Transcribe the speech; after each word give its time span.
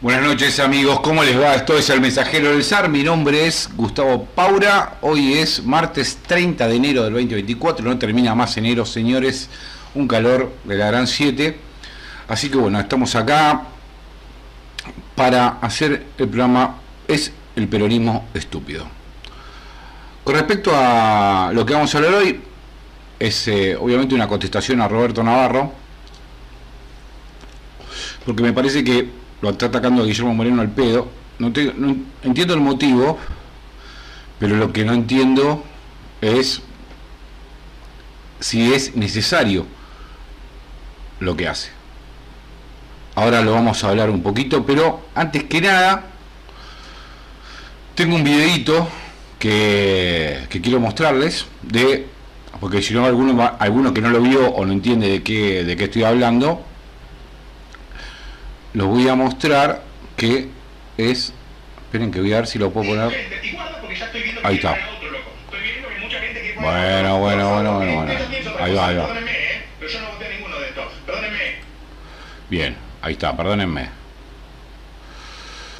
Buenas 0.00 0.22
noches 0.22 0.60
amigos, 0.60 1.00
¿cómo 1.00 1.24
les 1.24 1.36
va? 1.36 1.56
Esto 1.56 1.76
es 1.76 1.90
El 1.90 2.00
Mensajero 2.00 2.50
del 2.52 2.62
SAR, 2.62 2.88
mi 2.88 3.02
nombre 3.02 3.48
es 3.48 3.68
Gustavo 3.74 4.26
Paura, 4.26 4.98
hoy 5.00 5.32
es 5.32 5.64
martes 5.64 6.18
30 6.24 6.68
de 6.68 6.76
enero 6.76 7.02
del 7.02 7.14
2024, 7.14 7.84
no 7.84 7.98
termina 7.98 8.32
más 8.32 8.56
enero 8.56 8.86
señores, 8.86 9.50
un 9.96 10.06
calor 10.06 10.52
de 10.62 10.76
la 10.76 10.86
gran 10.86 11.08
7, 11.08 11.58
así 12.28 12.48
que 12.48 12.58
bueno, 12.58 12.78
estamos 12.78 13.16
acá 13.16 13.62
para 15.16 15.58
hacer 15.60 16.06
el 16.16 16.28
programa 16.28 16.76
Es 17.08 17.32
el 17.56 17.66
peronismo 17.66 18.28
estúpido. 18.34 18.86
Con 20.22 20.36
respecto 20.36 20.70
a 20.76 21.50
lo 21.52 21.66
que 21.66 21.74
vamos 21.74 21.92
a 21.92 21.98
hablar 21.98 22.14
hoy, 22.14 22.40
es 23.18 23.48
eh, 23.48 23.74
obviamente 23.74 24.14
una 24.14 24.28
contestación 24.28 24.80
a 24.80 24.86
Roberto 24.86 25.24
Navarro, 25.24 25.72
porque 28.24 28.44
me 28.44 28.52
parece 28.52 28.84
que 28.84 29.26
lo 29.40 29.50
está 29.50 29.66
atacando 29.66 30.02
a 30.02 30.06
Guillermo 30.06 30.34
Moreno 30.34 30.62
al 30.62 30.70
pedo. 30.70 31.08
No, 31.38 31.52
entiendo 32.22 32.54
el 32.54 32.60
motivo, 32.60 33.18
pero 34.38 34.56
lo 34.56 34.72
que 34.72 34.84
no 34.84 34.92
entiendo 34.92 35.64
es 36.20 36.62
si 38.40 38.72
es 38.72 38.96
necesario 38.96 39.66
lo 41.20 41.36
que 41.36 41.48
hace. 41.48 41.70
Ahora 43.14 43.42
lo 43.42 43.52
vamos 43.52 43.82
a 43.82 43.88
hablar 43.88 44.10
un 44.10 44.22
poquito, 44.22 44.64
pero 44.64 45.02
antes 45.14 45.44
que 45.44 45.60
nada, 45.60 46.04
tengo 47.94 48.16
un 48.16 48.24
videito 48.24 48.88
que, 49.38 50.46
quiero 50.48 50.80
mostrarles 50.80 51.46
de 51.62 52.06
porque 52.60 52.82
si 52.82 52.94
no 52.94 53.04
alguno, 53.06 53.56
alguno 53.58 53.94
que 53.94 54.00
no 54.00 54.10
lo 54.10 54.20
vio 54.20 54.48
o 54.50 54.64
no 54.66 54.72
entiende 54.72 55.08
de 55.08 55.22
qué, 55.22 55.62
de 55.62 55.76
qué 55.76 55.84
estoy 55.84 56.02
hablando, 56.02 56.64
los 58.74 58.86
voy 58.86 59.08
a 59.08 59.14
mostrar 59.14 59.82
que 60.16 60.48
es 60.96 61.32
esperen 61.88 62.10
que 62.12 62.20
voy 62.20 62.32
a 62.34 62.36
ver 62.36 62.46
si 62.46 62.58
lo 62.58 62.70
puedo 62.70 62.88
poner. 62.88 63.08
Ahí 64.42 64.56
está. 64.56 64.76
Bueno 66.60 67.18
bueno 67.18 67.50
bueno 67.50 67.74
bueno 67.74 67.96
bueno. 67.96 68.12
Ahí 68.60 68.74
va 68.74 68.86
ahí 68.88 68.96
va. 68.96 69.08
Bien 72.50 72.76
ahí 73.00 73.12
está 73.14 73.36
perdónenme. 73.36 73.90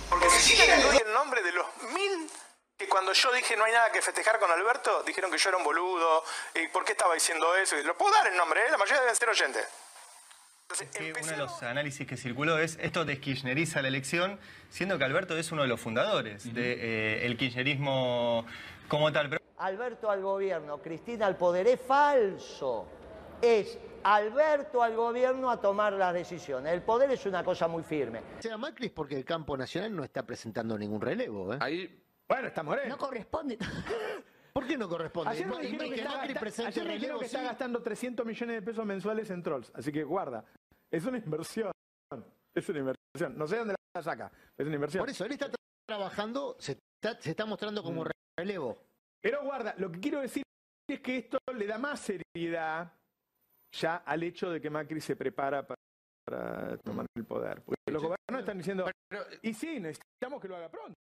Porque 0.09 0.31
si 0.31 0.55
quieren 0.55 0.81
doy 0.81 0.97
el 0.97 1.13
nombre 1.13 1.43
de 1.43 1.53
los 1.53 1.67
mil 1.93 2.31
que 2.79 2.89
cuando 2.89 3.13
yo 3.13 3.33
dije 3.33 3.57
no 3.57 3.65
hay 3.65 3.73
nada 3.73 3.93
que 3.93 4.01
festejar 4.01 4.39
con 4.39 4.51
Alberto 4.51 5.03
dijeron 5.07 5.31
que 5.31 5.37
yo 5.37 5.51
era 5.51 5.59
un 5.59 5.65
boludo 5.65 6.25
y 6.55 6.69
por 6.69 6.85
qué 6.85 6.93
estaba 6.93 7.13
diciendo 7.15 7.55
eso 7.57 7.77
lo 7.85 7.99
puedo 7.99 8.15
dar 8.15 8.29
el 8.29 8.37
nombre 8.37 8.61
¿eh? 8.61 8.71
la 8.71 8.79
mayoría 8.79 9.01
deben 9.01 9.17
ser 9.17 9.29
oyentes 9.29 9.67
uno 11.23 11.31
de 11.31 11.37
los 11.37 11.63
análisis 11.63 12.07
que 12.07 12.17
circuló 12.17 12.59
es 12.59 12.79
esto 12.81 13.05
deskirchneriza 13.05 13.83
la 13.83 13.89
elección, 13.89 14.39
siendo 14.69 14.99
que 14.99 15.05
Alberto 15.05 15.37
es 15.37 15.51
uno 15.51 15.63
de 15.63 15.69
los 15.69 15.81
fundadores 15.81 16.45
del 16.45 16.55
de, 16.55 17.27
eh, 17.27 17.37
kirchnerismo 17.37 18.45
como 18.87 19.13
tal. 19.13 19.41
Alberto 19.59 20.11
al 20.11 20.23
gobierno, 20.23 20.79
Cristina 20.79 21.27
al 21.27 21.37
poder, 21.37 21.67
es 21.67 21.81
falso. 21.81 22.87
Es 23.41 23.79
Alberto 24.03 24.83
al 24.83 24.95
gobierno 24.95 25.51
a 25.51 25.61
tomar 25.61 25.93
las 25.93 26.13
decisiones. 26.13 26.73
El 26.73 26.83
poder 26.83 27.11
es 27.11 27.25
una 27.27 27.43
cosa 27.43 27.67
muy 27.67 27.83
firme. 27.83 28.21
Sea 28.41 28.57
Macri 28.57 28.87
es 28.87 28.93
porque 28.93 29.17
el 29.17 29.25
campo 29.25 29.57
nacional 29.57 29.95
no 29.95 30.05
está 30.05 30.25
presentando 30.25 30.79
ningún 30.79 31.01
relevo. 31.01 31.55
¿eh? 31.55 31.59
Ahí, 31.61 32.03
bueno, 32.29 32.49
está 32.49 32.63
Moreno. 32.63 32.89
No 32.91 32.99
corresponde. 32.99 33.59
¿Por 34.69 34.75
qué 34.75 34.79
no 34.79 34.89
corresponde? 34.89 35.31
Ayer 35.31 35.47
me 35.47 35.61
dijeron 35.63 36.21
que, 36.21 36.49
está, 36.49 36.71
que 36.71 37.25
está 37.25 37.43
gastando 37.43 37.83
300 37.83 38.27
millones 38.27 38.57
de 38.57 38.63
pesos 38.63 38.85
mensuales 38.85 39.31
en 39.31 39.43
trolls, 39.43 39.73
así 39.75 39.91
que 39.91 40.05
guarda. 40.05 40.45
Es 40.91 41.07
una 41.07 41.17
inversión. 41.17 41.73
Es 42.55 42.69
una 42.69 42.79
inversión. 42.79 43.39
No 43.39 43.47
sé 43.47 43.57
dónde 43.57 43.75
la 43.95 44.03
saca, 44.03 44.31
es 44.59 44.67
una 44.67 44.75
inversión. 44.75 45.01
Por 45.01 45.09
eso, 45.09 45.25
él 45.25 45.33
está 45.33 45.51
trabajando, 45.89 46.57
se 46.59 46.79
está, 47.03 47.47
mostrando 47.47 47.83
como 47.83 48.05
mm. 48.05 48.09
relevo. 48.39 48.79
Pero 49.23 49.43
guarda, 49.43 49.75
lo 49.79 49.91
que 49.91 50.01
quiero 50.01 50.21
decir 50.21 50.43
es 50.87 51.01
que 51.01 51.17
esto 51.17 51.39
le 51.55 51.67
da 51.67 51.79
más 51.79 52.01
seriedad 52.01 52.93
ya 53.73 53.97
al 53.97 54.23
hecho 54.23 54.51
de 54.51 54.61
que 54.61 54.69
Macri 54.69 55.01
se 55.01 55.17
prepara 55.17 55.67
para, 55.67 56.77
tomar 56.85 57.07
el 57.17 57.25
poder. 57.25 57.63
Porque 57.63 57.91
los 57.91 58.03
gobiernos 58.03 58.41
están 58.41 58.59
diciendo, 58.59 58.85
y 59.41 59.55
sí, 59.55 59.81
necesitamos 59.81 60.43
que 60.43 60.49
lo 60.49 60.57
haga 60.57 60.69
pronto. 60.69 60.95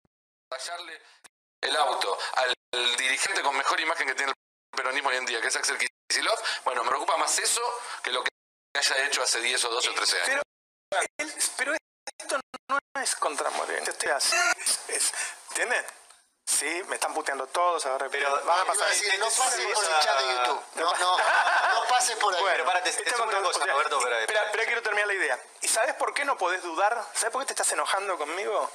el 1.63 1.77
auto 1.77 2.17
al 2.37 2.56
dirigente 2.73 3.43
con 3.43 3.57
mejor 3.57 3.81
imagen 3.81 4.07
que 4.07 4.15
tiene 4.15 4.33
el 4.33 4.77
peronismo 4.77 5.09
hoy 5.09 5.17
en 5.17 5.27
día, 5.27 5.41
que 5.41 5.49
es 5.49 5.57
Axel 5.57 5.79
Kicillof, 5.79 6.65
bueno, 6.65 6.83
me 6.83 6.89
preocupa 6.89 7.17
más 7.17 7.39
eso 7.39 7.63
que 8.03 8.11
lo 8.11 8.23
que 8.23 8.31
haya 8.79 9.07
hecho 9.07 9.23
hace 9.23 9.41
10 9.41 9.65
o 9.65 9.69
12 9.71 9.89
o 9.89 9.95
13 9.95 10.23
años. 10.23 10.43
Pero, 11.57 11.75
esto 12.19 12.41
no 12.69 12.79
es 13.03 13.17
contra 13.17 13.51
Moreno. 13.51 13.85
Este 13.87 14.11
es, 14.89 15.13
¿Entienden? 15.51 15.85
Sí, 16.47 16.83
me 16.87 16.95
están 16.95 17.13
puteando 17.13 17.47
todos 17.49 17.85
ahora. 17.87 18.09
Pero 18.09 18.31
van 18.45 18.61
a 18.61 18.65
pasar. 18.65 18.89
Decir, 18.89 19.19
no 19.19 19.27
pases 19.27 19.67
por 19.67 19.85
el 19.85 19.99
chat 20.01 20.21
de 20.21 20.35
YouTube. 20.35 20.63
No, 20.77 20.95
no, 20.95 21.17
no 21.19 21.89
pases 21.89 22.17
por 22.17 22.35
ahí. 22.35 22.41
Bueno, 22.41 22.65
párate, 22.65 22.93
te, 22.93 23.03
te 23.03 23.21
una 23.21 23.43
cosa, 23.43 23.67
Roberto, 23.67 23.99
pero, 24.01 24.19
espera, 24.19 24.45
espera, 24.45 24.65
quiero 24.65 24.83
terminar 24.83 25.09
la 25.09 25.15
idea. 25.15 25.41
¿Y 25.61 25.69
sabes 25.69 25.95
por 25.95 26.15
qué 26.15 26.25
no 26.25 26.39
podés 26.39 26.63
dudar? 26.63 27.05
¿Sabes 27.15 27.31
por 27.33 27.43
qué 27.43 27.47
te 27.47 27.53
estás 27.55 27.73
enojando 27.73 28.17
conmigo? 28.17 28.71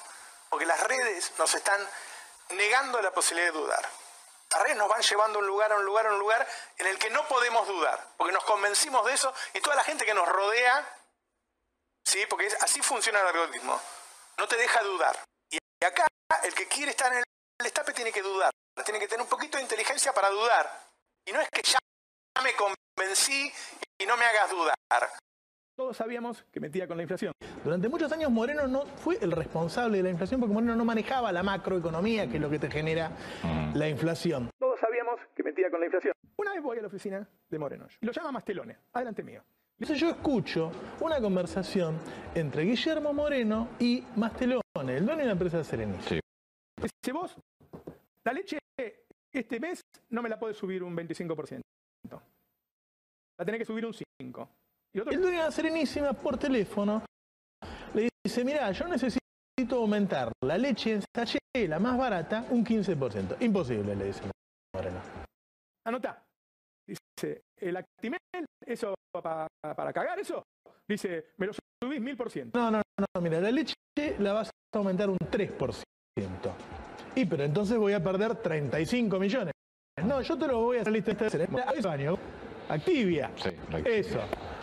Porque 0.49 0.65
las 0.65 0.81
redes 0.81 1.31
nos 1.37 1.53
están 1.53 1.87
negando 2.53 3.01
la 3.01 3.11
posibilidad 3.11 3.51
de 3.53 3.59
dudar. 3.59 3.89
Las 4.51 4.63
redes 4.63 4.77
nos 4.77 4.89
van 4.89 5.01
llevando 5.01 5.39
a 5.39 5.41
un 5.41 5.47
lugar, 5.47 5.71
a 5.71 5.77
un 5.77 5.85
lugar, 5.85 6.07
a 6.07 6.13
un 6.13 6.19
lugar 6.19 6.47
en 6.77 6.87
el 6.87 6.99
que 6.99 7.09
no 7.09 7.25
podemos 7.27 7.65
dudar, 7.67 8.05
porque 8.17 8.33
nos 8.33 8.43
convencimos 8.43 9.05
de 9.05 9.13
eso 9.13 9.33
y 9.53 9.61
toda 9.61 9.77
la 9.77 9.83
gente 9.83 10.05
que 10.05 10.13
nos 10.13 10.27
rodea, 10.27 10.87
¿sí? 12.05 12.25
porque 12.25 12.49
así 12.59 12.81
funciona 12.81 13.21
el 13.21 13.27
algoritmo, 13.27 13.79
no 14.37 14.47
te 14.47 14.57
deja 14.57 14.81
dudar. 14.83 15.17
Y 15.49 15.57
acá 15.85 16.05
el 16.43 16.53
que 16.53 16.67
quiere 16.67 16.91
estar 16.91 17.13
en 17.13 17.23
el 17.59 17.65
estape 17.65 17.93
tiene 17.93 18.11
que 18.11 18.21
dudar, 18.21 18.51
tiene 18.83 18.99
que 18.99 19.07
tener 19.07 19.21
un 19.21 19.29
poquito 19.29 19.57
de 19.57 19.63
inteligencia 19.63 20.13
para 20.13 20.29
dudar. 20.29 20.69
Y 21.25 21.31
no 21.31 21.39
es 21.39 21.49
que 21.49 21.61
ya 21.61 21.79
me 22.43 22.53
convencí 22.55 23.53
y 23.99 24.05
no 24.05 24.17
me 24.17 24.25
hagas 24.25 24.49
dudar. 24.49 24.75
Todos 25.75 25.97
sabíamos 25.97 26.43
que 26.51 26.59
metía 26.59 26.87
con 26.87 26.97
la 26.97 27.03
inflación. 27.03 27.33
Durante 27.63 27.87
muchos 27.87 28.11
años 28.11 28.29
Moreno 28.29 28.67
no 28.67 28.85
fue 28.85 29.17
el 29.21 29.31
responsable 29.31 29.97
de 29.97 30.03
la 30.03 30.09
inflación 30.09 30.39
porque 30.39 30.53
Moreno 30.53 30.75
no 30.75 30.85
manejaba 30.85 31.31
la 31.31 31.43
macroeconomía, 31.43 32.27
que 32.27 32.35
es 32.35 32.41
lo 32.41 32.49
que 32.49 32.59
te 32.59 32.69
genera 32.69 33.11
mm. 33.43 33.75
la 33.75 33.87
inflación. 33.87 34.49
Todos 34.59 34.79
sabíamos 34.79 35.19
que 35.35 35.43
metía 35.43 35.69
con 35.69 35.79
la 35.79 35.85
inflación. 35.85 36.13
Una 36.37 36.53
vez 36.53 36.61
voy 36.61 36.77
a 36.79 36.81
la 36.81 36.87
oficina 36.87 37.27
de 37.49 37.59
Moreno 37.59 37.87
y 37.99 38.05
lo 38.05 38.11
llama 38.11 38.31
Mastelone, 38.31 38.77
adelante 38.93 39.23
mío. 39.23 39.43
Entonces 39.79 39.99
yo 39.99 40.09
escucho 40.09 40.71
una 40.99 41.19
conversación 41.19 41.97
entre 42.35 42.63
Guillermo 42.63 43.13
Moreno 43.13 43.69
y 43.79 44.03
Mastelone, 44.15 44.61
el 44.97 45.05
dueño 45.05 45.21
de 45.21 45.25
la 45.25 45.31
empresa 45.31 45.63
Serenis. 45.63 46.05
Dice, 46.07 47.13
vos, 47.13 47.35
la 48.23 48.33
leche 48.33 48.59
este 49.31 49.59
mes 49.59 49.81
no 50.09 50.21
me 50.21 50.29
la 50.29 50.37
puedes 50.37 50.57
subir 50.57 50.83
un 50.83 50.95
25%. 50.95 51.61
La 53.37 53.45
tenés 53.45 53.59
que 53.59 53.65
subir 53.65 53.85
un 53.85 53.93
5%. 53.93 54.47
Y 54.93 54.99
otro... 54.99 55.13
El 55.13 55.21
dueño 55.21 55.37
de 55.37 55.43
la 55.45 55.51
Serenísima 55.51 56.13
por 56.13 56.37
teléfono 56.37 57.03
le 57.93 58.09
dice, 58.23 58.43
mira, 58.43 58.71
yo 58.71 58.87
necesito 58.87 59.21
aumentar 59.71 60.31
la 60.43 60.57
leche 60.57 60.93
en 60.93 61.03
sachet, 61.15 61.41
la 61.67 61.79
más 61.79 61.97
barata, 61.97 62.45
un 62.49 62.65
15%. 62.65 63.41
Imposible, 63.41 63.95
le 63.95 64.05
dice 64.05 64.21
Moreno. 64.73 64.99
Anota. 65.85 66.23
Dice, 66.87 67.43
el 67.57 67.77
Actimel, 67.77 68.19
eso 68.65 68.95
para, 69.11 69.47
para 69.61 69.93
cagar 69.93 70.19
eso. 70.19 70.43
Dice, 70.87 71.27
me 71.37 71.47
lo 71.47 71.53
subís 71.53 72.01
mil 72.01 72.17
por 72.17 72.29
ciento. 72.29 72.57
No, 72.57 72.71
no, 72.71 72.81
no, 72.97 73.21
mira, 73.21 73.39
la 73.39 73.51
leche 73.51 73.75
la 74.19 74.33
vas 74.33 74.49
a 74.49 74.77
aumentar 74.77 75.09
un 75.09 75.17
3%. 75.17 76.51
Y 77.15 77.25
pero 77.25 77.43
entonces 77.43 77.77
voy 77.77 77.93
a 77.93 78.03
perder 78.03 78.35
35 78.35 79.19
millones. 79.19 79.53
No, 80.03 80.21
yo 80.21 80.37
te 80.37 80.47
lo 80.47 80.61
voy 80.61 80.77
a 80.77 80.81
hacer 80.81 80.93
listo 80.93 81.11
este 81.11 81.87
año. 81.87 82.17
Activia. 82.69 83.31
Sí, 83.35 83.49
eso. 83.85 84.19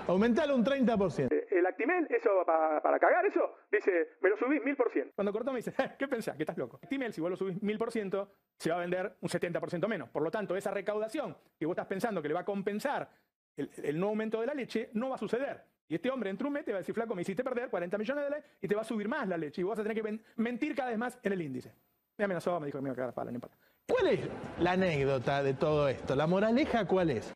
Aumentalo 0.08 0.54
un 0.54 0.64
30%. 0.64 1.28
Eh, 1.30 1.46
el 1.50 1.66
Actimel, 1.66 2.06
eso 2.10 2.30
para, 2.46 2.80
para 2.80 2.98
cagar, 2.98 3.26
eso, 3.26 3.56
dice, 3.70 4.08
me 4.22 4.30
lo 4.30 4.36
subís 4.38 4.62
1000%. 4.62 5.12
Cuando 5.14 5.32
cortó 5.32 5.52
me 5.52 5.58
dice, 5.58 5.74
¿qué 5.98 6.08
pensás? 6.08 6.36
Que 6.36 6.44
estás 6.44 6.56
loco. 6.56 6.80
Actimel, 6.82 7.12
si 7.12 7.20
vos 7.20 7.30
lo 7.30 7.36
subís 7.36 7.60
1000%, 7.60 8.28
se 8.58 8.70
va 8.70 8.76
a 8.76 8.80
vender 8.80 9.16
un 9.20 9.28
70% 9.28 9.86
menos. 9.86 10.08
Por 10.08 10.22
lo 10.22 10.30
tanto, 10.30 10.56
esa 10.56 10.70
recaudación 10.70 11.36
que 11.58 11.66
vos 11.66 11.74
estás 11.74 11.86
pensando 11.86 12.22
que 12.22 12.28
le 12.28 12.34
va 12.34 12.40
a 12.40 12.44
compensar 12.44 13.10
el, 13.56 13.70
el 13.82 14.00
no 14.00 14.08
aumento 14.08 14.40
de 14.40 14.46
la 14.46 14.54
leche, 14.54 14.90
no 14.94 15.10
va 15.10 15.16
a 15.16 15.18
suceder. 15.18 15.62
Y 15.88 15.94
este 15.94 16.10
hombre 16.10 16.30
en 16.30 16.46
un 16.46 16.52
mes 16.52 16.64
te 16.64 16.72
va 16.72 16.78
a 16.78 16.80
decir, 16.80 16.94
flaco, 16.94 17.14
me 17.14 17.22
hiciste 17.22 17.42
perder 17.42 17.70
40 17.70 17.96
millones 17.96 18.22
de 18.22 18.24
dólares 18.24 18.50
y 18.60 18.68
te 18.68 18.74
va 18.74 18.82
a 18.82 18.84
subir 18.84 19.08
más 19.08 19.26
la 19.26 19.38
leche. 19.38 19.60
Y 19.62 19.64
vos 19.64 19.70
vas 19.70 19.80
a 19.80 19.82
tener 19.88 20.02
que 20.02 20.20
mentir 20.36 20.74
cada 20.74 20.90
vez 20.90 20.98
más 20.98 21.18
en 21.22 21.32
el 21.32 21.42
índice. 21.42 21.74
Me 22.18 22.24
amenazó, 22.24 22.60
me 22.60 22.66
dijo 22.66 22.78
que 22.78 22.82
me 22.82 22.88
iba 22.88 22.92
a 22.94 22.96
cagar 22.96 23.14
pala, 23.14 23.30
no 23.30 23.36
importa. 23.36 23.56
¿Cuál 23.86 24.06
es 24.08 24.20
la 24.60 24.72
anécdota 24.72 25.42
de 25.42 25.54
todo 25.54 25.88
esto? 25.88 26.14
¿La 26.14 26.26
moraleja 26.26 26.86
cuál 26.86 27.10
es? 27.10 27.34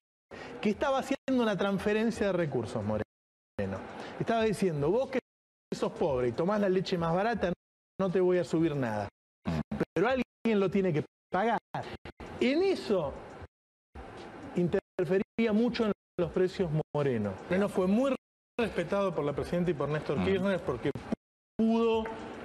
Que 0.63 0.71
estaba 0.71 1.01
haciendo 1.01 1.43
una 1.43 1.57
transferencia 1.57 2.29
de 2.29 2.33
recursos, 2.33 2.85
Moreno. 2.85 3.03
Estaba 4.21 4.45
diciendo, 4.45 4.93
vos 4.93 5.11
que 5.11 5.19
sos 5.75 5.91
pobre 5.91 6.29
y 6.29 6.33
tomás 6.33 6.61
la 6.61 6.69
leche 6.69 6.97
más 6.97 7.13
barata, 7.13 7.53
no 8.01 8.11
te 8.11 8.21
voy 8.21 8.39
a 8.39 8.45
subir 8.45 8.77
nada. 8.77 9.09
Pero 9.93 10.07
alguien 10.07 10.61
lo 10.61 10.71
tiene 10.71 10.93
que 10.93 11.05
pagar. 11.33 11.59
En 12.39 12.63
eso 12.63 13.13
interfería 14.55 15.53
mucho 15.53 15.87
en 15.87 15.93
los 16.17 16.31
precios 16.31 16.71
Moreno. 16.95 17.33
Moreno 17.49 17.69
fue 17.69 17.89
muy 17.89 18.15
respetado 18.57 19.13
por 19.13 19.25
la 19.25 19.33
presidenta 19.33 19.73
y 19.73 19.75
por 19.75 19.89
Néstor. 19.89 20.25
Kirchner 20.25 20.61
porque 20.61 20.93
pudo 21.59 22.05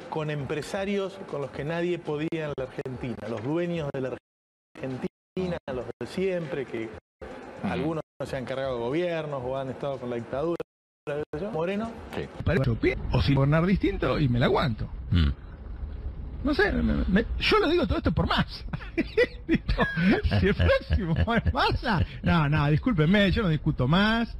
con 0.09 0.31
empresarios 0.31 1.19
con 1.29 1.41
los 1.41 1.51
que 1.51 1.63
nadie 1.63 1.99
podía 1.99 2.45
en 2.45 2.53
la 2.57 2.63
Argentina, 2.63 3.27
los 3.29 3.43
dueños 3.43 3.91
de 3.93 4.01
la 4.01 4.17
Argentina, 4.75 5.57
los 5.71 5.85
de 5.99 6.07
siempre, 6.07 6.65
que 6.65 6.89
algunos 7.63 8.03
se 8.25 8.35
han 8.35 8.45
cargado 8.45 8.75
de 8.75 8.79
gobiernos 8.79 9.41
o 9.43 9.57
han 9.57 9.69
estado 9.69 9.99
con 9.99 10.09
la 10.09 10.15
dictadura. 10.15 10.57
Moreno. 11.53 11.89
Sí. 12.15 12.93
O 13.13 13.21
si 13.21 13.33
gobernar 13.33 13.65
distinto 13.65 14.19
y 14.19 14.27
me 14.27 14.39
la 14.39 14.47
aguanto. 14.47 14.89
Mm. 15.11 15.29
No 16.43 16.53
sé, 16.53 16.71
yo 17.39 17.59
lo 17.59 17.67
digo 17.67 17.87
todo 17.87 17.97
esto 17.97 18.11
por 18.11 18.27
más. 18.27 18.65
si 20.39 20.47
el 20.47 20.55
próximo 20.55 21.15
es 21.35 21.53
masa, 21.53 22.05
no, 22.21 22.47
no, 22.47 22.69
discúlpenme, 22.69 23.31
yo 23.31 23.43
no 23.43 23.49
discuto 23.49 23.87
más, 23.87 24.37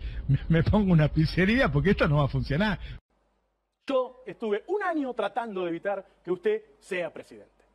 me 0.48 0.64
pongo 0.64 0.94
una 0.94 1.08
pizzería 1.08 1.72
porque 1.72 1.92
esto 1.92 2.08
no 2.08 2.18
va 2.18 2.26
a 2.26 2.30
funcionar. 2.30 2.80
Yo 3.88 4.24
estuve 4.26 4.64
un 4.68 4.84
año 4.84 5.14
tratando 5.14 5.64
de 5.64 5.70
evitar 5.70 6.06
que 6.24 6.32
usted 6.32 6.62
sea 6.80 7.12
presidente. 7.12 7.66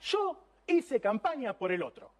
Yo 0.00 0.40
hice 0.66 1.00
campaña 1.00 1.52
por 1.52 1.72
el 1.72 1.82
otro. 1.82 2.10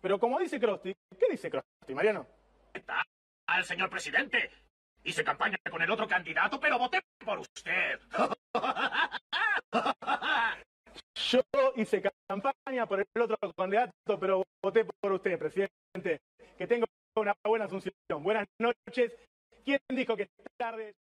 Pero 0.00 0.18
como 0.18 0.38
dice 0.38 0.60
Crosti, 0.60 0.94
¿qué 1.18 1.26
dice 1.30 1.50
Crosti, 1.50 1.94
Mariano? 1.94 2.26
Está 2.72 3.02
al 3.46 3.64
señor 3.64 3.90
presidente. 3.90 4.50
Hice 5.04 5.22
campaña 5.24 5.56
con 5.70 5.82
el 5.82 5.90
otro 5.90 6.06
candidato, 6.08 6.58
pero 6.60 6.78
voté 6.78 7.00
por 7.24 7.38
usted. 7.38 8.00
Yo 11.14 11.42
hice 11.76 12.02
campaña 12.28 12.86
por 12.86 13.00
el 13.00 13.22
otro 13.22 13.36
candidato, 13.56 14.18
pero 14.20 14.44
voté 14.62 14.84
por 14.84 15.12
usted, 15.12 15.38
presidente. 15.38 16.20
Que 16.58 16.66
tenga 16.66 16.86
una 17.16 17.34
buena 17.44 17.64
asunción. 17.64 17.94
Buenas 18.22 18.46
noches 18.58 19.12
¿Quién 19.66 19.80
dijo 19.88 20.16
que 20.16 20.22
es 20.22 20.30
tarde? 20.56 20.94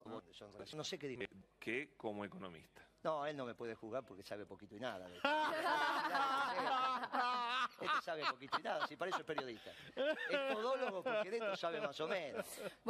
No 0.75 0.83
sé 0.83 0.97
qué 0.97 1.07
dijo. 1.07 1.21
Que 1.59 1.89
como 1.95 2.25
economista. 2.25 2.81
No, 3.05 3.23
él 3.23 3.37
no 3.37 3.45
me 3.45 3.53
puede 3.53 3.75
jugar 3.75 4.03
porque 4.03 4.23
sabe 4.23 4.47
poquito 4.47 4.75
y 4.75 4.79
nada. 4.79 5.07
este 7.79 8.01
sabe 8.03 8.25
poquito 8.25 8.59
y 8.59 8.63
nada, 8.63 8.87
si 8.87 8.95
para 8.95 9.09
eso 9.09 9.19
es 9.19 9.25
periodista. 9.25 9.69
Es 9.95 10.51
todólogo 10.51 11.03
porque 11.03 11.29
de 11.29 11.37
esto 11.37 11.55
sabe 11.55 11.79
más 11.79 11.99
o 11.99 12.07
menos. 12.07 12.43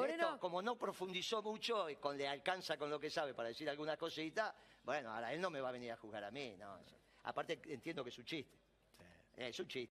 Esto, 0.08 0.40
como 0.40 0.62
no 0.62 0.78
profundizó 0.78 1.42
mucho 1.42 1.90
y 1.90 1.98
con, 1.98 2.18
le 2.18 2.30
alcanza 2.30 2.78
con 2.78 2.90
lo 2.90 2.98
que 2.98 3.10
sabe 3.10 3.34
para 3.34 3.50
decir 3.50 3.70
algunas 3.70 3.98
cositas, 3.98 4.56
bueno, 4.86 5.12
ahora 5.12 5.34
él 5.34 5.42
no 5.42 5.50
me 5.50 5.60
va 5.60 5.68
a 5.68 5.74
venir 5.74 5.92
a 5.92 5.98
jugar 5.98 6.24
a 6.24 6.32
mí. 6.32 6.56
No. 6.58 6.80
Aparte 7.24 7.60
entiendo 7.66 8.02
que 8.02 8.10
es 8.10 8.18
un 8.18 8.24
chiste. 8.24 8.58
Es 9.36 9.60
un 9.60 9.68
chiste. 9.68 9.94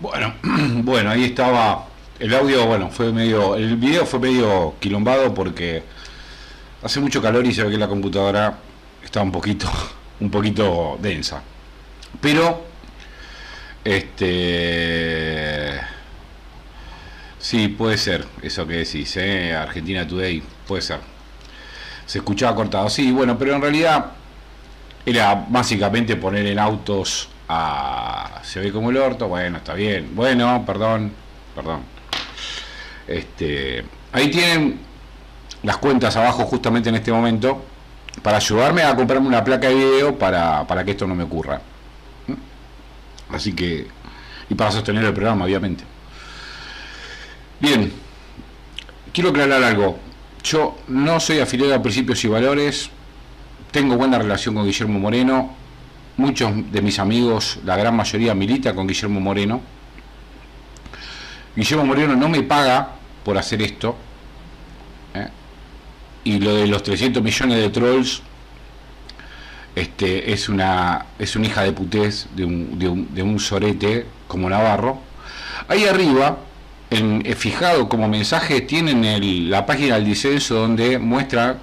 Bueno, 0.00 0.34
bueno, 0.82 1.10
ahí 1.10 1.24
estaba. 1.24 1.95
El 2.18 2.34
audio, 2.34 2.66
bueno, 2.66 2.90
fue 2.90 3.12
medio. 3.12 3.56
El 3.56 3.76
video 3.76 4.06
fue 4.06 4.18
medio 4.18 4.74
quilombado 4.80 5.34
porque 5.34 5.82
hace 6.82 7.00
mucho 7.00 7.20
calor 7.20 7.46
y 7.46 7.52
se 7.52 7.62
ve 7.62 7.70
que 7.70 7.78
la 7.78 7.88
computadora 7.88 8.58
está 9.04 9.22
un 9.22 9.32
poquito, 9.32 9.70
un 10.20 10.30
poquito 10.30 10.98
densa. 11.00 11.42
Pero, 12.20 12.64
este. 13.84 15.80
Sí, 17.38 17.68
puede 17.68 17.98
ser, 17.98 18.26
eso 18.42 18.66
que 18.66 18.74
decís, 18.74 19.16
¿eh? 19.18 19.54
Argentina 19.54 20.06
Today, 20.06 20.42
puede 20.66 20.82
ser. 20.82 21.00
Se 22.06 22.18
escuchaba 22.18 22.56
cortado, 22.56 22.88
sí, 22.88 23.12
bueno, 23.12 23.38
pero 23.38 23.54
en 23.54 23.62
realidad 23.62 24.06
era 25.04 25.46
básicamente 25.48 26.16
poner 26.16 26.46
en 26.46 26.58
autos 26.58 27.28
se 28.42 28.60
ve 28.60 28.72
como 28.72 28.90
el 28.90 28.96
orto, 28.96 29.28
bueno, 29.28 29.58
está 29.58 29.74
bien, 29.74 30.14
bueno, 30.14 30.64
perdón, 30.66 31.12
perdón. 31.54 31.95
Este, 33.06 33.84
ahí 34.12 34.30
tienen 34.30 34.78
las 35.62 35.76
cuentas 35.78 36.16
abajo 36.16 36.44
justamente 36.44 36.88
en 36.88 36.96
este 36.96 37.12
momento 37.12 37.64
para 38.22 38.38
ayudarme 38.38 38.82
a 38.82 38.94
comprarme 38.96 39.28
una 39.28 39.44
placa 39.44 39.68
de 39.68 39.74
video 39.74 40.18
para, 40.18 40.66
para 40.66 40.84
que 40.84 40.92
esto 40.92 41.06
no 41.06 41.14
me 41.14 41.24
ocurra. 41.24 41.60
¿Mm? 42.26 43.34
Así 43.34 43.52
que, 43.52 43.86
y 44.48 44.54
para 44.54 44.70
sostener 44.72 45.04
el 45.04 45.12
programa, 45.12 45.44
obviamente. 45.44 45.84
Bien, 47.60 47.92
quiero 49.12 49.30
aclarar 49.30 49.62
algo. 49.62 49.98
Yo 50.42 50.78
no 50.88 51.18
soy 51.20 51.40
afiliado 51.40 51.74
a 51.74 51.82
principios 51.82 52.24
y 52.24 52.28
valores, 52.28 52.90
tengo 53.70 53.96
buena 53.96 54.18
relación 54.18 54.54
con 54.54 54.64
Guillermo 54.64 54.98
Moreno, 54.98 55.54
Muchos 56.18 56.50
de 56.72 56.80
mis 56.80 56.98
amigos, 56.98 57.58
la 57.62 57.76
gran 57.76 57.94
mayoría 57.94 58.34
milita 58.34 58.74
con 58.74 58.86
Guillermo 58.86 59.20
Moreno. 59.20 59.60
Guillermo 61.54 61.84
Moreno 61.84 62.16
no 62.16 62.30
me 62.30 62.42
paga 62.42 62.95
por 63.26 63.36
hacer 63.36 63.60
esto. 63.60 63.96
¿eh? 65.14 65.26
Y 66.22 66.38
lo 66.38 66.54
de 66.54 66.68
los 66.68 66.84
300 66.84 67.20
millones 67.20 67.58
de 67.58 67.70
trolls 67.70 68.22
este, 69.74 70.32
es 70.32 70.48
una 70.48 71.06
es 71.18 71.34
una 71.34 71.46
hija 71.48 71.62
de 71.62 71.72
putés 71.72 72.28
de 72.36 72.44
un, 72.44 72.78
de 72.78 72.88
un, 72.88 73.12
de 73.12 73.38
sorete 73.40 74.06
como 74.28 74.48
Navarro. 74.48 75.00
Ahí 75.66 75.86
arriba, 75.86 76.38
en, 76.88 77.26
eh, 77.26 77.34
fijado 77.34 77.88
como 77.88 78.06
mensaje, 78.08 78.60
tienen 78.60 79.50
la 79.50 79.66
página 79.66 79.96
del 79.96 80.04
disenso 80.04 80.54
donde 80.54 81.00
muestra 81.00 81.58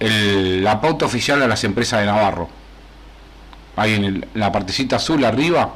la 0.00 0.80
pauta 0.80 1.04
oficial 1.04 1.42
a 1.42 1.46
las 1.46 1.62
empresas 1.62 2.00
de 2.00 2.06
Navarro. 2.06 2.48
Ahí 3.76 3.94
en 3.94 4.26
la 4.34 4.50
partecita 4.50 4.96
azul 4.96 5.24
arriba, 5.24 5.74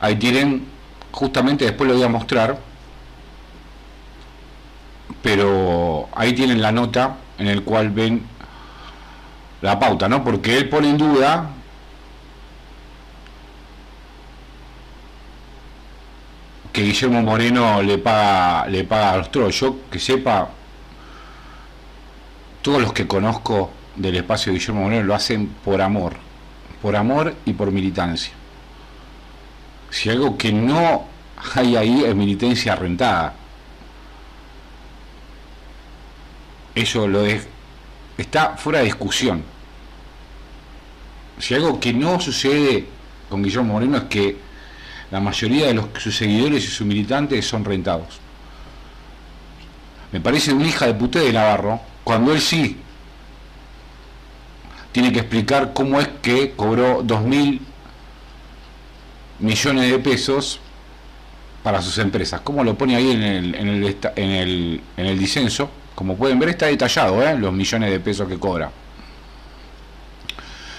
ahí 0.00 0.16
tienen, 0.16 0.64
justamente 1.10 1.66
después 1.66 1.90
lo 1.90 1.96
voy 1.96 2.04
a 2.04 2.08
mostrar, 2.08 2.71
pero 5.22 6.08
ahí 6.14 6.32
tienen 6.32 6.60
la 6.60 6.72
nota 6.72 7.16
en 7.38 7.46
el 7.46 7.62
cual 7.62 7.90
ven 7.90 8.22
la 9.60 9.78
pauta, 9.78 10.08
¿no? 10.08 10.24
Porque 10.24 10.58
él 10.58 10.68
pone 10.68 10.90
en 10.90 10.98
duda 10.98 11.50
que 16.72 16.82
Guillermo 16.82 17.22
Moreno 17.22 17.82
le 17.82 17.98
paga, 17.98 18.66
le 18.66 18.84
paga 18.84 19.12
a 19.12 19.16
los 19.18 19.30
trolls. 19.30 19.60
Yo 19.60 19.76
que 19.90 19.98
sepa, 19.98 20.48
todos 22.62 22.80
los 22.80 22.92
que 22.92 23.06
conozco 23.06 23.70
del 23.94 24.16
espacio 24.16 24.52
de 24.52 24.58
Guillermo 24.58 24.82
Moreno 24.82 25.04
lo 25.04 25.14
hacen 25.14 25.48
por 25.64 25.80
amor, 25.80 26.14
por 26.80 26.96
amor 26.96 27.34
y 27.44 27.52
por 27.52 27.70
militancia. 27.70 28.32
Si 29.90 30.08
algo 30.08 30.36
que 30.38 30.52
no 30.52 31.04
hay 31.54 31.76
ahí 31.76 32.04
es 32.04 32.14
militancia 32.14 32.74
rentada. 32.74 33.34
Eso 36.74 37.06
lo 37.06 37.24
es, 37.24 37.46
está 38.16 38.56
fuera 38.56 38.78
de 38.80 38.86
discusión. 38.86 39.42
Si 41.38 41.54
algo 41.54 41.80
que 41.80 41.92
no 41.92 42.20
sucede 42.20 42.86
con 43.28 43.42
Guillermo 43.42 43.74
Moreno 43.74 43.96
es 43.98 44.04
que 44.04 44.36
la 45.10 45.20
mayoría 45.20 45.66
de 45.66 45.74
los, 45.74 45.86
sus 45.98 46.16
seguidores 46.16 46.64
y 46.64 46.68
sus 46.68 46.86
militantes 46.86 47.46
son 47.46 47.64
rentados. 47.64 48.20
Me 50.12 50.20
parece 50.20 50.52
una 50.52 50.66
hija 50.66 50.86
de 50.86 50.94
puté 50.94 51.20
de 51.20 51.32
Navarro 51.32 51.80
cuando 52.04 52.32
él 52.32 52.40
sí 52.40 52.76
tiene 54.92 55.12
que 55.12 55.20
explicar 55.20 55.72
cómo 55.72 56.00
es 56.00 56.08
que 56.20 56.52
cobró 56.52 57.02
dos 57.02 57.22
mil 57.22 57.60
millones 59.38 59.90
de 59.90 59.98
pesos 59.98 60.60
para 61.62 61.80
sus 61.80 61.98
empresas. 61.98 62.40
Cómo 62.42 62.62
lo 62.62 62.76
pone 62.76 62.96
ahí 62.96 63.10
en 63.10 63.22
el, 63.22 63.54
en 63.54 63.68
el, 63.68 63.96
en 64.16 64.30
el, 64.30 64.80
en 64.96 65.06
el 65.06 65.18
disenso. 65.18 65.70
Como 65.94 66.16
pueden 66.16 66.38
ver 66.38 66.50
está 66.50 66.66
detallado 66.66 67.22
¿eh? 67.22 67.36
los 67.38 67.52
millones 67.52 67.90
de 67.90 68.00
pesos 68.00 68.28
que 68.28 68.38
cobra. 68.38 68.70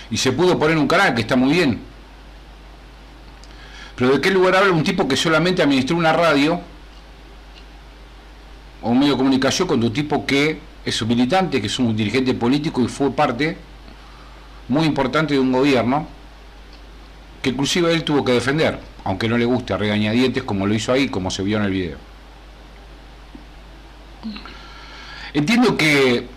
Y 0.10 0.18
se 0.18 0.32
pudo 0.32 0.58
poner 0.58 0.78
un 0.78 0.88
canal 0.88 1.14
que 1.14 1.22
está 1.22 1.36
muy 1.36 1.54
bien. 1.54 1.80
Pero 3.96 4.14
¿de 4.14 4.22
qué 4.22 4.32
lugar 4.32 4.56
habla 4.56 4.72
un 4.72 4.84
tipo 4.84 5.08
que 5.08 5.16
solamente 5.16 5.62
administró 5.62 5.96
una 5.96 6.14
radio 6.14 6.60
o 8.82 8.90
un 8.90 9.00
medio 9.00 9.14
de 9.14 9.18
comunicación 9.18 9.68
con 9.68 9.84
un 9.84 9.94
tipo 9.94 10.26
que 10.26 10.60
es 10.86 11.02
un 11.02 11.08
militante, 11.08 11.62
que 11.62 11.68
es 11.68 11.80
un 11.80 11.96
dirigente 11.96 12.34
político 12.34 12.82
y 12.82 12.88
fue 12.88 13.12
parte 13.12 13.58
muy 14.68 14.86
importante 14.86 15.34
de 15.34 15.40
un 15.40 15.52
gobierno 15.52 16.08
que 17.42 17.50
inclusive 17.50 17.94
él 17.94 18.04
tuvo 18.04 18.24
que 18.24 18.32
defender, 18.32 18.80
aunque 19.04 19.28
no 19.28 19.38
le 19.38 19.46
guste 19.46 19.74
a 19.74 19.78
regañadientes 19.78 20.44
como 20.44 20.66
lo 20.66 20.74
hizo 20.74 20.92
ahí, 20.92 21.10
como 21.10 21.30
se 21.30 21.44
vio 21.44 21.58
en 21.58 21.64
el 21.64 21.72
video. 21.72 21.98
Entiendo 25.34 25.78
que 25.78 26.28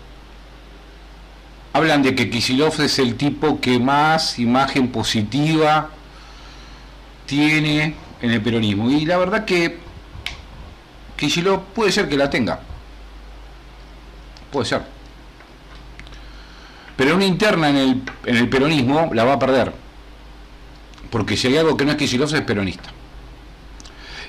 hablan 1.73 2.01
de 2.01 2.15
que 2.15 2.29
Kisilov 2.29 2.81
es 2.81 2.99
el 2.99 3.15
tipo 3.15 3.61
que 3.61 3.79
más 3.79 4.39
imagen 4.39 4.89
positiva 4.89 5.89
tiene 7.25 7.95
en 8.21 8.31
el 8.31 8.41
peronismo. 8.41 8.89
Y 8.89 9.05
la 9.05 9.17
verdad 9.17 9.45
que 9.45 9.77
Kisilov 11.15 11.65
puede 11.75 11.91
ser 11.91 12.09
que 12.09 12.17
la 12.17 12.29
tenga. 12.29 12.59
Puede 14.51 14.65
ser. 14.65 14.81
Pero 16.95 17.15
una 17.15 17.25
interna 17.25 17.69
en 17.69 17.75
el, 17.77 18.01
en 18.25 18.37
el 18.37 18.49
peronismo 18.49 19.11
la 19.13 19.23
va 19.23 19.33
a 19.33 19.39
perder. 19.39 19.71
Porque 21.11 21.37
si 21.37 21.47
hay 21.47 21.57
algo 21.57 21.77
que 21.77 21.85
no 21.85 21.91
es 21.91 21.97
Kicillof 21.97 22.33
es 22.33 22.41
peronista. 22.41 22.89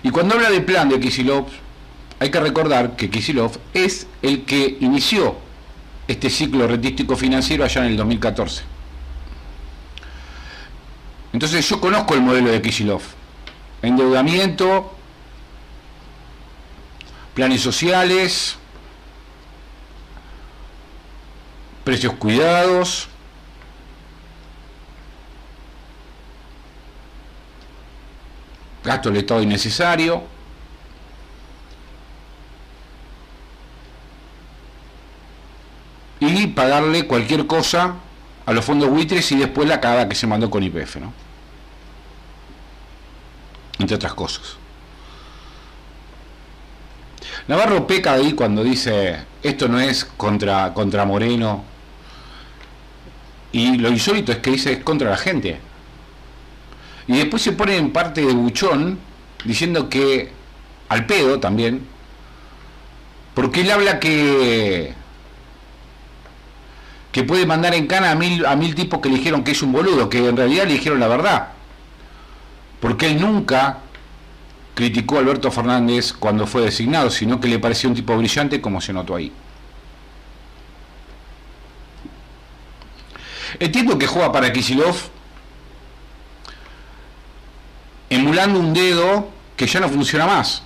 Y 0.02 0.10
cuando 0.10 0.34
habla 0.34 0.50
del 0.50 0.64
plan 0.64 0.88
de 0.88 1.00
Kisilov, 1.00 1.46
hay 2.20 2.30
que 2.30 2.40
recordar 2.40 2.96
que 2.96 3.10
Kisilov 3.10 3.58
es 3.74 4.06
el 4.22 4.44
que 4.44 4.76
inició 4.80 5.36
este 6.08 6.30
ciclo 6.30 6.66
rentístico 6.66 7.16
financiero 7.16 7.64
allá 7.64 7.82
en 7.84 7.92
el 7.92 7.96
2014. 7.96 8.62
Entonces 11.32 11.68
yo 11.68 11.80
conozco 11.80 12.14
el 12.14 12.22
modelo 12.22 12.50
de 12.50 12.60
Kisilov. 12.60 13.02
Endeudamiento, 13.82 14.92
planes 17.34 17.60
sociales, 17.60 18.56
precios 21.84 22.14
cuidados, 22.14 23.08
gasto 28.82 29.10
del 29.10 29.18
Estado 29.18 29.42
innecesario, 29.42 30.37
y 36.20 36.48
pagarle 36.48 37.06
cualquier 37.06 37.46
cosa 37.46 37.94
a 38.46 38.52
los 38.52 38.64
fondos 38.64 38.90
buitres 38.90 39.30
y 39.32 39.36
después 39.36 39.68
la 39.68 39.80
cagada 39.80 40.08
que 40.08 40.14
se 40.14 40.26
mandó 40.26 40.50
con 40.50 40.62
IPF, 40.62 40.96
¿no? 40.96 41.12
Entre 43.78 43.94
otras 43.94 44.14
cosas. 44.14 44.56
Navarro 47.46 47.86
peca 47.86 48.12
ahí 48.12 48.32
cuando 48.32 48.64
dice 48.64 49.18
esto 49.42 49.68
no 49.68 49.80
es 49.80 50.04
contra, 50.04 50.74
contra 50.74 51.04
Moreno. 51.04 51.64
Y 53.52 53.78
lo 53.78 53.88
insólito 53.88 54.32
es 54.32 54.38
que 54.38 54.50
dice 54.50 54.72
es 54.72 54.84
contra 54.84 55.10
la 55.10 55.16
gente. 55.16 55.60
Y 57.06 57.16
después 57.16 57.42
se 57.42 57.52
pone 57.52 57.76
en 57.76 57.92
parte 57.92 58.20
de 58.20 58.32
buchón 58.32 58.98
diciendo 59.44 59.88
que 59.88 60.30
al 60.88 61.06
pedo 61.06 61.40
también, 61.40 61.86
porque 63.34 63.62
él 63.62 63.70
habla 63.70 64.00
que 64.00 64.92
que 67.18 67.24
puede 67.24 67.46
mandar 67.46 67.74
en 67.74 67.88
cana 67.88 68.12
a 68.12 68.14
mil, 68.14 68.46
a 68.46 68.54
mil 68.54 68.76
tipos 68.76 69.00
que 69.00 69.08
dijeron 69.08 69.42
que 69.42 69.50
es 69.50 69.60
un 69.60 69.72
boludo, 69.72 70.08
que 70.08 70.24
en 70.28 70.36
realidad 70.36 70.68
le 70.68 70.74
dijeron 70.74 71.00
la 71.00 71.08
verdad. 71.08 71.48
Porque 72.78 73.08
él 73.08 73.20
nunca 73.20 73.78
criticó 74.76 75.16
a 75.16 75.18
Alberto 75.18 75.50
Fernández 75.50 76.12
cuando 76.12 76.46
fue 76.46 76.62
designado, 76.62 77.10
sino 77.10 77.40
que 77.40 77.48
le 77.48 77.58
pareció 77.58 77.88
un 77.88 77.96
tipo 77.96 78.16
brillante 78.16 78.60
como 78.60 78.80
se 78.80 78.92
notó 78.92 79.16
ahí. 79.16 79.32
Entiendo 83.58 83.98
que 83.98 84.06
juega 84.06 84.30
para 84.30 84.52
Kisilov 84.52 84.94
emulando 88.10 88.60
un 88.60 88.72
dedo 88.72 89.28
que 89.56 89.66
ya 89.66 89.80
no 89.80 89.88
funciona 89.88 90.24
más. 90.24 90.62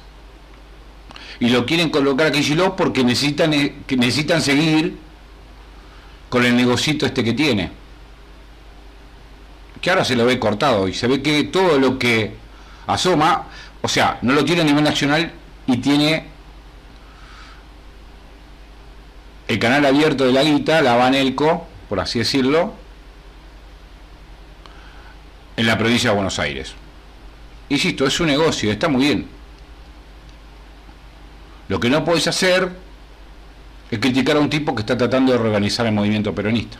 Y 1.41 1.49
lo 1.49 1.65
quieren 1.65 1.89
colocar 1.89 2.27
a 2.27 2.31
Kisilov 2.31 2.77
porque 2.77 3.05
necesitan, 3.05 3.55
eh, 3.55 3.75
necesitan 3.97 4.43
seguir 4.43 5.01
con 6.33 6.47
el 6.47 6.57
negocito 6.57 7.05
este 7.05 7.23
que 7.23 7.35
tiene. 7.35 7.71
Que 9.83 9.91
ahora 9.91 10.03
se 10.03 10.17
lo 10.17 10.25
ve 10.25 10.39
cortado 10.39 10.89
y 10.89 10.95
se 10.95 11.07
ve 11.07 11.21
que 11.21 11.45
todo 11.45 11.79
lo 11.79 11.99
que 11.99 12.33
asoma, 12.87 13.49
o 13.83 13.87
sea, 13.87 14.19
no 14.23 14.33
lo 14.33 14.43
tiene 14.43 14.63
a 14.63 14.65
nivel 14.65 14.83
nacional 14.83 15.31
y 15.67 15.77
tiene 15.77 16.25
el 19.47 19.59
canal 19.59 19.85
abierto 19.85 20.25
de 20.25 20.33
la 20.33 20.43
guita, 20.43 20.81
la 20.81 20.97
Banelco, 20.97 21.67
por 21.91 22.01
así 22.01 22.21
decirlo, 22.21 22.73
en 25.59 25.67
la 25.67 25.77
provincia 25.77 26.09
de 26.09 26.17
Buenos 26.17 26.39
Aires. 26.39 26.73
Insisto, 27.69 28.07
es 28.07 28.19
un 28.21 28.29
negocio, 28.29 28.73
está 28.73 28.89
muy 28.89 29.05
bien. 29.05 29.29
Lo 31.69 31.79
que 31.79 31.91
no 31.91 32.03
podés 32.07 32.27
hacer 32.27 32.73
es 33.93 33.99
criticar 33.99 34.39
a 34.39 34.41
un 34.41 34.49
tipo 34.49 34.75
que 34.75 34.81
está 34.81 34.97
tratando 34.97 35.33
de 35.33 35.39
reorganizar 35.39 35.85
el 35.85 35.93
movimiento 35.93 36.35
peronista, 36.35 36.79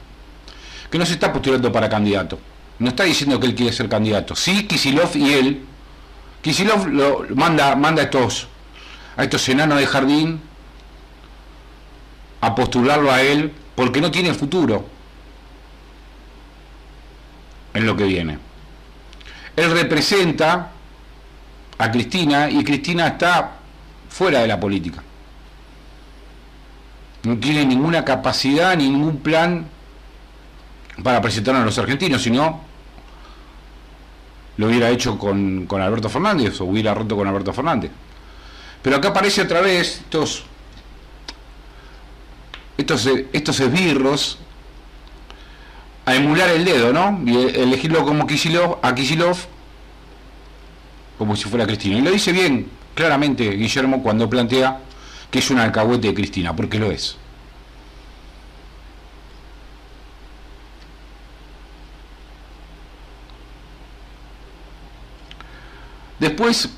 que 0.91 0.97
no 0.97 1.05
se 1.05 1.13
está 1.13 1.31
postulando 1.31 1.71
para 1.71 1.87
candidato, 1.87 2.39
no 2.79 2.89
está 2.89 3.05
diciendo 3.05 3.39
que 3.39 3.49
él 3.49 3.55
quiere 3.55 3.71
ser 3.71 3.87
candidato. 3.87 4.35
Sí, 4.35 4.67
Kisilov 4.67 5.15
y 5.15 5.31
él, 5.31 5.63
Kisilov 6.41 6.89
lo 6.89 7.27
manda, 7.35 7.77
manda 7.77 8.01
a 8.01 8.07
estos, 8.07 8.49
a 9.15 9.25
estos 9.25 9.47
enanos 9.51 9.79
de 9.79 9.87
jardín 9.87 10.41
a 12.41 12.55
postularlo 12.55 13.13
a 13.13 13.21
él 13.21 13.53
porque 13.75 14.01
no 14.01 14.11
tiene 14.11 14.33
futuro 14.33 14.87
en 17.75 17.85
lo 17.85 17.95
que 17.95 18.05
viene. 18.05 18.39
Él 19.55 19.71
representa 19.71 20.71
a 21.77 21.91
Cristina 21.91 22.49
y 22.49 22.65
Cristina 22.65 23.09
está 23.09 23.59
fuera 24.09 24.41
de 24.41 24.47
la 24.47 24.59
política 24.59 25.03
no 27.25 27.39
tiene 27.39 27.65
ninguna 27.65 28.05
capacidad, 28.05 28.77
ningún 28.77 29.19
plan 29.19 29.67
para 31.03 31.21
presentar 31.21 31.55
a 31.57 31.65
los 31.65 31.79
argentinos, 31.79 32.23
sino 32.23 32.61
lo 34.57 34.67
hubiera 34.67 34.91
hecho 34.91 35.19
con, 35.19 35.67
Alberto 35.71 36.09
Fernández 36.09 36.61
o 36.61 36.65
hubiera 36.65 36.95
roto 36.95 37.17
con 37.17 37.27
Alberto 37.27 37.53
Fernández. 37.53 37.91
Pero 38.83 38.97
acá 38.97 39.09
aparece 39.09 39.43
otra 39.43 39.61
vez 39.61 40.01
estos, 40.01 40.45
estos, 42.77 43.09
estos 43.33 43.61
esbirros 43.61 44.39
a 46.05 46.17
emular 46.17 46.51
el 46.51 46.65
dedo, 46.65 46.93
¿no? 46.93 47.21
Y 47.25 47.37
elegirlo 47.37 48.05
como 48.05 48.27
Kisilov, 48.27 48.79
a 48.83 48.95
como 51.17 51.37
si 51.37 51.49
fuera 51.49 51.67
Cristina. 51.67 51.99
Y 51.99 52.01
lo 52.03 52.11
dice 52.11 52.33
bien, 52.33 52.69
claramente, 52.95 53.49
Guillermo, 53.51 54.03
cuando 54.03 54.29
plantea 54.29 54.81
que 55.33 55.39
es 55.39 55.51
un 55.51 55.59
alcahuete 55.59 56.09
de 56.09 56.15
Cristina, 56.15 56.55
porque 56.55 56.79
lo 56.79 56.91
es. 56.91 57.17
Después 66.21 66.69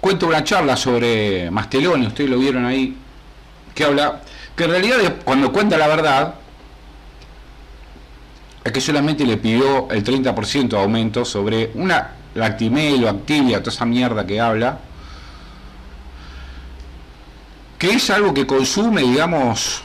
cuento 0.00 0.26
una 0.26 0.42
charla 0.42 0.76
sobre 0.76 1.48
Masteloni, 1.50 2.08
ustedes 2.08 2.28
lo 2.28 2.38
vieron 2.40 2.66
ahí, 2.66 2.96
que 3.72 3.84
habla, 3.84 4.20
que 4.56 4.64
en 4.64 4.70
realidad 4.70 4.96
cuando 5.24 5.52
cuenta 5.52 5.78
la 5.78 5.86
verdad, 5.86 6.34
es 8.64 8.72
que 8.72 8.80
solamente 8.80 9.24
le 9.24 9.36
pidió 9.36 9.88
el 9.92 10.02
30% 10.02 10.70
de 10.70 10.76
aumento 10.76 11.24
sobre 11.24 11.70
una 11.74 12.14
Lactimel 12.34 13.04
o 13.04 13.08
Activia, 13.08 13.60
toda 13.60 13.72
esa 13.72 13.86
mierda 13.86 14.26
que 14.26 14.40
habla, 14.40 14.80
que 17.78 17.90
es 17.90 18.10
algo 18.10 18.32
que 18.32 18.46
consume, 18.46 19.02
digamos, 19.02 19.82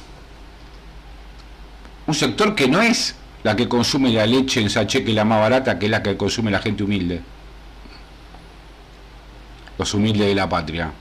un 2.07 2.13
sector 2.13 2.55
que 2.55 2.67
no 2.67 2.81
es 2.81 3.15
la 3.43 3.55
que 3.55 3.67
consume 3.67 4.11
la 4.11 4.25
leche 4.25 4.61
en 4.61 4.69
sachet, 4.69 5.05
que 5.05 5.13
la 5.13 5.25
más 5.25 5.39
barata, 5.39 5.77
que 5.77 5.85
es 5.85 5.91
la 5.91 6.01
que 6.01 6.15
consume 6.15 6.51
la 6.51 6.59
gente 6.59 6.83
humilde. 6.83 7.21
Los 9.77 9.93
humildes 9.93 10.27
de 10.27 10.35
la 10.35 10.47
patria. 10.47 10.91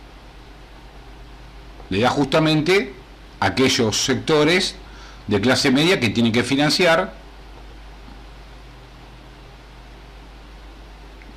Le 1.91 2.01
da 2.01 2.09
justamente 2.09 2.95
a 3.41 3.47
aquellos 3.47 4.05
sectores 4.05 4.75
de 5.27 5.41
clase 5.41 5.71
media 5.71 6.01
que 6.01 6.09
tienen 6.09 6.33
que 6.33 6.43
financiar 6.43 7.13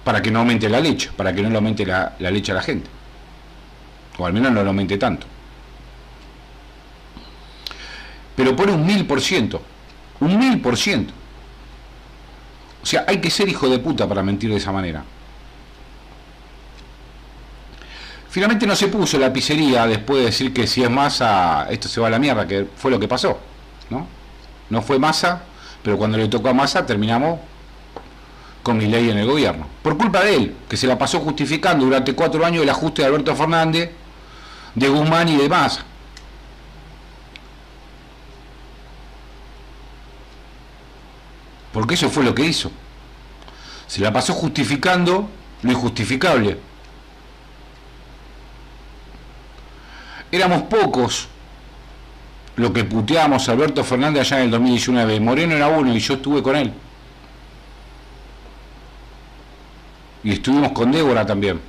para 0.03 0.21
que 0.21 0.31
no 0.31 0.39
aumente 0.39 0.69
la 0.69 0.79
leche, 0.79 1.11
para 1.15 1.33
que 1.33 1.41
no 1.41 1.49
le 1.49 1.55
aumente 1.55 1.85
la, 1.85 2.15
la 2.19 2.31
leche 2.31 2.51
a 2.51 2.55
la 2.55 2.61
gente. 2.61 2.89
O 4.17 4.25
al 4.25 4.33
menos 4.33 4.51
no 4.51 4.63
lo 4.63 4.69
aumente 4.69 4.97
tanto 4.97 5.32
pero 8.35 8.55
pone 8.55 8.71
un 8.71 8.85
mil 8.85 9.05
por 9.05 9.21
ciento. 9.21 9.61
Un 10.19 10.37
mil 10.37 10.59
por 10.61 10.77
ciento. 10.77 11.13
O 12.81 12.85
sea, 12.85 13.05
hay 13.07 13.19
que 13.19 13.29
ser 13.29 13.47
hijo 13.47 13.69
de 13.69 13.79
puta 13.79 14.07
para 14.07 14.23
mentir 14.23 14.49
de 14.49 14.57
esa 14.57 14.71
manera. 14.71 15.03
Finalmente 18.29 18.65
no 18.65 18.75
se 18.75 18.87
puso 18.87 19.19
la 19.19 19.31
pizzería 19.31 19.85
después 19.85 20.19
de 20.19 20.25
decir 20.25 20.53
que 20.53 20.65
si 20.65 20.83
es 20.83 20.89
masa, 20.89 21.67
esto 21.69 21.87
se 21.87 22.01
va 22.01 22.07
a 22.07 22.09
la 22.09 22.19
mierda, 22.19 22.47
que 22.47 22.67
fue 22.75 22.89
lo 22.89 22.99
que 22.99 23.07
pasó. 23.07 23.39
¿no? 23.89 24.07
no 24.69 24.81
fue 24.81 24.99
masa, 24.99 25.43
pero 25.81 25.97
cuando 25.97 26.17
le 26.17 26.27
tocó 26.27 26.49
a 26.49 26.53
masa 26.53 26.85
terminamos 26.85 27.39
con 28.61 28.77
mi 28.77 28.87
ley 28.87 29.09
en 29.09 29.17
el 29.17 29.27
gobierno. 29.27 29.67
Por 29.81 29.97
culpa 29.97 30.23
de 30.23 30.35
él, 30.35 30.55
que 30.67 30.77
se 30.77 30.87
la 30.87 30.97
pasó 30.97 31.19
justificando 31.19 31.85
durante 31.85 32.13
cuatro 32.15 32.45
años 32.45 32.63
el 32.63 32.69
ajuste 32.69 33.01
de 33.01 33.09
Alberto 33.09 33.35
Fernández, 33.35 33.91
de 34.73 34.89
Guzmán 34.89 35.29
y 35.29 35.37
de 35.37 35.49
Massa. 35.49 35.83
Porque 41.73 41.95
eso 41.95 42.09
fue 42.09 42.23
lo 42.23 42.33
que 42.33 42.45
hizo. 42.45 42.71
Se 43.87 43.99
la 43.99 44.13
pasó 44.13 44.33
justificando 44.33 45.27
lo 45.63 45.71
injustificable. 45.71 46.57
Éramos 50.31 50.63
pocos 50.63 51.27
lo 52.55 52.71
que 52.71 52.83
puteábamos 52.83 53.49
a 53.49 53.51
Alberto 53.51 53.83
Fernández 53.83 54.21
allá 54.21 54.39
en 54.39 54.45
el 54.45 54.51
2019. 54.51 55.19
Moreno 55.19 55.55
era 55.55 55.67
uno 55.67 55.93
y 55.95 55.99
yo 55.99 56.13
estuve 56.15 56.43
con 56.43 56.55
él. 56.55 56.73
Y 60.23 60.33
estuvimos 60.33 60.71
con 60.71 60.91
Débora 60.91 61.25
también. 61.25 61.59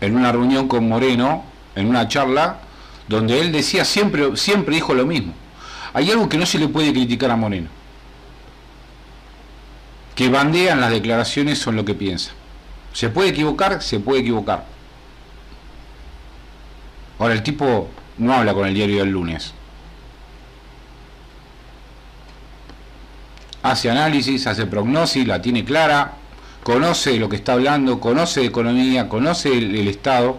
en 0.00 0.16
una 0.16 0.30
reunión 0.30 0.68
con 0.68 0.88
Moreno, 0.88 1.42
en 1.74 1.88
una 1.88 2.06
charla, 2.06 2.58
donde 3.08 3.40
él 3.40 3.50
decía 3.50 3.84
siempre, 3.84 4.36
siempre 4.36 4.76
dijo 4.76 4.94
lo 4.94 5.06
mismo. 5.06 5.34
Hay 5.92 6.10
algo 6.10 6.28
que 6.28 6.38
no 6.38 6.46
se 6.46 6.58
le 6.58 6.68
puede 6.68 6.92
criticar 6.92 7.30
a 7.30 7.36
Moreno. 7.36 7.68
Que 10.14 10.28
bandean 10.28 10.80
las 10.80 10.90
declaraciones 10.90 11.58
son 11.58 11.76
lo 11.76 11.84
que 11.84 11.94
piensa. 11.94 12.32
Se 12.92 13.08
puede 13.08 13.30
equivocar, 13.30 13.82
se 13.82 14.00
puede 14.00 14.20
equivocar. 14.20 14.64
Ahora 17.18 17.34
el 17.34 17.42
tipo 17.42 17.88
no 18.18 18.32
habla 18.32 18.54
con 18.54 18.66
el 18.66 18.74
diario 18.74 18.98
del 18.98 19.10
lunes. 19.10 19.52
Hace 23.62 23.90
análisis, 23.90 24.46
hace 24.46 24.66
prognosis, 24.66 25.26
la 25.26 25.42
tiene 25.42 25.64
clara, 25.64 26.12
conoce 26.62 27.16
lo 27.18 27.28
que 27.28 27.36
está 27.36 27.54
hablando, 27.54 27.98
conoce 27.98 28.44
economía, 28.44 29.08
conoce 29.08 29.56
el, 29.56 29.88
Estado. 29.88 30.38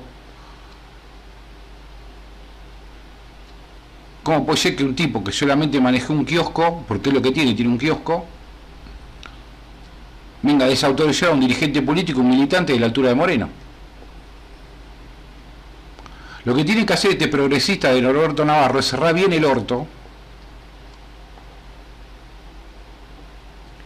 ¿Cómo 4.23 4.45
puede 4.45 4.57
ser 4.57 4.75
que 4.75 4.83
un 4.83 4.95
tipo 4.95 5.23
que 5.23 5.31
solamente 5.31 5.79
maneja 5.79 6.11
un 6.13 6.25
kiosco, 6.25 6.83
porque 6.88 7.09
es 7.09 7.15
lo 7.15 7.21
que 7.21 7.31
tiene, 7.31 7.53
tiene 7.53 7.71
un 7.71 7.77
kiosco, 7.77 8.25
venga 10.41 10.65
a 10.65 10.69
desautorizar 10.69 11.29
a 11.29 11.31
un 11.33 11.39
dirigente 11.39 11.81
político, 11.81 12.19
un 12.19 12.29
militante 12.29 12.73
de 12.73 12.79
la 12.79 12.88
altura 12.88 13.09
de 13.09 13.15
Moreno? 13.15 13.49
Lo 16.45 16.55
que 16.55 16.63
tiene 16.63 16.85
que 16.85 16.93
hacer 16.93 17.11
este 17.11 17.27
progresista 17.27 17.91
de 17.91 18.01
Norberto 18.01 18.45
Navarro 18.45 18.79
es 18.79 18.88
cerrar 18.88 19.13
bien 19.13 19.33
el 19.33 19.45
orto 19.45 19.88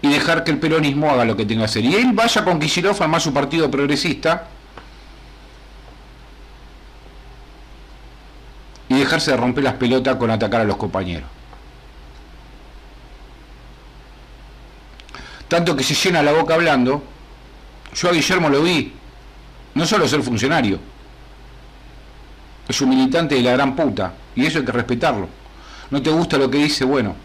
y 0.01 0.09
dejar 0.09 0.43
que 0.43 0.51
el 0.51 0.59
peronismo 0.59 1.09
haga 1.09 1.25
lo 1.25 1.35
que 1.35 1.45
tenga 1.45 1.61
que 1.61 1.65
hacer. 1.65 1.85
Y 1.85 1.95
él 1.95 2.11
vaya 2.13 2.43
con 2.43 2.59
Kicillof 2.59 3.01
a 3.01 3.07
más 3.07 3.23
su 3.23 3.33
partido 3.33 3.71
progresista 3.71 4.49
y 8.93 8.99
dejarse 8.99 9.31
de 9.31 9.37
romper 9.37 9.63
las 9.63 9.73
pelotas 9.73 10.15
con 10.17 10.29
atacar 10.29 10.61
a 10.61 10.65
los 10.65 10.77
compañeros. 10.77 11.27
Tanto 15.47 15.75
que 15.75 15.83
se 15.83 15.93
llena 15.95 16.23
la 16.23 16.31
boca 16.31 16.53
hablando, 16.53 17.03
yo 17.93 18.09
a 18.09 18.11
Guillermo 18.11 18.49
lo 18.49 18.61
vi, 18.63 18.93
no 19.75 19.85
solo 19.85 20.07
ser 20.07 20.21
funcionario, 20.21 20.79
es 22.67 22.81
un 22.81 22.89
militante 22.89 23.35
de 23.35 23.41
la 23.41 23.51
gran 23.51 23.75
puta, 23.75 24.13
y 24.35 24.45
eso 24.45 24.59
hay 24.59 24.65
que 24.65 24.71
respetarlo. 24.71 25.27
No 25.91 26.01
te 26.01 26.09
gusta 26.09 26.37
lo 26.37 26.49
que 26.49 26.57
dice, 26.57 26.85
bueno, 26.85 27.15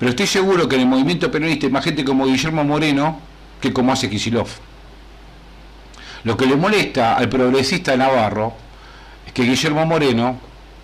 Pero 0.00 0.10
estoy 0.10 0.26
seguro 0.26 0.66
que 0.66 0.76
en 0.76 0.80
el 0.80 0.88
movimiento 0.88 1.30
peronista 1.30 1.66
hay 1.66 1.72
más 1.72 1.84
gente 1.84 2.02
como 2.06 2.24
Guillermo 2.24 2.64
Moreno 2.64 3.20
que 3.60 3.70
como 3.70 3.92
hace 3.92 4.08
Kisilov. 4.08 4.48
Lo 6.24 6.36
que 6.36 6.46
le 6.46 6.56
molesta 6.56 7.16
al 7.16 7.28
progresista 7.28 7.96
Navarro 7.96 8.54
es 9.26 9.32
que 9.32 9.42
Guillermo 9.42 9.86
Moreno 9.86 10.38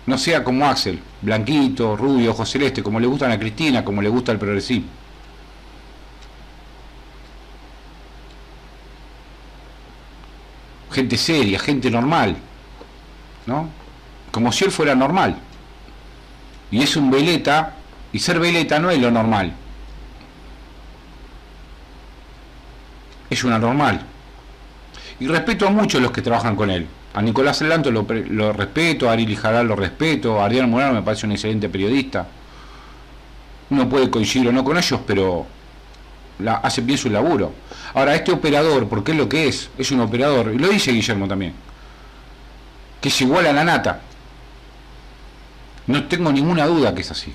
no 0.07 0.17
sea 0.17 0.43
como 0.43 0.65
Axel, 0.65 0.99
blanquito, 1.21 1.95
rubio, 1.95 2.31
ojo 2.31 2.45
celeste, 2.45 2.81
como 2.81 2.99
le 2.99 3.07
gustan 3.07 3.31
a 3.31 3.39
Cristina, 3.39 3.83
como 3.83 4.01
le 4.01 4.09
gusta 4.09 4.31
al 4.31 4.39
progresismo. 4.39 4.87
Gente 10.91 11.17
seria, 11.17 11.59
gente 11.59 11.91
normal, 11.91 12.37
¿no? 13.45 13.69
Como 14.31 14.51
si 14.51 14.65
él 14.65 14.71
fuera 14.71 14.95
normal. 14.95 15.37
Y 16.71 16.81
es 16.81 16.95
un 16.95 17.11
veleta 17.11 17.75
y 18.11 18.19
ser 18.19 18.39
veleta 18.39 18.79
no 18.79 18.89
es 18.89 18.99
lo 18.99 19.11
normal. 19.11 19.53
Es 23.29 23.43
una 23.43 23.59
normal. 23.59 24.05
Y 25.19 25.27
respeto 25.27 25.67
a 25.67 25.71
muchos 25.71 26.01
los 26.01 26.11
que 26.11 26.21
trabajan 26.21 26.55
con 26.55 26.69
él. 26.69 26.87
A 27.13 27.21
Nicolás 27.21 27.61
Elanto 27.61 27.89
lo, 27.89 28.53
respeto, 28.53 29.09
a 29.09 29.13
Ari 29.13 29.25
Lijaral 29.25 29.67
lo 29.67 29.75
respeto, 29.75 30.39
a 30.39 30.45
Ariel 30.45 30.67
Morano 30.67 30.93
me 30.93 31.01
parece 31.01 31.25
un 31.25 31.31
excelente 31.31 31.69
periodista. 31.69 32.27
Uno 33.69 33.89
puede 33.89 34.09
coincidir 34.09 34.49
o 34.49 34.51
no 34.51 34.63
con 34.63 34.77
ellos, 34.77 34.99
pero 35.05 35.47
hace 36.61 36.81
bien 36.81 36.97
su 36.97 37.09
laburo. 37.09 37.53
Ahora, 37.95 38.13
este 38.13 38.31
operador, 38.31 38.87
porque 38.87 39.11
es 39.11 39.17
lo 39.17 39.27
que 39.27 39.47
es, 39.47 39.69
es 39.77 39.91
un 39.91 40.01
operador, 40.01 40.51
y 40.53 40.59
lo 40.59 40.67
dice 40.67 40.91
Guillermo 40.91 41.27
también, 41.27 41.53
que 43.01 43.09
es 43.09 43.21
igual 43.21 43.47
a 43.47 43.53
la 43.53 43.63
nata. 43.63 44.01
No 45.87 46.03
tengo 46.05 46.31
ninguna 46.31 46.67
duda 46.67 46.93
que 46.93 47.01
es 47.01 47.11
así 47.11 47.33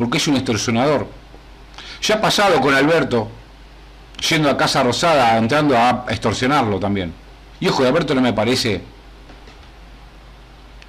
porque 0.00 0.16
es 0.16 0.26
un 0.28 0.36
extorsionador. 0.36 1.06
Ya 2.00 2.14
ha 2.14 2.20
pasado 2.22 2.58
con 2.62 2.74
Alberto, 2.74 3.28
yendo 4.28 4.50
a 4.50 4.56
Casa 4.56 4.82
Rosada, 4.82 5.36
entrando 5.36 5.76
a 5.76 6.04
extorsionarlo 6.08 6.78
también. 6.78 7.12
Y 7.58 7.68
ojo, 7.68 7.84
Alberto 7.84 8.14
no 8.14 8.20
me 8.20 8.32
parece 8.32 8.82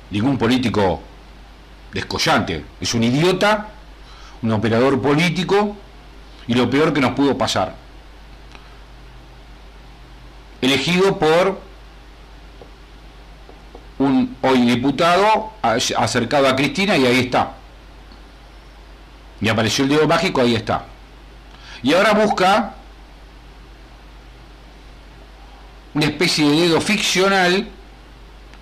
ningún 0.09 0.37
político 0.37 1.01
descollante. 1.93 2.63
Es 2.79 2.93
un 2.93 3.03
idiota, 3.03 3.69
un 4.41 4.51
operador 4.51 5.01
político 5.01 5.75
y 6.47 6.53
lo 6.53 6.69
peor 6.69 6.93
que 6.93 7.01
nos 7.01 7.11
pudo 7.11 7.37
pasar. 7.37 7.75
Elegido 10.61 11.17
por 11.17 11.59
un 13.97 14.35
hoy 14.41 14.61
diputado 14.61 15.53
acercado 15.61 16.47
a 16.47 16.55
Cristina 16.55 16.97
y 16.97 17.05
ahí 17.05 17.19
está. 17.19 17.53
Y 19.39 19.49
apareció 19.49 19.85
el 19.85 19.89
dedo 19.89 20.07
mágico, 20.07 20.41
ahí 20.41 20.55
está. 20.55 20.85
Y 21.81 21.93
ahora 21.93 22.13
busca 22.13 22.75
una 25.93 26.06
especie 26.06 26.49
de 26.49 26.62
dedo 26.62 26.82
ficcional 26.82 27.67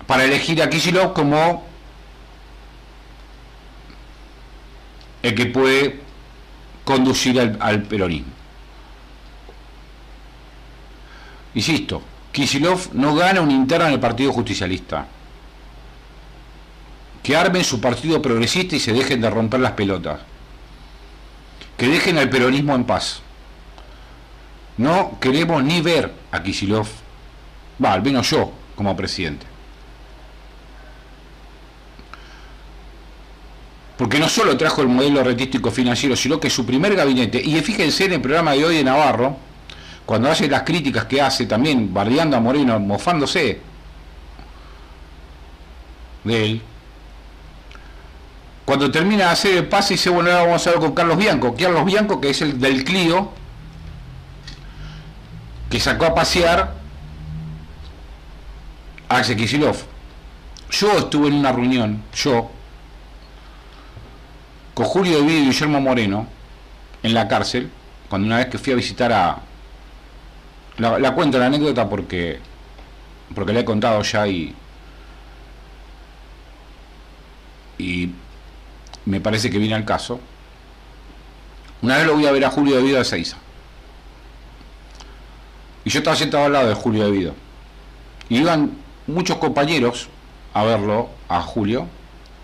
para 0.06 0.24
elegir 0.24 0.62
a 0.62 0.68
Kicillof 0.68 1.12
como 1.12 1.64
el 5.22 5.34
que 5.34 5.46
puede 5.46 6.00
conducir 6.84 7.38
al, 7.60 7.82
peronismo. 7.82 8.32
Insisto, 11.54 12.02
Kisilov 12.32 12.94
no 12.94 13.14
gana 13.14 13.40
una 13.40 13.52
interna 13.52 13.88
en 13.88 13.94
el 13.94 14.00
Partido 14.00 14.32
Justicialista. 14.32 15.06
Que 17.22 17.36
armen 17.36 17.64
su 17.64 17.80
partido 17.80 18.22
progresista 18.22 18.76
y 18.76 18.80
se 18.80 18.92
dejen 18.92 19.20
de 19.20 19.28
romper 19.28 19.60
las 19.60 19.72
pelotas 19.72 20.20
que 21.80 21.88
dejen 21.88 22.18
al 22.18 22.28
peronismo 22.28 22.74
en 22.74 22.84
paz. 22.84 23.22
No 24.76 25.18
queremos 25.18 25.64
ni 25.64 25.80
ver 25.80 26.12
a 26.30 26.42
Kisilov, 26.42 26.86
va, 27.82 27.92
al 27.92 28.02
menos 28.02 28.30
yo, 28.30 28.52
como 28.76 28.96
presidente. 28.96 29.46
Porque 33.96 34.18
no 34.18 34.28
solo 34.28 34.56
trajo 34.56 34.80
el 34.80 34.88
modelo 34.88 35.22
retístico 35.22 35.70
financiero, 35.70 36.16
sino 36.16 36.40
que 36.40 36.48
su 36.48 36.64
primer 36.64 36.96
gabinete, 36.96 37.40
y 37.44 37.60
fíjense 37.60 38.06
en 38.06 38.14
el 38.14 38.20
programa 38.20 38.52
de 38.52 38.64
hoy 38.64 38.76
de 38.76 38.84
Navarro, 38.84 39.36
cuando 40.06 40.30
hace 40.30 40.48
las 40.48 40.62
críticas 40.62 41.04
que 41.04 41.20
hace, 41.20 41.46
también 41.46 41.92
bardeando 41.92 42.36
a 42.36 42.40
Moreno, 42.40 42.80
mofándose 42.80 43.60
de 46.24 46.44
él, 46.44 46.62
cuando 48.64 48.90
termina 48.90 49.26
de 49.26 49.30
hacer 49.32 49.56
el 49.56 49.68
pase, 49.68 49.94
dice, 49.94 50.10
bueno, 50.10 50.30
ahora 50.30 50.44
vamos 50.44 50.66
a 50.66 50.70
ver 50.70 50.78
con 50.80 50.92
Carlos 50.92 51.18
Bianco. 51.18 51.54
Carlos 51.58 51.84
Bianco, 51.84 52.20
que 52.20 52.30
es 52.30 52.40
el 52.40 52.58
del 52.58 52.84
Clio, 52.84 53.32
que 55.68 55.78
sacó 55.80 56.06
a 56.06 56.14
pasear 56.14 56.79
Axel. 59.10 59.36
Yo 60.70 60.92
estuve 60.96 61.28
en 61.28 61.34
una 61.34 61.50
reunión, 61.50 62.02
yo, 62.14 62.48
con 64.72 64.86
Julio 64.86 65.18
de 65.18 65.24
Vido 65.24 65.40
y 65.40 65.46
Guillermo 65.46 65.80
Moreno, 65.80 66.28
en 67.02 67.12
la 67.12 67.26
cárcel, 67.26 67.68
cuando 68.08 68.26
una 68.26 68.38
vez 68.38 68.46
que 68.46 68.58
fui 68.58 68.72
a 68.72 68.76
visitar 68.76 69.12
a... 69.12 69.38
La, 70.78 70.98
la 70.98 71.12
cuento 71.12 71.38
la 71.38 71.46
anécdota 71.46 71.88
porque, 71.88 72.38
porque 73.34 73.52
la 73.52 73.60
he 73.60 73.64
contado 73.64 74.00
ya 74.02 74.26
y... 74.28 74.54
Y 77.78 78.10
me 79.06 79.20
parece 79.20 79.50
que 79.50 79.58
viene 79.58 79.74
al 79.74 79.84
caso. 79.84 80.20
Una 81.82 81.96
vez 81.96 82.06
lo 82.06 82.14
voy 82.14 82.26
a 82.26 82.30
ver 82.30 82.44
a 82.44 82.50
Julio 82.50 82.76
de 82.76 82.82
Vido 82.82 82.98
de 82.98 83.04
Seiza. 83.04 83.38
Y 85.84 85.90
yo 85.90 85.98
estaba 85.98 86.14
sentado 86.14 86.44
al 86.44 86.52
lado 86.52 86.68
de 86.68 86.74
Julio 86.74 87.04
de 87.06 87.10
Vido. 87.10 87.34
Y 88.28 88.38
iban 88.38 88.70
muchos 89.12 89.36
compañeros 89.38 90.08
a 90.54 90.64
verlo, 90.64 91.08
a 91.28 91.40
Julio. 91.40 91.86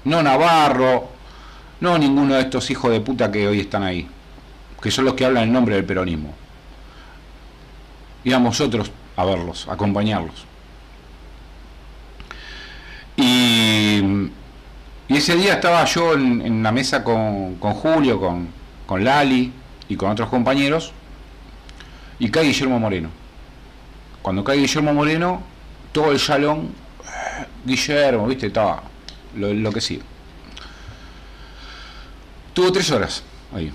No 0.04 0.22
Navarro, 0.22 1.08
no 1.80 1.98
ninguno 1.98 2.34
de 2.34 2.42
estos 2.42 2.70
hijos 2.70 2.90
de 2.90 3.00
puta 3.00 3.30
que 3.30 3.48
hoy 3.48 3.60
están 3.60 3.82
ahí. 3.82 4.08
Que 4.80 4.90
son 4.90 5.04
los 5.04 5.14
que 5.14 5.24
hablan 5.24 5.44
en 5.44 5.52
nombre 5.52 5.74
del 5.74 5.84
peronismo. 5.84 6.34
Íbamos 8.24 8.60
otros 8.60 8.90
a 9.16 9.24
verlos, 9.24 9.66
a 9.68 9.72
acompañarlos. 9.72 10.44
Y 15.08 15.16
ese 15.16 15.36
día 15.36 15.54
estaba 15.54 15.84
yo 15.84 16.14
en, 16.14 16.62
la 16.62 16.72
mesa 16.72 17.04
con, 17.04 17.56
Julio, 17.58 18.20
con, 18.20 19.04
Lali 19.04 19.52
y 19.88 19.96
con 19.96 20.10
otros 20.10 20.28
compañeros, 20.28 20.92
y 22.18 22.28
cae 22.28 22.44
Guillermo 22.44 22.78
Moreno. 22.78 23.08
Cuando 24.20 24.42
cae 24.42 24.58
Guillermo 24.58 24.92
Moreno, 24.92 25.42
todo 25.96 26.12
el 26.12 26.20
salón, 26.20 26.74
Guillermo, 27.64 28.26
viste, 28.26 28.48
estaba 28.48 28.82
lo, 29.34 29.54
lo 29.54 29.72
que 29.72 29.80
sí. 29.80 29.98
Tuvo 32.52 32.70
tres 32.70 32.90
horas 32.90 33.22
ahí. 33.54 33.72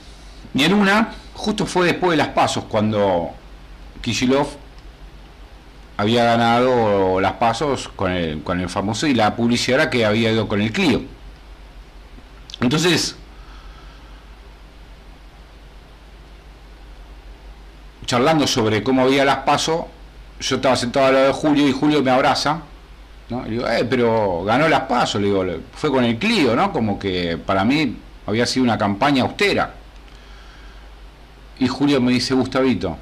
Y 0.53 0.63
en 0.63 0.75
una, 0.75 1.15
justo 1.34 1.65
fue 1.65 1.88
después 1.88 2.12
de 2.12 2.17
las 2.17 2.27
pasos, 2.27 2.65
cuando 2.65 3.31
Kishilov 4.01 4.49
había 5.97 6.23
ganado 6.25 7.19
las 7.19 7.34
pasos 7.34 7.89
con 7.95 8.12
el, 8.12 8.43
con 8.43 8.60
el 8.60 8.69
famoso 8.69 9.07
y 9.07 9.15
la 9.15 9.36
publicidad 9.36 9.89
que 9.89 10.05
había 10.05 10.31
ido 10.31 10.47
con 10.47 10.62
el 10.62 10.71
Clio. 10.71 11.01
Entonces, 12.60 13.15
charlando 18.05 18.45
sobre 18.45 18.84
cómo 18.84 19.01
había 19.01 19.25
las 19.25 19.38
pasos, 19.38 19.86
yo 20.41 20.56
estaba 20.56 20.75
sentado 20.75 21.06
al 21.08 21.13
lado 21.13 21.27
de 21.27 21.34
Julio 21.34 21.67
y 21.67 21.71
Julio 21.71 22.01
me 22.01 22.12
abraza. 22.12 22.62
¿no? 23.30 23.45
Y 23.47 23.51
digo, 23.51 23.67
eh, 23.67 23.86
pero 23.86 24.43
ganó 24.43 24.67
las 24.67 24.82
pasos, 24.82 25.21
le 25.21 25.27
digo, 25.27 25.45
fue 25.73 25.89
con 25.89 26.04
el 26.04 26.17
Clio, 26.17 26.56
¿no? 26.56 26.73
Como 26.73 26.99
que 26.99 27.38
para 27.38 27.63
mí 27.63 27.95
había 28.25 28.45
sido 28.45 28.63
una 28.63 28.77
campaña 28.77 29.23
austera. 29.23 29.73
Y 31.60 31.67
Julio 31.67 32.01
me 32.01 32.12
dice, 32.12 32.34
Gustavito, 32.34 32.97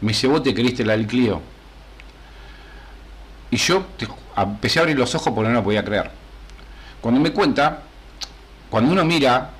me 0.00 0.08
dice, 0.08 0.26
vos 0.26 0.42
te 0.42 0.52
queriste 0.52 0.84
la 0.84 0.92
del 0.94 1.06
Clio. 1.06 1.40
Y 3.50 3.56
yo 3.56 3.86
empecé 4.36 4.80
a 4.80 4.82
abrir 4.82 4.98
los 4.98 5.14
ojos 5.14 5.32
porque 5.32 5.48
no 5.48 5.54
lo 5.54 5.64
podía 5.64 5.84
creer. 5.84 6.10
Cuando 7.00 7.20
me 7.20 7.32
cuenta, 7.32 7.82
cuando 8.68 8.92
uno 8.92 9.04
mira 9.04 9.50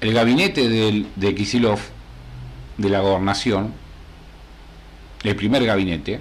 el 0.00 0.14
gabinete 0.14 0.68
de 0.68 1.34
Kisilov, 1.34 1.80
de 2.78 2.88
la 2.88 3.00
gobernación, 3.00 3.74
el 5.22 5.36
primer 5.36 5.64
gabinete, 5.64 6.20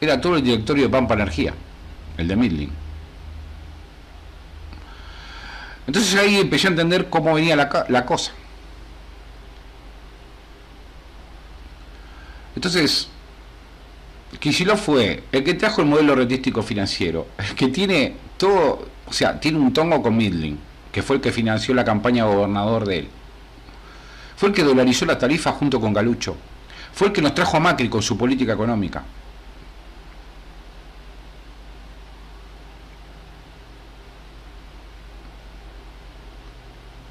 era 0.00 0.20
todo 0.20 0.36
el 0.36 0.42
directorio 0.42 0.84
de 0.84 0.88
Pampa 0.90 1.14
Energía, 1.14 1.54
el 2.16 2.28
de 2.28 2.36
Midling. 2.36 2.72
Entonces 5.86 6.14
ahí 6.14 6.36
empecé 6.36 6.68
a 6.68 6.70
entender 6.70 7.08
cómo 7.10 7.34
venía 7.34 7.56
la, 7.56 8.06
cosa. 8.06 8.32
Entonces, 12.54 13.08
Kicillof 14.38 14.80
fue 14.80 15.24
el 15.32 15.42
que 15.42 15.54
trajo 15.54 15.80
el 15.80 15.88
modelo 15.88 16.14
rentístico 16.14 16.62
financiero, 16.62 17.26
el 17.38 17.56
que 17.56 17.68
tiene 17.68 18.14
todo, 18.36 18.86
o 19.06 19.12
sea, 19.12 19.40
tiene 19.40 19.58
un 19.58 19.72
tongo 19.72 20.00
con 20.00 20.16
Midling, 20.16 20.58
que 20.92 21.02
fue 21.02 21.16
el 21.16 21.22
que 21.22 21.32
financió 21.32 21.74
la 21.74 21.84
campaña 21.84 22.24
gobernador 22.24 22.86
de 22.86 22.98
él. 23.00 23.08
Fue 24.36 24.50
el 24.50 24.54
que 24.54 24.62
dolarizó 24.62 25.04
la 25.06 25.18
tarifa 25.18 25.52
junto 25.52 25.80
con 25.80 25.92
Galucho. 25.92 26.36
Fue 26.94 27.08
el 27.08 27.12
que 27.12 27.22
nos 27.22 27.34
trajo 27.34 27.56
a 27.56 27.60
Macri 27.60 27.88
con 27.88 28.02
su 28.02 28.16
política 28.16 28.52
económica. 28.52 29.02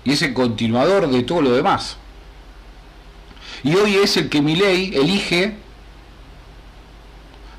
Y 0.04 0.14
es 0.14 0.22
el 0.22 0.34
continuador 0.34 1.10
de 1.10 1.24
todo 1.24 1.42
lo 1.42 1.52
demás. 1.52 1.98
Y 3.64 3.76
hoy 3.76 3.96
es 3.96 4.18
el 4.18 4.30
que 4.30 4.42
mi 4.42 4.56
ley 4.56 4.92
elige 4.96 5.56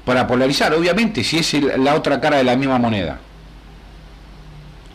para 0.05 0.27
polarizar, 0.27 0.73
obviamente, 0.75 1.23
si 1.23 1.39
es 1.39 1.53
la 1.79 1.95
otra 1.95 2.21
cara 2.21 2.39
de 2.39 2.45
la 2.45 2.57
misma 2.57 2.79
moneda. 2.79 3.21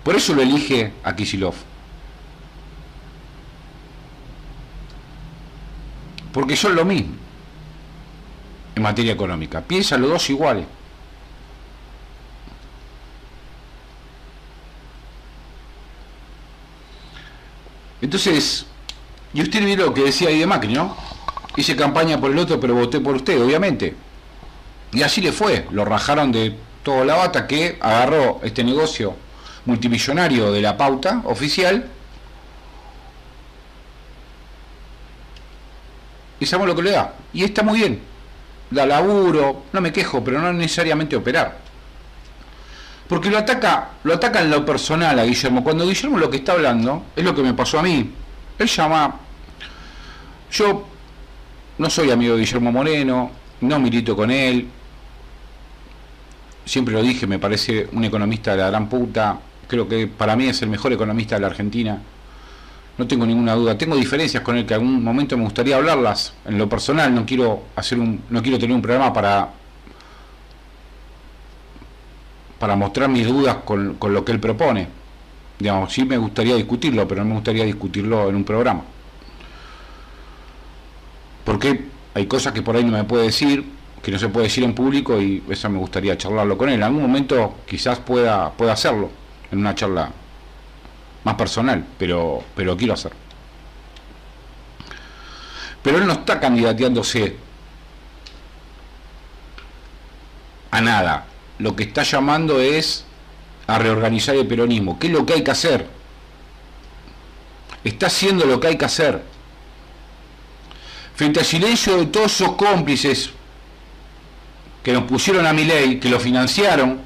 Por 0.04 0.16
eso 0.16 0.34
lo 0.34 0.42
elige 0.42 0.92
a 1.04 1.16
Kisilov. 1.16 1.56
Porque 6.36 6.58
son 6.58 6.76
lo 6.76 6.84
mismo 6.84 7.16
en 8.76 8.84
materia 8.84 9.14
económica. 9.14 9.62
Piensan 9.62 10.02
los 10.02 10.10
dos 10.10 10.30
iguales. 10.30 10.66
Entonces, 18.02 18.66
y 19.34 19.44
usted 19.44 19.64
vio 19.64 19.78
lo 19.78 19.94
que 19.94 20.04
decía 20.04 20.28
ahí 20.28 20.40
de 20.40 20.46
Macri, 20.46 20.74
¿no? 20.74 20.98
Hice 21.56 21.74
campaña 21.78 22.20
por 22.20 22.32
el 22.32 22.38
otro, 22.38 22.60
pero 22.60 22.76
voté 22.76 23.00
por 23.00 23.16
usted, 23.16 23.42
obviamente. 23.42 23.96
Y 24.92 25.04
así 25.04 25.22
le 25.22 25.32
fue. 25.32 25.66
Lo 25.72 25.86
rajaron 25.86 26.34
de 26.34 26.54
toda 26.84 27.06
la 27.06 27.16
bata 27.16 27.48
que 27.48 27.78
agarró 27.80 28.42
este 28.44 28.62
negocio 28.62 29.16
multimillonario 29.64 30.52
de 30.52 30.62
la 30.62 30.76
pauta 30.76 31.22
oficial. 31.24 31.90
Y 36.40 36.46
sabemos 36.46 36.70
lo 36.70 36.76
que 36.76 36.84
le 36.84 36.92
da. 36.92 37.14
Y 37.34 37.44
está 37.44 37.64
muy 37.64 37.80
bien. 37.80 38.00
Da 38.70 38.86
laburo, 38.86 39.64
no 39.72 39.82
me 39.82 39.92
quejo, 39.92 40.24
pero 40.24 40.42
no 40.42 40.52
necesariamente 40.52 41.16
operar. 41.16 41.58
Porque 43.08 43.30
lo 43.30 43.38
ataca, 43.38 43.90
lo 44.04 44.16
ataca 44.16 44.42
en 44.42 44.50
lo 44.50 44.66
personal 44.66 45.20
a 45.20 45.24
Guillermo. 45.24 45.64
Cuando 45.64 45.86
Guillermo 45.86 46.18
lo 46.18 46.30
que 46.30 46.38
está 46.38 46.54
hablando 46.54 47.06
es 47.16 47.24
lo 47.24 47.36
que 47.36 47.44
me 47.44 47.54
pasó 47.54 47.80
a 47.80 47.84
mí. 47.84 48.12
Él 48.58 48.68
llama. 48.68 49.20
Yo 50.52 50.88
no 51.78 51.90
soy 51.90 52.10
amigo 52.10 52.36
de 52.36 52.42
Guillermo 52.42 52.72
Moreno, 52.72 53.32
no 53.62 53.80
milito 53.80 54.16
con 54.16 54.32
él. 54.32 54.68
Siempre 56.66 56.96
lo 56.96 57.04
dije, 57.04 57.28
me 57.28 57.38
parece 57.38 57.88
un 57.92 58.04
economista 58.04 58.52
de 58.52 58.58
la 58.58 58.70
gran 58.70 58.90
puta. 58.90 59.40
Creo 59.68 59.88
que 59.88 60.08
para 60.08 60.36
mí 60.36 60.48
es 60.48 60.62
el 60.64 60.70
mejor 60.70 60.92
economista 60.94 61.36
de 61.36 61.42
la 61.42 61.48
Argentina. 61.48 62.02
No 62.98 63.08
tengo 63.08 63.26
ninguna 63.26 63.54
duda. 63.54 63.78
Tengo 63.78 63.96
diferencias 63.96 64.42
con 64.42 64.58
él 64.58 64.66
que 64.66 64.74
algún 64.74 65.04
momento 65.04 65.38
me 65.38 65.44
gustaría 65.44 65.76
hablarlas 65.76 66.34
en 66.46 66.58
lo 66.58 66.70
personal. 66.70 67.14
No 67.14 67.26
quiero 67.26 67.64
hacer 67.76 68.00
un, 68.00 68.22
no 68.30 68.42
quiero 68.42 68.58
tener 68.58 68.76
un 68.76 68.82
programa 68.82 69.12
para 69.12 69.50
para 72.60 72.76
mostrar 72.76 73.10
mis 73.10 73.28
dudas 73.28 73.58
con, 73.66 73.96
con 73.96 74.14
lo 74.14 74.24
que 74.24 74.32
él 74.32 74.40
propone. 74.40 74.88
Digamos, 75.60 75.94
sí 75.94 76.06
me 76.06 76.18
gustaría 76.18 76.56
discutirlo, 76.56 77.08
pero 77.08 77.22
no 77.22 77.30
me 77.30 77.36
gustaría 77.36 77.66
discutirlo 77.66 78.30
en 78.30 78.36
un 78.36 78.44
programa. 78.44 78.82
Porque 81.44 81.86
hay 82.14 82.26
cosas 82.26 82.54
que 82.54 82.62
por 82.62 82.76
ahí 82.76 82.84
no 82.84 82.92
me 82.92 83.04
puede 83.04 83.26
decir, 83.26 83.64
que 84.02 84.12
no 84.12 84.18
se 84.18 84.30
puede 84.30 84.48
decir 84.48 84.64
en 84.64 84.74
público 84.74 85.22
y 85.22 85.44
eso 85.50 85.70
me 85.70 85.78
gustaría 85.78 86.18
charlarlo 86.18 86.58
con 86.58 86.70
él. 86.70 86.76
En 86.76 86.84
algún 86.84 87.02
momento 87.02 87.56
quizás 87.68 88.00
pueda, 88.00 88.52
pueda 88.52 88.74
hacerlo 88.74 89.10
en 89.52 89.60
una 89.60 89.76
charla 89.76 90.12
más 91.26 91.36
personal, 91.36 91.84
pero, 91.98 92.44
pero 92.56 92.78
quiero 92.78 92.94
hacer. 92.94 93.12
Pero 95.82 95.98
él 95.98 96.08
no 96.08 96.14
está 96.14 96.40
candidateándose 96.40 97.36
a 100.72 100.82
nada. 100.82 101.26
Lo 101.60 101.76
que 101.76 101.84
está 101.84 102.04
llamando 102.04 102.62
es 102.62 103.06
a 103.68 103.80
reorganizar 103.80 104.36
el 104.36 104.48
peronismo. 104.48 104.98
¿Qué 105.00 105.08
es 105.08 105.14
lo 105.14 105.26
que 105.26 105.34
hay 105.34 105.44
que 105.44 105.52
hacer? 105.52 105.88
Está 107.84 108.08
haciendo 108.08 108.46
lo 108.46 108.60
que 108.60 108.68
hay 108.68 108.78
que 108.78 108.86
hacer. 108.86 109.24
Frente 111.16 111.40
al 111.40 111.46
silencio 111.46 111.98
de 111.98 112.06
todos 112.08 112.34
esos 112.34 112.56
cómplices 112.56 113.32
que 114.84 114.94
nos 114.94 115.06
pusieron 115.06 115.48
a 115.48 115.54
mi 115.54 115.64
ley, 115.64 116.00
que 116.00 116.10
lo 116.10 116.20
financiaron, 116.20 117.00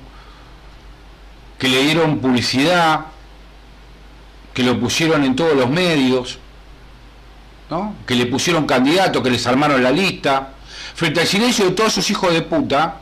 que 1.57 1.69
le 1.69 1.83
dieron 1.83 2.19
publicidad, 2.19 3.05
que 4.59 4.65
lo 4.65 4.77
pusieron 4.77 5.23
en 5.23 5.37
todos 5.37 5.55
los 5.55 5.69
medios, 5.69 6.37
¿no? 7.69 7.95
que 8.05 8.13
le 8.13 8.25
pusieron 8.25 8.65
candidato, 8.67 9.23
que 9.23 9.29
les 9.29 9.47
armaron 9.47 9.81
la 9.81 9.89
lista, 9.89 10.49
frente 10.95 11.21
al 11.21 11.27
silencio 11.27 11.63
de 11.63 11.71
todos 11.71 11.93
esos 11.93 12.11
hijos 12.11 12.33
de 12.33 12.41
puta, 12.41 12.97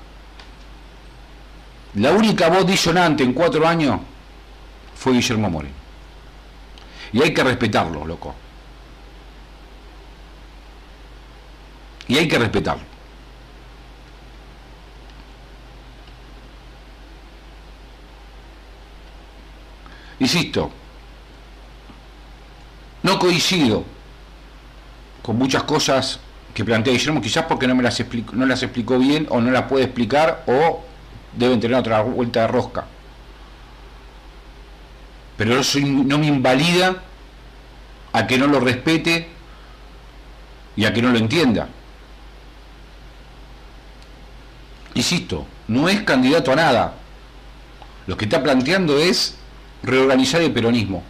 la 1.96 2.12
única 2.12 2.48
voz 2.50 2.68
disonante 2.68 3.24
en 3.24 3.34
cuatro 3.34 3.68
años 3.68 4.00
fue 4.96 5.14
Guillermo 5.14 5.50
Moreno. 5.50 5.74
Y 7.12 7.24
hay 7.24 7.34
que 7.34 7.44
respetarlo, 7.44 8.06
loco. 8.06 8.36
Y 12.08 12.20
hay 12.20 12.28
que 12.28 12.38
respetarlo. 12.38 12.84
Insisto, 20.20 20.72
no 23.04 23.20
coincido 23.20 23.84
con 25.22 25.38
muchas 25.38 25.64
cosas 25.64 26.20
que 26.54 26.66
plantea 26.66 26.94
Guillermo, 26.94 27.22
quizás 27.22 27.46
porque 27.46 27.68
no 27.68 27.76
me 27.76 27.84
las 27.84 28.02
no 28.34 28.46
las 28.46 28.64
explicó 28.64 28.98
bien 28.98 29.28
o 29.30 29.40
no 29.40 29.52
las 29.52 29.64
puede 29.64 29.86
explicar 29.86 30.44
o 30.48 30.84
deben 31.34 31.60
tener 31.60 31.78
otra 31.78 32.02
vuelta 32.02 32.42
de 32.42 32.48
rosca. 32.48 32.86
Pero 35.38 35.60
eso 35.60 35.80
no 35.80 36.18
me 36.18 36.28
invalida 36.28 37.04
a 38.12 38.26
que 38.26 38.38
no 38.38 38.48
lo 38.48 38.60
respete 38.60 39.28
y 40.76 40.86
a 40.86 40.94
que 40.94 41.02
no 41.02 41.12
lo 41.12 41.20
entienda. 41.20 41.68
Insisto, 44.96 45.46
no 45.68 45.90
es 45.90 46.02
candidato 46.02 46.52
a 46.52 46.56
nada. 46.56 46.94
Lo 48.08 48.18
que 48.18 48.26
está 48.26 48.42
planteando 48.42 48.98
es 48.98 49.36
reorganizar 49.84 50.42
el 50.42 50.52
peronismo, 50.52 51.04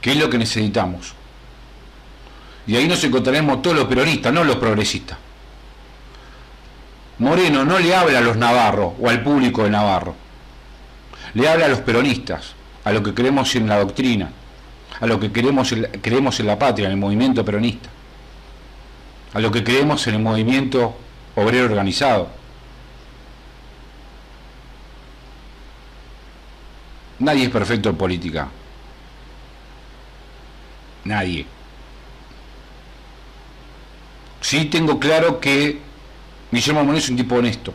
que 0.00 0.12
es 0.12 0.18
lo 0.18 0.30
que 0.30 0.38
necesitamos. 0.38 1.14
Y 2.66 2.76
ahí 2.76 2.88
nos 2.88 3.02
encontraremos 3.04 3.60
todos 3.62 3.76
los 3.76 3.86
peronistas, 3.86 4.32
no 4.32 4.44
los 4.44 4.56
progresistas. 4.56 5.18
Moreno 7.18 7.64
no 7.64 7.78
le 7.78 7.94
habla 7.94 8.18
a 8.18 8.22
los 8.22 8.36
navarros 8.36 8.94
o 9.00 9.08
al 9.08 9.22
público 9.22 9.62
de 9.62 9.70
Navarro, 9.70 10.16
le 11.34 11.48
habla 11.48 11.66
a 11.66 11.68
los 11.68 11.80
peronistas, 11.80 12.54
a 12.84 12.92
lo 12.92 13.02
que 13.02 13.14
creemos 13.14 13.54
en 13.54 13.68
la 13.68 13.78
doctrina, 13.78 14.30
a 15.00 15.06
lo 15.06 15.20
que 15.20 15.30
creemos 15.30 15.72
en 15.72 16.46
la 16.46 16.58
patria, 16.58 16.86
en 16.86 16.92
el 16.92 16.96
movimiento 16.96 17.44
peronista, 17.44 17.88
a 19.32 19.40
lo 19.40 19.50
que 19.52 19.62
creemos 19.62 20.06
en 20.08 20.14
el 20.14 20.22
movimiento 20.22 20.96
obrero 21.36 21.66
organizado. 21.66 22.28
Nadie 27.20 27.44
es 27.44 27.50
perfecto 27.50 27.90
en 27.90 27.96
política. 27.96 28.48
Nadie. 31.04 31.46
Sí 34.44 34.66
tengo 34.66 35.00
claro 35.00 35.40
que 35.40 35.78
Guillermo 36.52 36.80
Moreno 36.80 36.98
es 36.98 37.08
un 37.08 37.16
tipo 37.16 37.36
honesto. 37.36 37.72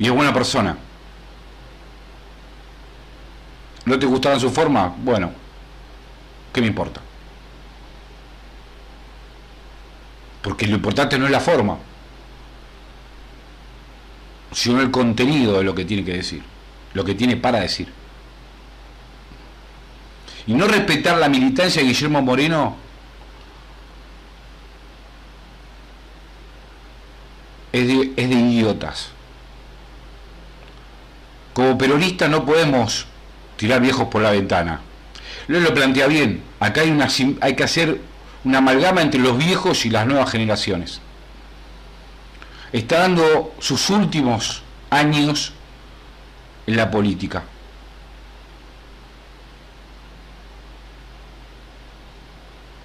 Y 0.00 0.06
es 0.06 0.10
buena 0.10 0.34
persona. 0.34 0.76
¿No 3.84 3.96
te 3.96 4.04
gustaba 4.04 4.40
su 4.40 4.50
forma? 4.50 4.92
Bueno, 4.98 5.30
¿qué 6.52 6.60
me 6.60 6.66
importa? 6.66 7.00
Porque 10.42 10.66
lo 10.66 10.74
importante 10.74 11.16
no 11.20 11.26
es 11.26 11.30
la 11.30 11.38
forma, 11.38 11.78
sino 14.50 14.80
el 14.80 14.90
contenido 14.90 15.58
de 15.58 15.62
lo 15.62 15.72
que 15.72 15.84
tiene 15.84 16.04
que 16.04 16.14
decir, 16.14 16.42
lo 16.94 17.04
que 17.04 17.14
tiene 17.14 17.36
para 17.36 17.60
decir. 17.60 17.92
Y 20.48 20.54
no 20.54 20.66
respetar 20.66 21.16
la 21.16 21.28
militancia 21.28 21.80
de 21.80 21.86
Guillermo 21.86 22.22
Moreno 22.22 22.85
es 27.76 27.86
de, 28.28 28.34
idiotas. 28.34 29.10
Como 31.52 31.76
peronistas 31.76 32.30
no 32.30 32.44
podemos 32.44 33.06
tirar 33.56 33.80
viejos 33.80 34.08
por 34.08 34.22
la 34.22 34.30
ventana. 34.30 34.80
Luego 35.48 35.68
lo 35.68 35.74
plantea 35.74 36.06
bien, 36.06 36.42
acá 36.58 36.80
hay, 36.80 36.90
una, 36.90 37.08
hay 37.40 37.54
que 37.54 37.64
hacer 37.64 38.00
una 38.44 38.58
amalgama 38.58 39.02
entre 39.02 39.20
los 39.20 39.36
viejos 39.36 39.84
y 39.86 39.90
las 39.90 40.06
nuevas 40.06 40.30
generaciones. 40.30 41.00
Está 42.72 43.00
dando 43.00 43.54
sus 43.58 43.90
últimos 43.90 44.62
años 44.90 45.52
en 46.66 46.76
la 46.76 46.90
política. 46.90 47.44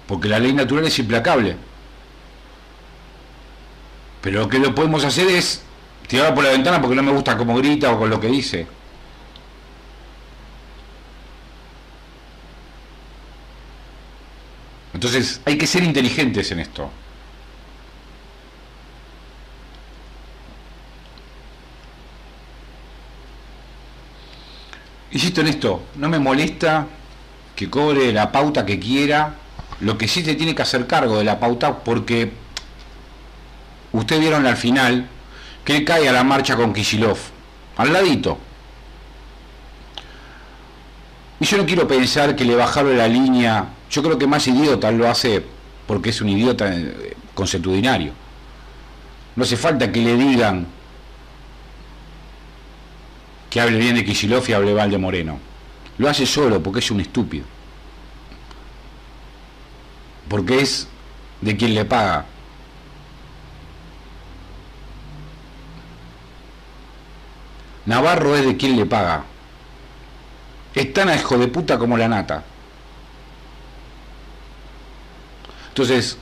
Porque 0.06 0.28
la 0.28 0.38
ley 0.38 0.52
natural 0.52 0.86
es 0.86 0.98
implacable. 0.98 1.56
Pero 4.22 4.40
lo 4.40 4.48
que 4.48 4.58
lo 4.58 4.74
podemos 4.74 5.04
hacer 5.04 5.28
es 5.28 5.62
tirar 6.06 6.34
por 6.34 6.44
la 6.44 6.50
ventana 6.50 6.80
porque 6.80 6.96
no 6.96 7.02
me 7.02 7.12
gusta 7.12 7.36
cómo 7.36 7.56
grita 7.56 7.92
o 7.92 7.98
con 7.98 8.08
lo 8.08 8.20
que 8.20 8.28
dice. 8.28 8.66
Entonces 14.94 15.40
hay 15.44 15.58
que 15.58 15.66
ser 15.66 15.82
inteligentes 15.82 16.52
en 16.52 16.60
esto. 16.60 16.88
Insisto 25.10 25.40
en 25.42 25.48
esto, 25.48 25.82
no 25.96 26.08
me 26.08 26.18
molesta 26.18 26.86
que 27.56 27.68
cobre 27.68 28.12
la 28.12 28.32
pauta 28.32 28.64
que 28.64 28.78
quiera, 28.78 29.34
lo 29.80 29.98
que 29.98 30.08
sí 30.08 30.24
se 30.24 30.34
tiene 30.36 30.54
que 30.54 30.62
hacer 30.62 30.86
cargo 30.86 31.18
de 31.18 31.24
la 31.24 31.38
pauta 31.38 31.80
porque 31.80 32.32
ustedes 33.92 34.20
vieron 34.20 34.46
al 34.46 34.56
final 34.56 35.08
que 35.64 35.84
cae 35.84 36.08
a 36.08 36.12
la 36.12 36.24
marcha 36.24 36.56
con 36.56 36.72
Kishilov, 36.72 37.18
al 37.76 37.92
ladito. 37.92 38.38
Y 41.40 41.44
yo 41.44 41.56
no 41.56 41.66
quiero 41.66 41.88
pensar 41.88 42.36
que 42.36 42.44
le 42.44 42.54
bajaron 42.54 42.96
la 42.96 43.08
línea 43.08 43.66
yo 43.92 44.02
creo 44.02 44.18
que 44.18 44.26
más 44.26 44.48
idiota 44.48 44.90
lo 44.90 45.08
hace 45.08 45.44
porque 45.86 46.10
es 46.10 46.20
un 46.22 46.30
idiota 46.30 46.74
eh, 46.74 47.14
consuetudinario. 47.34 48.14
No 49.36 49.44
hace 49.44 49.58
falta 49.58 49.92
que 49.92 50.00
le 50.00 50.16
digan 50.16 50.66
que 53.50 53.60
hable 53.60 53.78
bien 53.78 53.94
de 53.94 54.04
Kicillof 54.04 54.48
y 54.48 54.54
hable 54.54 54.72
mal 54.72 54.90
de 54.90 54.96
Moreno. 54.96 55.38
Lo 55.98 56.08
hace 56.08 56.24
solo 56.24 56.62
porque 56.62 56.78
es 56.78 56.90
un 56.90 57.02
estúpido. 57.02 57.44
Porque 60.26 60.62
es 60.62 60.88
de 61.42 61.54
quien 61.54 61.74
le 61.74 61.84
paga. 61.84 62.24
Navarro 67.86 68.36
es 68.36 68.46
de 68.46 68.56
quien 68.56 68.76
le 68.76 68.86
paga. 68.86 69.24
Es 70.74 70.92
tan 70.92 71.08
a 71.08 71.16
hijo 71.16 71.36
de 71.36 71.48
puta 71.48 71.78
como 71.78 71.96
la 71.96 72.08
nata. 72.08 72.44
Entonces, 75.68 76.18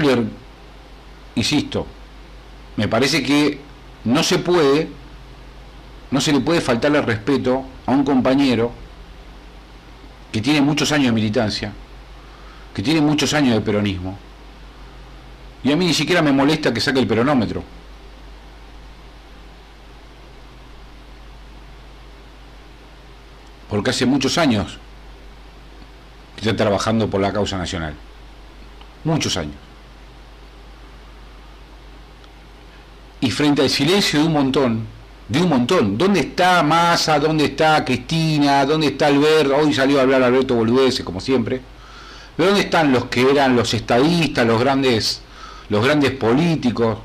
le 0.00 0.24
insisto, 1.34 1.86
me 2.76 2.88
parece 2.88 3.22
que 3.22 3.60
no 4.04 4.22
se 4.22 4.38
puede, 4.38 4.88
no 6.10 6.20
se 6.20 6.32
le 6.32 6.40
puede 6.40 6.60
faltarle 6.60 7.02
respeto 7.02 7.64
a 7.86 7.92
un 7.92 8.04
compañero 8.04 8.72
que 10.32 10.40
tiene 10.40 10.60
muchos 10.60 10.92
años 10.92 11.06
de 11.06 11.12
militancia, 11.12 11.72
que 12.74 12.82
tiene 12.82 13.00
muchos 13.00 13.34
años 13.34 13.54
de 13.54 13.60
peronismo, 13.60 14.18
y 15.64 15.72
a 15.72 15.76
mí 15.76 15.86
ni 15.86 15.94
siquiera 15.94 16.22
me 16.22 16.32
molesta 16.32 16.72
que 16.72 16.80
saque 16.80 17.00
el 17.00 17.06
peronómetro. 17.06 17.64
Porque 23.68 23.90
hace 23.90 24.06
muchos 24.06 24.38
años 24.38 24.78
está 26.36 26.56
trabajando 26.56 27.08
por 27.08 27.20
la 27.20 27.32
causa 27.32 27.58
nacional. 27.58 27.94
Muchos 29.04 29.36
años. 29.36 29.54
Y 33.20 33.30
frente 33.30 33.62
al 33.62 33.70
silencio 33.70 34.20
de 34.20 34.26
un 34.26 34.32
montón, 34.32 34.86
de 35.28 35.42
un 35.42 35.48
montón, 35.48 35.98
¿dónde 35.98 36.20
está 36.20 36.62
Massa? 36.62 37.18
¿Dónde 37.18 37.46
está 37.46 37.84
Cristina? 37.84 38.64
¿Dónde 38.64 38.88
está 38.88 39.08
Alberto? 39.08 39.56
Hoy 39.56 39.74
salió 39.74 39.98
a 39.98 40.02
hablar 40.02 40.22
Alberto 40.22 40.54
Boludeses, 40.54 41.04
como 41.04 41.20
siempre. 41.20 41.60
¿Pero 42.36 42.50
dónde 42.50 42.64
están 42.64 42.92
los 42.92 43.06
que 43.06 43.28
eran 43.28 43.56
los 43.56 43.74
estadistas, 43.74 44.46
los 44.46 44.60
grandes, 44.60 45.20
los 45.68 45.84
grandes 45.84 46.12
políticos? 46.12 46.98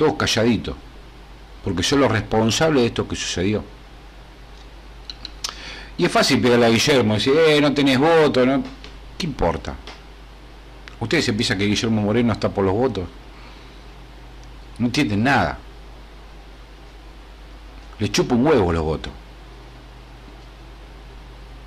Todos 0.00 0.14
calladitos 0.14 0.76
porque 1.62 1.82
son 1.82 2.00
los 2.00 2.10
responsables 2.10 2.80
de 2.80 2.86
esto 2.86 3.06
que 3.06 3.14
sucedió. 3.14 3.62
Y 5.98 6.06
es 6.06 6.10
fácil 6.10 6.40
pegarle 6.40 6.64
a 6.64 6.70
Guillermo, 6.70 7.12
decir, 7.12 7.34
eh, 7.36 7.60
no 7.60 7.74
tenés 7.74 7.98
voto, 7.98 8.46
¿no? 8.46 8.64
¿qué 9.18 9.26
importa? 9.26 9.74
¿Ustedes 11.00 11.26
se 11.26 11.34
piensan 11.34 11.58
que 11.58 11.66
Guillermo 11.66 12.00
Moreno 12.00 12.32
está 12.32 12.48
por 12.48 12.64
los 12.64 12.72
votos? 12.72 13.10
No 14.78 14.86
entienden 14.86 15.22
nada. 15.22 15.58
Le 17.98 18.10
chupa 18.10 18.34
un 18.34 18.46
huevo 18.46 18.72
los 18.72 18.82
votos. 18.82 19.12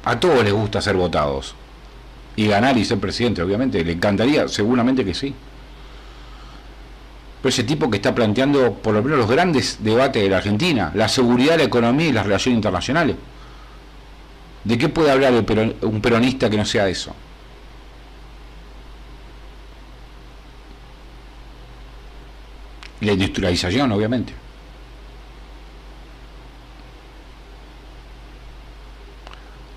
A 0.05 0.19
todos 0.19 0.43
les 0.43 0.53
gusta 0.53 0.81
ser 0.81 0.95
votados. 0.95 1.53
Y 2.35 2.47
ganar 2.47 2.75
y 2.79 2.83
ser 2.83 2.97
presidente, 2.97 3.43
obviamente. 3.43 3.83
Le 3.83 3.91
encantaría, 3.91 4.47
seguramente 4.47 5.05
que 5.05 5.13
sí 5.13 5.35
pero 7.43 7.49
ese 7.49 7.65
tipo 7.65 7.91
que 7.91 7.97
está 7.97 8.15
planteando 8.15 8.75
por 8.75 8.93
lo 8.93 9.03
menos 9.03 9.19
los 9.19 9.29
grandes 9.29 9.83
debates 9.83 10.23
de 10.23 10.29
la 10.29 10.37
Argentina, 10.37 10.93
la 10.95 11.09
seguridad, 11.09 11.57
la 11.57 11.63
economía 11.63 12.07
y 12.07 12.13
las 12.13 12.25
relaciones 12.25 12.55
internacionales. 12.55 13.17
¿De 14.63 14.77
qué 14.77 14.87
puede 14.87 15.11
hablar 15.11 15.33
un 15.33 16.01
peronista 16.01 16.49
que 16.49 16.55
no 16.55 16.63
sea 16.63 16.87
eso? 16.87 17.13
La 23.01 23.11
industrialización, 23.11 23.91
obviamente. 23.91 24.33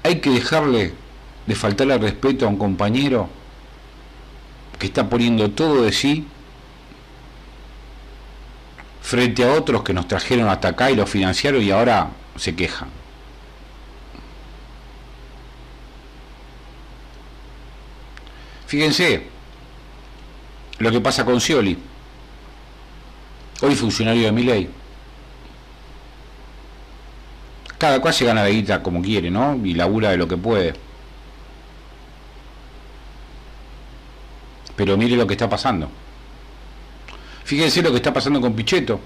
Hay 0.05 0.21
que 0.21 0.31
dejarle 0.31 0.95
de 1.45 1.55
faltarle 1.57 1.99
respeto 1.99 2.47
a 2.47 2.49
un 2.49 2.59
compañero 2.59 3.29
que 4.79 4.87
está 4.87 5.11
poniendo 5.11 5.51
todo 5.51 5.83
de 5.83 5.91
sí 5.91 6.29
frente 9.07 9.45
a 9.45 9.53
otros 9.53 9.85
que 9.85 9.95
nos 9.95 10.09
trajeron 10.09 10.49
hasta 10.49 10.67
acá 10.67 10.91
y 10.91 10.97
lo 10.97 11.07
financiaron 11.07 11.63
y 11.63 11.71
ahora 11.71 12.09
se 12.35 12.57
quejan. 12.57 12.89
Fíjense 18.67 19.29
lo 20.81 20.91
que 20.91 21.01
pasa 21.01 21.25
con 21.25 21.41
Scioli, 21.41 21.79
hoy 23.63 23.77
funcionario 23.77 24.25
de 24.25 24.33
mi 24.33 24.43
ley. 24.43 24.69
Cada 27.79 28.01
cual 28.01 28.13
se 28.13 28.25
gana 28.25 28.43
la 28.43 28.49
guita 28.49 28.83
como 28.83 29.01
quiere, 29.03 29.31
¿no? 29.31 29.55
Y 29.65 29.75
labura 29.75 30.11
de 30.11 30.17
lo 30.17 30.27
que 30.27 30.37
puede. 30.37 30.75
Pero 34.75 34.97
mire 34.97 35.15
lo 35.15 35.29
que 35.29 35.35
está 35.35 35.49
pasando. 35.49 35.89
Fíjense 37.47 37.81
lo 37.81 37.93
que 37.93 37.99
está 37.99 38.13
pasando 38.13 38.41
con 38.41 38.55
Pichetto. 38.55 38.99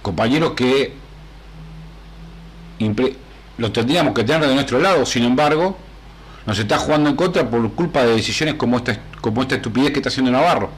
Compañeros 0.00 0.52
que 0.52 0.94
los 3.58 3.72
tendríamos 3.74 4.14
que 4.14 4.24
tener 4.24 4.48
de 4.48 4.54
nuestro 4.54 4.78
lado, 4.78 5.04
sin 5.04 5.22
embargo, 5.24 5.76
nos 6.46 6.58
está 6.58 6.78
jugando 6.78 7.10
en 7.10 7.16
contra 7.16 7.50
por 7.50 7.70
culpa 7.74 8.02
de 8.02 8.16
decisiones 8.16 8.54
como 8.54 8.78
esta, 8.78 8.98
como 9.20 9.42
esta 9.42 9.56
estupidez 9.56 9.90
que 9.90 9.98
está 9.98 10.08
haciendo 10.08 10.32
Navarro. 10.32 10.70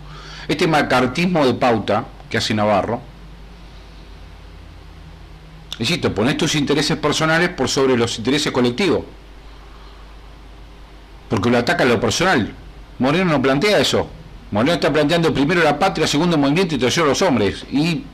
Este 0.49 0.67
macartismo 0.67 1.47
de 1.47 1.55
pauta 1.55 2.07
que 2.29 2.39
hace 2.39 2.55
Navarro, 2.55 3.01
insisto, 5.83 6.15
pones 6.15 6.37
tus 6.37 6.55
intereses 6.55 6.97
personales 6.97 7.51
por 7.51 7.69
sobre 7.69 7.97
los 7.97 8.19
intereses 8.19 8.53
colectivos. 8.53 9.05
Porque 11.29 11.51
lo 11.51 11.59
ataca 11.59 11.85
lo 11.85 12.01
personal. 12.01 12.53
Moreno 12.99 13.25
no 13.25 13.43
plantea 13.43 13.79
eso. 13.79 14.09
Moreno 14.51 14.75
está 14.75 14.93
planteando 14.93 15.33
primero 15.33 15.63
la 15.63 15.79
patria, 15.79 16.07
segundo 16.07 16.37
el 16.37 16.43
movimiento 16.43 16.75
y 16.75 16.79
tercero 16.79 17.07
los 17.07 17.23
hombres. 17.23 17.65
Y 17.71 18.05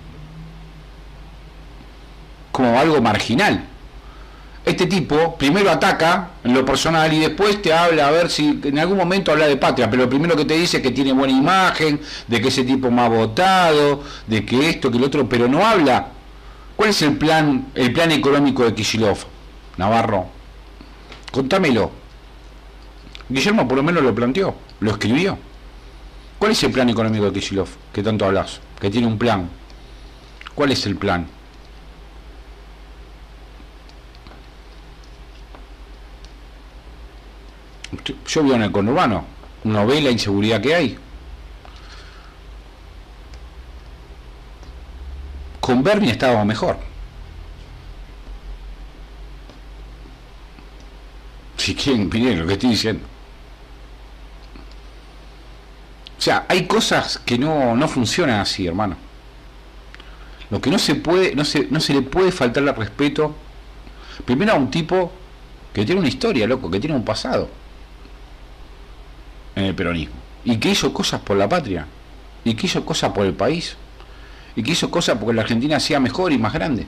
como 2.52 2.78
algo 2.78 3.00
marginal 3.00 3.64
este 4.68 4.86
tipo 4.86 5.36
primero 5.36 5.70
ataca 5.70 6.30
en 6.44 6.52
lo 6.52 6.64
personal 6.64 7.12
y 7.12 7.20
después 7.20 7.60
te 7.62 7.72
habla 7.72 8.08
a 8.08 8.10
ver 8.10 8.30
si 8.30 8.60
en 8.62 8.78
algún 8.78 8.98
momento 8.98 9.32
habla 9.32 9.46
de 9.46 9.56
patria, 9.56 9.88
pero 9.90 10.04
lo 10.04 10.10
primero 10.10 10.36
que 10.36 10.44
te 10.44 10.54
dice 10.54 10.78
es 10.78 10.82
que 10.82 10.90
tiene 10.90 11.12
buena 11.12 11.32
imagen, 11.32 12.00
de 12.26 12.40
que 12.40 12.48
ese 12.48 12.64
tipo 12.64 12.88
ha 12.88 13.08
votado, 13.08 14.02
de 14.26 14.44
que 14.44 14.68
esto, 14.68 14.90
que 14.90 14.98
el 14.98 15.04
otro, 15.04 15.28
pero 15.28 15.48
no 15.48 15.66
habla. 15.66 16.08
¿Cuál 16.78 16.90
es 16.90 17.02
el 17.02 17.18
plan, 17.18 17.72
el 17.74 17.92
plan 17.92 18.12
económico 18.12 18.64
de 18.64 18.72
Kishilov, 18.72 19.18
Navarro? 19.78 20.26
Contámelo. 21.32 21.90
Guillermo 23.28 23.66
por 23.66 23.78
lo 23.78 23.82
menos 23.82 24.00
lo 24.04 24.14
planteó, 24.14 24.54
lo 24.78 24.92
escribió. 24.92 25.36
¿Cuál 26.38 26.52
es 26.52 26.62
el 26.62 26.70
plan 26.70 26.88
económico 26.88 27.24
de 27.24 27.32
Kishilov 27.32 27.66
que 27.92 28.00
tanto 28.00 28.26
hablas? 28.26 28.60
Que 28.78 28.90
tiene 28.90 29.08
un 29.08 29.18
plan. 29.18 29.50
¿Cuál 30.54 30.70
es 30.70 30.86
el 30.86 30.94
plan? 30.94 31.26
Yo 38.24 38.42
vivo 38.44 38.54
en 38.54 38.62
el 38.62 38.70
conurbano, 38.70 39.24
no 39.64 39.84
ve 39.84 40.00
la 40.00 40.12
inseguridad 40.12 40.60
que 40.60 40.76
hay. 40.76 40.98
Con 45.68 45.82
Bernie 45.82 46.12
estábamos 46.12 46.46
mejor. 46.46 46.78
Si 51.58 51.74
quieren, 51.74 52.08
miren 52.10 52.38
lo 52.38 52.46
que 52.46 52.54
estoy 52.54 52.70
diciendo. 52.70 53.04
O 56.18 56.22
sea, 56.22 56.46
hay 56.48 56.66
cosas 56.66 57.18
que 57.18 57.36
no, 57.36 57.76
no 57.76 57.86
funcionan 57.86 58.40
así, 58.40 58.66
hermano. 58.66 58.96
Lo 60.48 60.58
que 60.58 60.70
no 60.70 60.78
se 60.78 60.94
puede, 60.94 61.34
no 61.34 61.44
se, 61.44 61.66
no 61.70 61.80
se 61.80 61.92
le 61.92 62.00
puede 62.00 62.32
faltar 62.32 62.62
el 62.62 62.74
respeto, 62.74 63.34
primero 64.24 64.52
a 64.52 64.56
un 64.56 64.70
tipo 64.70 65.12
que 65.74 65.84
tiene 65.84 66.00
una 66.00 66.08
historia, 66.08 66.46
loco, 66.46 66.70
que 66.70 66.80
tiene 66.80 66.96
un 66.96 67.04
pasado 67.04 67.50
en 69.54 69.64
el 69.64 69.74
peronismo. 69.74 70.16
Y 70.46 70.56
que 70.56 70.70
hizo 70.70 70.94
cosas 70.94 71.20
por 71.20 71.36
la 71.36 71.46
patria. 71.46 71.86
Y 72.42 72.54
que 72.54 72.64
hizo 72.64 72.86
cosas 72.86 73.12
por 73.12 73.26
el 73.26 73.34
país. 73.34 73.76
Y 74.58 74.62
que 74.64 74.72
hizo 74.72 74.90
cosas 74.90 75.16
porque 75.16 75.34
la 75.34 75.42
Argentina 75.42 75.78
sea 75.78 76.00
mejor 76.00 76.32
y 76.32 76.36
más 76.36 76.52
grande. 76.52 76.84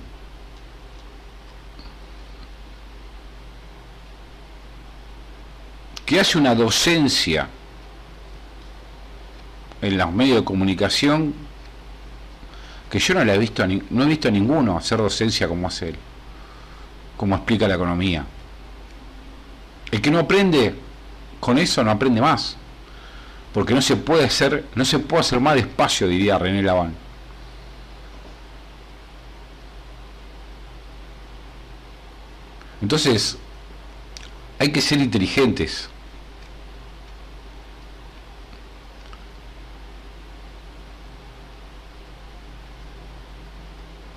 Que 6.05 6.19
hace 6.19 6.37
una 6.37 6.53
docencia 6.57 7.47
en 9.81 9.97
los 9.97 10.13
medios 10.13 10.39
de 10.39 10.45
comunicación 10.45 11.33
que 12.91 12.99
yo 12.99 13.15
no 13.15 13.25
la 13.25 13.37
he 13.37 13.39
visto, 13.39 13.65
no 13.65 14.03
he 14.03 14.07
visto 14.07 14.27
a 14.27 14.33
ninguno 14.33 14.77
hacer 14.77 14.99
docencia 14.99 15.47
como 15.47 15.69
hace 15.69 15.91
él, 15.91 15.97
como 17.17 17.37
explica 17.37 17.69
la 17.69 17.77
economía. 17.77 18.25
El 19.93 20.01
que 20.03 20.11
no 20.11 20.19
aprende 20.19 20.75
con 21.39 21.57
eso 21.57 21.85
no 21.85 21.93
aprende 21.93 22.21
más 22.21 22.57
porque 23.55 23.75
no 23.75 23.81
se 23.81 23.95
puede 23.95 24.25
hacer, 24.25 24.65
no 24.75 24.85
se 24.85 24.99
puede 24.99 25.21
hacer 25.21 25.39
más 25.39 25.55
despacio, 25.55 26.09
diría 26.09 26.37
René 26.37 26.65
Laván. 26.65 27.10
Entonces, 32.83 33.37
hay 34.59 34.73
que 34.73 34.81
ser 34.81 35.01
inteligentes. 35.01 35.89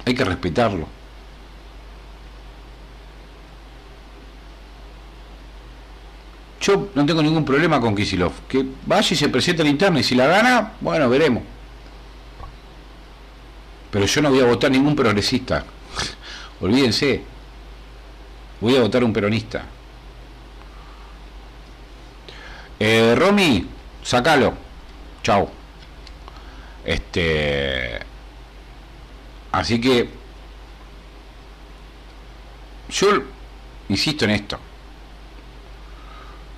Hay 0.06 0.14
que 0.14 0.26
respetarlo. 0.26 0.88
Yo 6.60 6.90
no 6.96 7.06
tengo 7.06 7.22
ningún 7.22 7.44
problema 7.44 7.82
con 7.82 7.96
Kisilov. 7.96 8.32
Que 8.48 8.66
vaya 8.86 9.08
y 9.14 9.16
se 9.18 9.28
presente 9.30 9.62
al 9.62 9.68
interno 9.68 10.00
y 10.00 10.04
si 10.04 10.16
la 10.16 10.28
gana, 10.28 10.74
bueno, 10.80 11.10
veremos. 11.10 11.44
Pero 13.92 14.06
yo 14.06 14.22
no 14.22 14.30
voy 14.30 14.40
a 14.40 14.46
votar 14.46 14.72
ningún 14.72 14.96
progresista. 14.96 15.66
Olvídense. 16.62 17.33
Voy 18.64 18.78
a 18.78 18.80
votar 18.80 19.04
un 19.04 19.12
peronista. 19.12 19.66
Eh, 22.80 23.14
Romy, 23.14 23.68
sacalo. 24.02 24.54
Chao. 25.22 25.50
Este. 26.86 28.00
Así 29.52 29.82
que. 29.82 30.10
Yo 32.88 33.08
insisto 33.90 34.24
en 34.24 34.32
esto. 34.32 34.58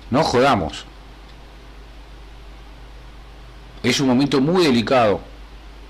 No 0.08 0.22
jodamos. 0.22 0.84
Es 3.82 3.98
un 3.98 4.06
momento 4.06 4.40
muy 4.40 4.62
delicado. 4.62 5.20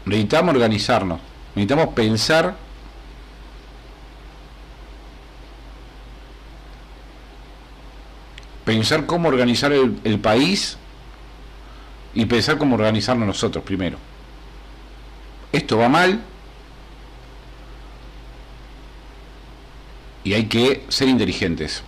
Necesitamos 0.06 0.54
organizarnos. 0.54 1.20
Necesitamos 1.54 1.88
pensar 1.88 2.56
pensar 8.66 9.06
cómo 9.06 9.28
organizar 9.28 9.72
el, 9.72 10.18
país 10.18 10.76
y 12.14 12.26
pensar 12.26 12.58
cómo 12.58 12.74
organizarnos 12.74 13.26
nosotros 13.26 13.64
primero. 13.64 13.96
Esto 15.52 15.78
va 15.78 15.88
mal 15.88 16.20
y 20.24 20.34
hay 20.34 20.46
que 20.46 20.84
ser 20.88 21.08
inteligentes. 21.08 21.82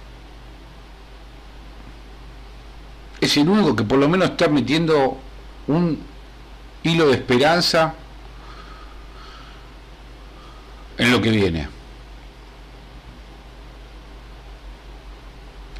es 3.20 3.36
el 3.36 3.48
único 3.48 3.74
que 3.74 3.82
por 3.82 3.98
lo 3.98 4.08
menos 4.08 4.30
está 4.30 4.46
metiendo 4.48 5.18
un 5.66 5.98
hilo 6.84 7.08
de 7.08 7.14
esperanza 7.14 7.94
en 10.96 11.10
lo 11.10 11.20
que 11.20 11.30
viene. 11.30 11.77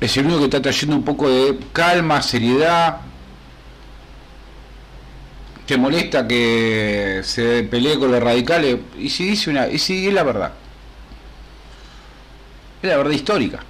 Es 0.01 0.16
el 0.16 0.26
único 0.26 0.40
que 0.40 0.44
está 0.44 0.62
trayendo 0.62 0.96
un 0.96 1.05
poco 1.05 1.28
de 1.28 1.59
calma, 1.72 2.22
seriedad. 2.22 3.01
Te 5.66 5.76
molesta 5.76 6.26
que 6.26 7.20
se 7.24 7.64
pelee 7.64 7.99
con 7.99 8.12
los 8.12 8.22
radicales. 8.22 8.78
Y 8.99 9.11
si 9.11 9.30
dice 9.30 9.51
una. 9.51 9.68
Y 9.68 9.78
si 9.78 10.07
es 10.07 10.14
la 10.14 10.22
verdad. 10.22 10.53
Es 12.82 12.88
la 12.88 12.96
verdad 12.96 13.12
histórica. 13.12 13.61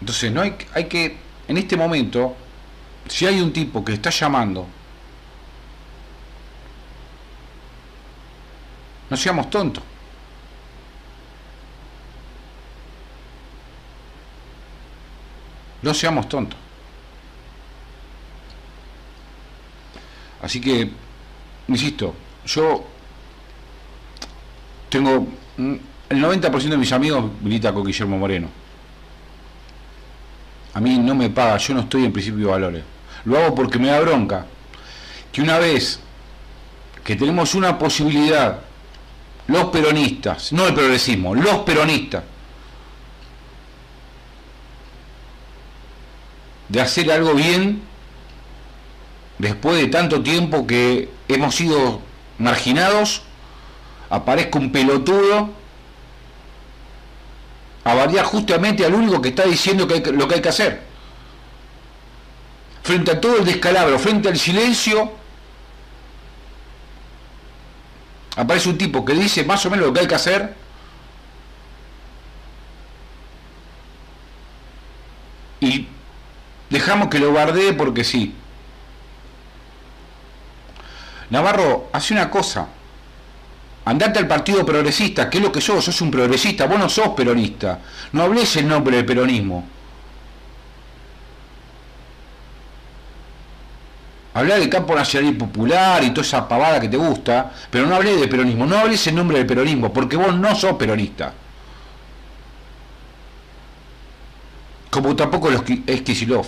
Entonces 0.00 0.32
no 0.32 0.40
hay, 0.40 0.56
hay 0.74 0.86
que, 0.86 1.16
en 1.46 1.56
este 1.56 1.76
momento, 1.76 2.34
si 3.08 3.24
hay 3.24 3.40
un 3.40 3.52
tipo 3.52 3.84
que 3.84 3.92
está 3.92 4.10
llamando, 4.10 4.66
no 9.12 9.18
seamos 9.18 9.50
tontos. 9.50 9.84
No 15.82 15.92
seamos 15.92 16.26
tontos. 16.30 16.58
Así 20.40 20.62
que, 20.62 20.90
insisto, 21.68 22.14
yo 22.46 22.86
tengo 24.88 25.26
el 25.58 25.78
90% 26.08 26.70
de 26.70 26.76
mis 26.78 26.92
amigos 26.92 27.30
milita 27.42 27.74
con 27.74 27.84
Guillermo 27.84 28.16
Moreno. 28.16 28.48
A 30.72 30.80
mí 30.80 30.98
no 30.98 31.14
me 31.14 31.28
paga, 31.28 31.58
yo 31.58 31.74
no 31.74 31.80
estoy 31.80 32.06
en 32.06 32.14
principio 32.14 32.46
de 32.46 32.50
valores. 32.50 32.84
Lo 33.26 33.38
hago 33.38 33.54
porque 33.54 33.78
me 33.78 33.88
da 33.88 34.00
bronca. 34.00 34.46
Que 35.30 35.42
una 35.42 35.58
vez 35.58 36.00
que 37.04 37.14
tenemos 37.14 37.54
una 37.54 37.78
posibilidad, 37.78 38.71
los 39.46 39.66
peronistas, 39.66 40.52
no 40.52 40.66
el 40.66 40.74
progresismo, 40.74 41.34
los 41.34 41.58
peronistas, 41.58 42.24
de 46.68 46.80
hacer 46.80 47.10
algo 47.12 47.34
bien 47.34 47.82
después 49.38 49.76
de 49.76 49.88
tanto 49.88 50.22
tiempo 50.22 50.66
que 50.66 51.10
hemos 51.28 51.54
sido 51.54 52.00
marginados, 52.38 53.22
aparezca 54.08 54.58
un 54.58 54.72
pelotudo 54.72 55.50
a 57.84 57.94
variar 57.94 58.24
justamente 58.24 58.84
al 58.84 58.94
único 58.94 59.20
que 59.20 59.30
está 59.30 59.44
diciendo 59.44 59.86
lo 59.86 60.28
que 60.28 60.34
hay 60.34 60.40
que 60.40 60.48
hacer. 60.48 60.82
Frente 62.82 63.10
a 63.10 63.20
todo 63.20 63.38
el 63.38 63.44
descalabro, 63.44 63.98
frente 63.98 64.28
al 64.28 64.38
silencio, 64.38 65.12
aparece 68.36 68.68
un 68.68 68.78
tipo 68.78 69.04
que 69.04 69.14
dice 69.14 69.44
más 69.44 69.64
o 69.66 69.70
menos 69.70 69.86
lo 69.86 69.92
que 69.92 70.00
hay 70.00 70.06
que 70.06 70.14
hacer 70.14 70.54
y 75.60 75.86
dejamos 76.70 77.08
que 77.08 77.18
lo 77.18 77.32
bardee 77.32 77.72
porque 77.72 78.04
sí. 78.04 78.34
Navarro, 81.30 81.88
hace 81.92 82.12
una 82.12 82.28
cosa. 82.28 82.68
Andate 83.84 84.18
al 84.18 84.28
Partido 84.28 84.66
Progresista, 84.66 85.30
que 85.30 85.38
es 85.38 85.44
lo 85.44 85.50
que 85.50 85.60
sos, 85.60 85.84
sos 85.84 86.00
un 86.02 86.10
progresista, 86.10 86.66
vos 86.66 86.78
no 86.78 86.88
sos 86.88 87.08
peronista. 87.10 87.80
No 88.12 88.22
hables 88.22 88.54
el 88.56 88.68
nombre 88.68 88.96
del 88.96 89.06
peronismo. 89.06 89.64
Hablá 94.34 94.56
del 94.56 94.70
campo 94.70 94.94
nacional 94.94 95.30
y 95.30 95.34
popular 95.36 96.02
y 96.04 96.10
toda 96.10 96.26
esa 96.26 96.48
pavada 96.48 96.80
que 96.80 96.88
te 96.88 96.96
gusta, 96.96 97.52
pero 97.70 97.86
no 97.86 97.94
hablé 97.94 98.16
de 98.16 98.28
peronismo, 98.28 98.64
no 98.64 98.78
hables 98.78 99.06
el 99.06 99.14
nombre 99.14 99.38
del 99.38 99.46
peronismo, 99.46 99.92
porque 99.92 100.16
vos 100.16 100.34
no 100.34 100.54
sos 100.54 100.74
peronista. 100.76 101.34
Como 104.90 105.14
tampoco 105.16 105.50
es 105.50 106.02
Kisilov. 106.02 106.46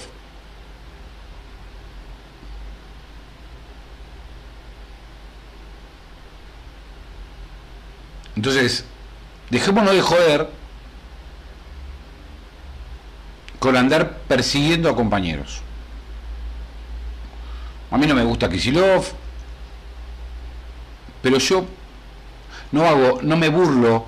Entonces, 8.36 8.84
dejémonos 9.50 9.94
de 9.94 10.02
joder 10.02 10.50
con 13.58 13.76
andar 13.76 14.18
persiguiendo 14.28 14.90
a 14.90 14.96
compañeros. 14.96 15.63
A 17.94 17.96
mí 17.96 18.08
no 18.08 18.14
me 18.16 18.24
gusta 18.24 18.48
Kisilov, 18.48 19.04
pero 21.22 21.38
yo 21.38 21.64
no 22.72 22.84
hago, 22.84 23.20
no 23.22 23.36
me 23.36 23.48
burlo 23.48 24.04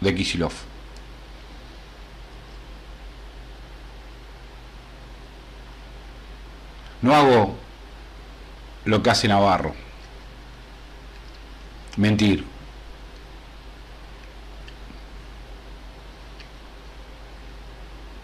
de 0.00 0.12
Kisilov. 0.12 0.50
No 7.02 7.14
hago 7.14 7.54
lo 8.86 9.00
que 9.00 9.10
hace 9.10 9.28
Navarro. 9.28 9.72
Mentir. 11.98 12.44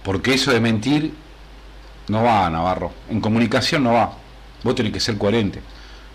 Porque 0.02 0.34
eso 0.34 0.50
de 0.50 0.58
mentir 0.58 1.14
no 2.08 2.24
va, 2.24 2.50
Navarro. 2.50 2.90
En 3.08 3.20
comunicación 3.20 3.84
no 3.84 3.92
va. 3.92 4.17
Vos 4.62 4.74
tenés 4.74 4.92
que 4.92 5.00
ser 5.00 5.16
coherente. 5.18 5.60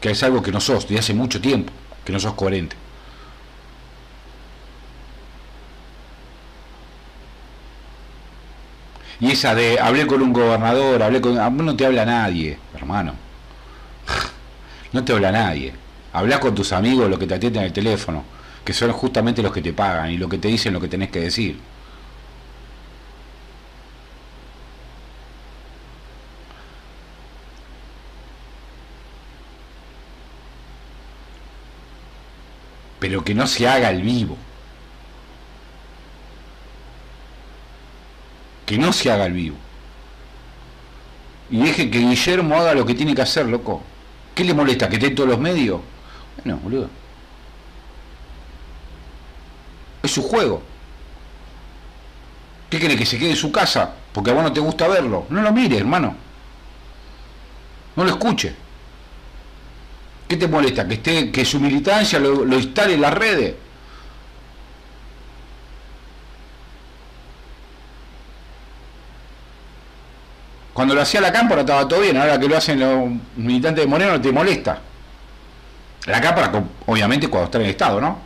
Que 0.01 0.11
es 0.11 0.23
algo 0.23 0.41
que 0.41 0.51
no 0.51 0.59
sos, 0.59 0.87
de 0.87 0.99
hace 0.99 1.13
mucho 1.13 1.39
tiempo, 1.39 1.71
que 2.03 2.11
no 2.11 2.19
sos 2.19 2.33
coherente. 2.33 2.75
Y 9.19 9.31
esa 9.31 9.55
de 9.55 9.79
hablé 9.79 10.05
con 10.05 10.21
un 10.21 10.33
gobernador, 10.33 11.01
hablé 11.01 11.21
con. 11.21 11.35
No 11.65 11.75
te 11.75 11.85
habla 11.85 12.05
nadie, 12.05 12.57
hermano. 12.75 13.13
No 14.91 15.03
te 15.03 15.13
habla 15.13 15.31
nadie. 15.31 15.73
Habla 16.11 16.39
con 16.39 16.53
tus 16.53 16.73
amigos, 16.73 17.09
los 17.09 17.17
que 17.17 17.25
te 17.25 17.33
atienden 17.33 17.63
el 17.63 17.73
teléfono, 17.73 18.23
que 18.63 18.73
son 18.73 18.91
justamente 18.91 19.41
los 19.41 19.51
que 19.51 19.61
te 19.61 19.73
pagan 19.73 20.11
y 20.11 20.17
lo 20.17 20.29
que 20.29 20.37
te 20.37 20.49
dicen 20.49 20.73
lo 20.73 20.79
que 20.81 20.87
tenés 20.87 21.09
que 21.09 21.21
decir. 21.21 21.57
Pero 33.03 33.21
que 33.21 33.35
no 33.35 33.45
se 33.47 33.67
haga 33.67 33.89
el 33.89 34.01
vivo. 34.01 34.37
Que 38.65 38.77
no 38.77 38.93
se 38.93 39.11
haga 39.11 39.25
el 39.25 39.33
vivo. 39.33 39.57
Y 41.51 41.57
deje 41.57 41.91
que 41.91 41.99
Guillermo 41.99 42.55
haga 42.55 42.73
lo 42.73 42.85
que 42.85 42.93
tiene 42.93 43.13
que 43.13 43.21
hacer, 43.21 43.47
loco. 43.47 43.83
¿Qué 44.33 44.45
le 44.45 44.53
molesta? 44.53 44.87
¿Que 44.87 44.95
esté 44.95 45.07
en 45.07 45.15
todos 45.15 45.27
los 45.27 45.37
medios? 45.37 45.81
Bueno, 46.37 46.61
boludo. 46.63 46.89
Es 50.01 50.11
su 50.11 50.23
juego. 50.23 50.63
¿Qué 52.69 52.79
quiere 52.79 52.95
que 52.95 53.05
se 53.05 53.19
quede 53.19 53.31
en 53.31 53.35
su 53.35 53.51
casa? 53.51 53.95
Porque 54.13 54.31
a 54.31 54.33
vos 54.33 54.43
no 54.43 54.53
te 54.53 54.61
gusta 54.61 54.87
verlo. 54.87 55.25
No 55.29 55.41
lo 55.41 55.51
mire, 55.51 55.77
hermano. 55.77 56.15
No 57.97 58.05
lo 58.05 58.11
escuche. 58.11 58.62
¿Qué 60.33 60.37
te 60.37 60.47
molesta? 60.47 60.87
¿Que, 60.87 60.95
esté, 60.95 61.31
que 61.31 61.45
su 61.45 61.59
militancia 61.59 62.17
lo, 62.17 62.43
instale 62.57 62.95
en 62.95 63.01
las 63.01 63.13
redes? 63.13 63.53
Cuando 70.73 70.95
lo 70.95 71.01
hacía 71.01 71.21
la 71.21 71.31
cámpora 71.31 71.61
estaba 71.61 71.87
todo 71.87 71.99
bien, 71.99 72.17
ahora 72.17 72.39
que 72.39 72.47
lo 72.47 72.57
hacen 72.57 72.79
los 72.79 73.11
militantes 73.35 73.83
de 73.83 73.87
Moreno 73.87 74.13
no 74.13 74.21
te 74.21 74.31
molesta. 74.31 74.81
La 76.07 76.19
cámpora, 76.19 76.51
obviamente, 76.87 77.27
cuando 77.27 77.45
está 77.45 77.59
en 77.59 77.65
Estado, 77.65 78.01
¿no? 78.01 78.17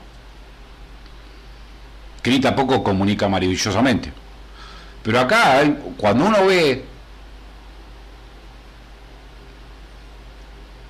Que 2.24 2.30
ni 2.30 2.40
tampoco 2.40 2.82
comunica 2.82 3.28
maravillosamente. 3.28 4.14
Pero 5.04 5.20
acá, 5.20 5.62
cuando 5.98 6.24
uno 6.24 6.46
ve 6.46 6.86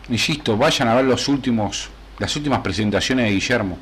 insisto, 0.10 0.58
vayan 0.58 0.88
a 0.88 0.96
ver 0.96 1.06
los 1.06 1.28
últimos, 1.28 1.90
las 2.20 2.36
últimas 2.36 2.60
presentaciones 2.60 3.26
de 3.26 3.32
Guillermo. 3.32 3.78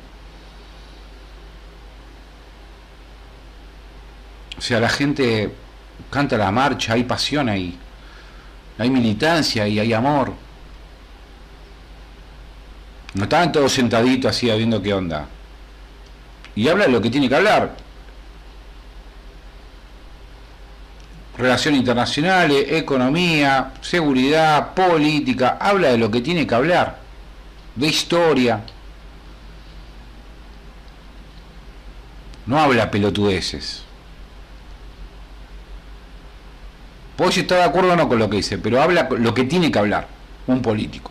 O 4.58 4.60
sea, 4.60 4.80
la 4.80 4.88
gente 4.88 5.52
canta 6.10 6.36
la 6.36 6.50
marcha, 6.50 6.94
hay 6.94 7.04
pasión 7.04 7.48
ahí, 7.48 7.78
hay 8.78 8.90
militancia 8.90 9.68
y 9.68 9.78
hay 9.78 9.92
amor. 9.92 10.32
No 13.14 13.24
estaban 13.24 13.52
todos 13.52 13.72
sentaditos 13.72 14.30
así 14.30 14.46
viendo 14.46 14.82
qué 14.82 14.92
onda. 14.92 15.26
Y 16.54 16.68
habla 16.68 16.86
lo 16.86 17.00
que 17.00 17.10
tiene 17.10 17.28
que 17.28 17.36
hablar. 17.36 17.85
Relaciones 21.38 21.80
internacionales, 21.80 22.66
economía, 22.70 23.72
seguridad, 23.80 24.74
política, 24.74 25.58
habla 25.60 25.88
de 25.88 25.98
lo 25.98 26.10
que 26.10 26.20
tiene 26.20 26.46
que 26.46 26.54
hablar, 26.54 26.98
de 27.74 27.86
historia. 27.86 28.62
No 32.46 32.58
habla 32.58 32.90
pelotudeces. 32.90 33.82
Puedo 37.16 37.30
estar 37.30 37.58
de 37.58 37.64
acuerdo 37.64 37.92
o 37.92 37.96
no 37.96 38.08
con 38.08 38.18
lo 38.18 38.30
que 38.30 38.36
dice, 38.36 38.58
pero 38.58 38.80
habla 38.80 39.08
lo 39.10 39.34
que 39.34 39.44
tiene 39.44 39.70
que 39.70 39.78
hablar 39.78 40.06
un 40.46 40.62
político. 40.62 41.10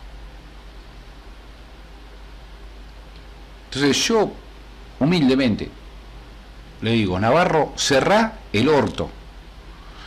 Entonces 3.66 3.96
yo, 4.06 4.32
humildemente, 5.00 5.68
le 6.80 6.92
digo, 6.92 7.18
Navarro, 7.18 7.74
cerrá 7.76 8.38
el 8.52 8.68
orto 8.68 9.10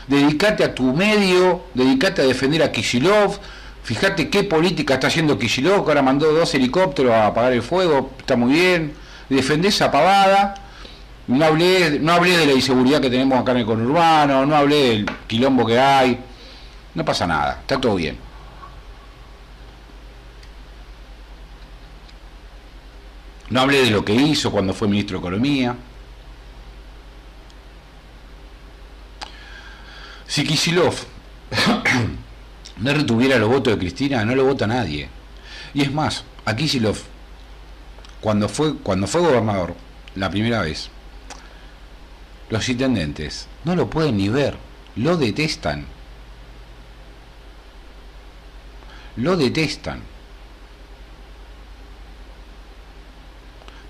dedicate 0.10 0.64
a 0.64 0.76
tu 0.76 0.93
medio, 0.93 1.64
dedicate 1.74 2.24
a 2.24 2.26
defender 2.26 2.64
a 2.64 2.72
Kishilov, 2.72 3.39
fíjate 3.84 4.30
qué 4.30 4.43
política 4.43 4.95
está 4.95 5.07
haciendo 5.07 5.38
Kishilov, 5.38 5.86
que 5.86 5.91
ahora 5.91 6.01
mandó 6.01 6.34
dos 6.34 6.53
helicópteros 6.53 7.14
a 7.14 7.28
apagar 7.28 7.53
el 7.53 7.62
fuego, 7.62 8.12
está 8.18 8.36
muy 8.36 8.51
bien, 8.51 8.93
defendé 9.30 9.70
esa 9.70 9.91
pavada, 9.91 10.55
no 11.28 11.45
hablé, 11.45 11.99
no 11.99 12.12
hablé 12.12 12.38
de 12.38 12.47
la 12.47 12.53
inseguridad 12.53 12.99
que 12.99 13.10
tenemos 13.10 13.39
acá 13.39 13.51
en 13.51 13.60
el 13.60 13.66
conurbano, 13.66 14.45
no 14.45 14.55
hablé 14.55 14.89
del 14.89 15.05
quilombo 15.28 15.66
que 15.66 15.80
hay, 15.80 16.20
no 16.95 17.05
pasa 17.05 17.28
nada, 17.28 17.60
está 17.62 17.80
todo 17.80 17.95
bien. 17.95 18.18
No 23.51 23.62
hablé 23.62 23.84
de 23.84 23.91
lo 23.91 24.03
que 24.05 24.14
hizo 24.14 24.51
cuando 24.51 24.74
fue 24.74 24.88
ministro 24.88 25.18
de 25.18 25.28
Economía. 25.28 25.76
Si 30.30 30.43
Kisilov 30.43 30.93
no 32.77 32.93
retuviera 32.93 33.39
los 33.39 33.49
votos 33.49 33.73
de 33.73 33.80
Cristina, 33.80 34.23
no 34.23 34.36
lo 34.36 34.45
vota 34.45 34.67
nadie. 34.67 35.09
Y 35.73 35.82
es 35.82 35.91
más, 35.91 36.23
a 36.45 36.55
Kisilov, 36.55 36.99
cuando 38.21 38.47
fue, 38.47 38.77
cuando 38.77 39.07
fue 39.07 39.21
gobernador, 39.21 39.73
la 40.13 40.30
primera 40.30 40.61
vez, 40.61 40.91
los 42.49 42.69
intendentes 42.69 43.47
no 43.63 43.75
lo 43.75 43.89
pueden 43.89 44.17
ni 44.17 44.30
ver, 44.30 44.55
lo 44.97 45.17
detestan. 45.17 45.88
Lo 49.15 49.36
detestan. 49.36 50.01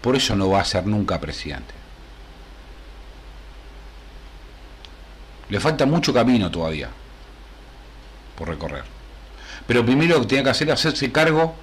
Por 0.01 0.15
eso 0.15 0.37
no 0.37 0.49
va 0.49 0.61
a 0.61 0.65
ser 0.65 0.87
nunca 0.87 1.19
presidente. 1.19 1.78
Le 5.49 5.59
falta 5.59 5.85
mucho 5.85 6.13
camino 6.13 6.49
todavía 6.51 6.89
por 8.37 8.47
recorrer. 8.47 8.83
Pero 9.67 9.85
primero 9.85 10.15
lo 10.15 10.21
que 10.21 10.27
tenía 10.27 10.43
que 10.43 10.49
hacer 10.51 10.69
es 10.69 10.73
hacerse 10.75 11.11
cargo 11.11 11.55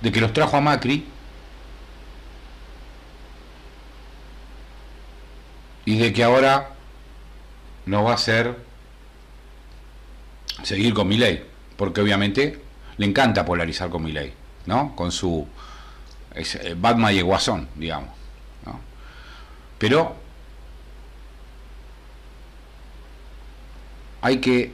de 0.00 0.12
que 0.12 0.20
los 0.20 0.32
trajo 0.32 0.56
a 0.56 0.60
Macri 0.60 1.06
y 5.84 5.98
de 5.98 6.12
que 6.12 6.22
ahora 6.22 6.70
no 7.86 8.04
va 8.04 8.14
a 8.14 8.18
ser 8.18 8.56
seguir 10.62 10.94
con 10.94 11.08
mi 11.08 11.16
ley, 11.16 11.44
porque 11.76 12.00
obviamente 12.00 12.62
le 12.98 13.06
encanta 13.06 13.44
polarizar 13.44 13.88
con 13.88 14.02
mi 14.02 14.12
ley, 14.12 14.34
¿no? 14.66 14.94
Con 14.94 15.10
su 15.10 15.46
eh, 16.34 16.74
Batman 16.76 17.14
y 17.14 17.22
Guasón, 17.22 17.68
digamos. 17.74 18.10
¿no? 18.66 18.78
Pero 19.78 20.19
hay 24.22 24.38
que 24.38 24.72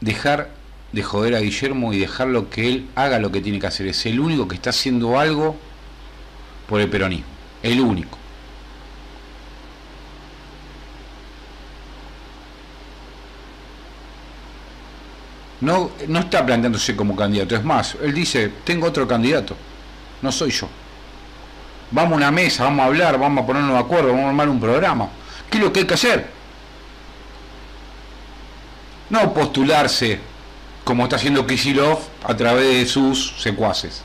dejar 0.00 0.50
de 0.92 1.02
joder 1.02 1.34
a 1.34 1.40
Guillermo 1.40 1.92
y 1.92 1.98
dejarlo 1.98 2.50
que 2.50 2.68
él 2.68 2.88
haga 2.94 3.18
lo 3.18 3.32
que 3.32 3.40
tiene 3.40 3.58
que 3.58 3.66
hacer. 3.66 3.86
Es 3.86 4.06
el 4.06 4.20
único 4.20 4.46
que 4.46 4.54
está 4.54 4.70
haciendo 4.70 5.18
algo 5.18 5.56
por 6.68 6.80
el 6.80 6.88
peronismo. 6.88 7.26
El 7.62 7.80
único. 7.80 8.18
No, 15.60 15.90
no 16.08 16.18
está 16.20 16.44
planteándose 16.44 16.94
como 16.94 17.16
candidato. 17.16 17.56
Es 17.56 17.64
más, 17.64 17.96
él 18.02 18.12
dice, 18.12 18.52
tengo 18.64 18.86
otro 18.86 19.08
candidato. 19.08 19.56
No 20.20 20.30
soy 20.30 20.50
yo. 20.50 20.68
Vamos 21.90 22.12
a 22.12 22.16
una 22.16 22.30
mesa, 22.30 22.64
vamos 22.64 22.80
a 22.80 22.86
hablar, 22.86 23.18
vamos 23.18 23.42
a 23.42 23.46
ponernos 23.46 23.72
de 23.72 23.78
acuerdo, 23.78 24.08
vamos 24.08 24.26
a 24.26 24.28
armar 24.28 24.48
un 24.48 24.60
programa. 24.60 25.08
¿Qué 25.50 25.58
es 25.58 25.64
lo 25.64 25.72
que 25.72 25.80
hay 25.80 25.86
que 25.86 25.94
hacer? 25.94 26.33
No 29.10 29.32
postularse 29.32 30.20
como 30.84 31.04
está 31.04 31.16
haciendo 31.16 31.46
Kisilov 31.46 31.98
a 32.24 32.36
través 32.36 32.78
de 32.78 32.86
sus 32.86 33.34
secuaces. 33.40 34.02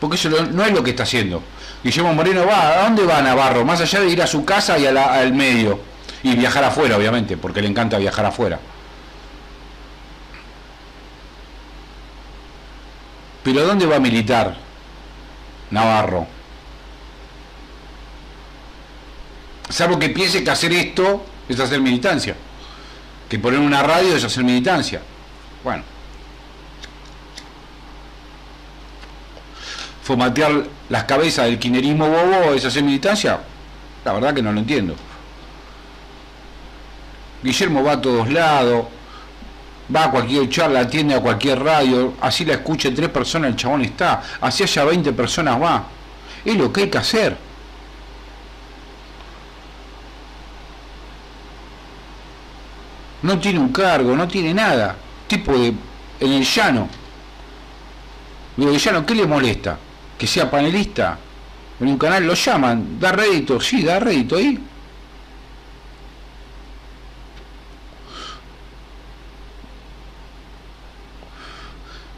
Porque 0.00 0.16
eso 0.16 0.28
no 0.28 0.64
es 0.64 0.72
lo 0.72 0.82
que 0.82 0.90
está 0.90 1.04
haciendo. 1.04 1.42
Guillermo 1.82 2.14
Moreno 2.14 2.46
va, 2.46 2.80
¿a 2.80 2.84
dónde 2.84 3.04
va 3.04 3.20
Navarro? 3.20 3.64
Más 3.64 3.80
allá 3.80 4.00
de 4.00 4.08
ir 4.08 4.22
a 4.22 4.26
su 4.26 4.44
casa 4.44 4.78
y 4.78 4.86
al 4.86 5.32
medio. 5.34 5.80
Y 6.22 6.34
viajar 6.34 6.64
afuera, 6.64 6.96
obviamente, 6.96 7.36
porque 7.36 7.60
le 7.60 7.68
encanta 7.68 7.98
viajar 7.98 8.24
afuera. 8.24 8.58
Pero 13.42 13.66
¿dónde 13.66 13.84
va 13.84 13.96
a 13.96 14.00
militar 14.00 14.56
Navarro? 15.70 16.26
Salvo 19.68 19.98
que 19.98 20.08
piense 20.08 20.42
que 20.42 20.50
hacer 20.50 20.72
esto 20.72 21.26
es 21.46 21.60
hacer 21.60 21.80
militancia 21.80 22.34
que 23.34 23.40
poner 23.40 23.58
una 23.58 23.82
radio 23.82 24.14
es 24.14 24.22
hacer 24.22 24.44
militancia. 24.44 25.00
Bueno. 25.64 25.82
Fomatear 30.04 30.64
las 30.88 31.04
cabezas 31.04 31.46
del 31.46 31.58
quinerismo 31.58 32.08
bobo 32.08 32.52
es 32.54 32.64
hacer 32.64 32.84
militancia. 32.84 33.40
La 34.04 34.12
verdad 34.12 34.32
que 34.32 34.40
no 34.42 34.52
lo 34.52 34.60
entiendo. 34.60 34.94
Guillermo 37.42 37.82
va 37.82 37.92
a 37.92 38.00
todos 38.00 38.30
lados, 38.30 38.86
va 39.94 40.04
a 40.04 40.10
cualquier 40.12 40.48
charla, 40.48 40.80
atiende 40.80 41.14
a 41.14 41.20
cualquier 41.20 41.60
radio, 41.60 42.14
así 42.20 42.44
la 42.44 42.54
escuche 42.54 42.92
tres 42.92 43.08
personas, 43.08 43.50
el 43.50 43.56
chabón 43.56 43.82
está, 43.82 44.22
así 44.40 44.62
haya 44.62 44.84
20 44.84 45.12
personas 45.12 45.60
va. 45.60 45.84
Es 46.44 46.56
lo 46.56 46.72
que 46.72 46.82
hay 46.82 46.88
que 46.88 46.98
hacer. 46.98 47.36
No 53.24 53.38
tiene 53.40 53.58
un 53.58 53.72
cargo, 53.72 54.14
no 54.14 54.28
tiene 54.28 54.52
nada, 54.52 54.94
tipo 55.26 55.56
de 55.56 55.68
en 56.20 56.32
el 56.32 56.44
llano. 56.44 56.88
Digo, 58.54 58.70
llano, 58.72 59.06
¿qué 59.06 59.14
le 59.14 59.26
molesta? 59.26 59.78
Que 60.18 60.26
sea 60.26 60.50
panelista 60.50 61.18
en 61.80 61.88
un 61.88 61.96
canal, 61.96 62.26
lo 62.26 62.34
llaman, 62.34 63.00
da 63.00 63.12
rédito, 63.12 63.58
sí, 63.60 63.82
da 63.82 63.98
rédito 63.98 64.36
ahí. 64.36 64.62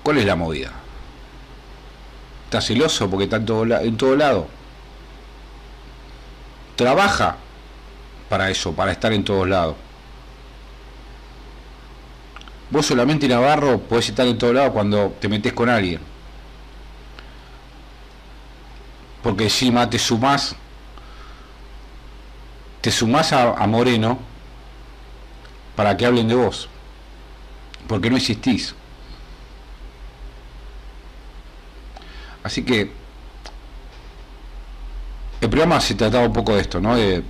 ¿Cuál 0.03 0.19
es 0.19 0.25
la 0.25 0.35
movida? 0.35 0.73
¿Está 2.47 2.61
celoso 2.61 3.09
porque 3.09 3.25
está 3.25 3.37
en 3.37 3.47
todo, 3.47 3.65
en 3.65 3.97
todo 3.97 4.17
lado? 4.17 4.49
Trabaja 6.75 7.37
para 8.29 8.51
eso, 8.51 8.73
para 8.73 8.91
estar 8.91 9.13
en 9.13 9.23
todos 9.23 9.49
lados. 9.49 9.86
Vos 12.71 12.87
solamente 12.87 13.29
Navarro 13.29 13.79
podés 13.79 14.09
estar 14.09 14.27
en 14.27 14.39
todo 14.39 14.53
lado 14.53 14.73
cuando 14.73 15.17
te 15.21 15.29
metes 15.29 15.53
con 15.53 15.69
alguien. 15.69 16.01
Porque 19.23 19.45
encima 19.45 19.89
te 19.89 19.99
sumás, 19.99 20.57
te 22.81 22.91
sumás 22.91 23.33
a, 23.33 23.67
Moreno 23.67 24.19
para 25.77 25.97
que 25.97 26.07
hablen 26.07 26.27
de 26.27 26.35
vos. 26.35 26.69
Porque 27.87 28.11
no 28.11 28.17
existís. 28.17 28.75
Así 32.43 32.65
que 32.65 32.91
el 35.41 35.51
programa 35.51 35.81
se 35.81 35.95
trataba 35.95 36.27
un 36.27 36.33
poco 36.33 36.55
de 36.55 36.63
esto, 36.63 36.81
¿no? 36.81 36.97
De, 36.97 37.23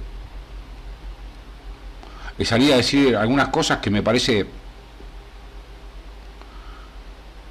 de 2.39 2.45
salir 2.45 2.73
a 2.73 2.77
decir 2.77 3.17
algunas 3.17 3.49
cosas 3.49 3.79
que 3.79 3.91
me 3.91 4.03
parece 4.03 4.47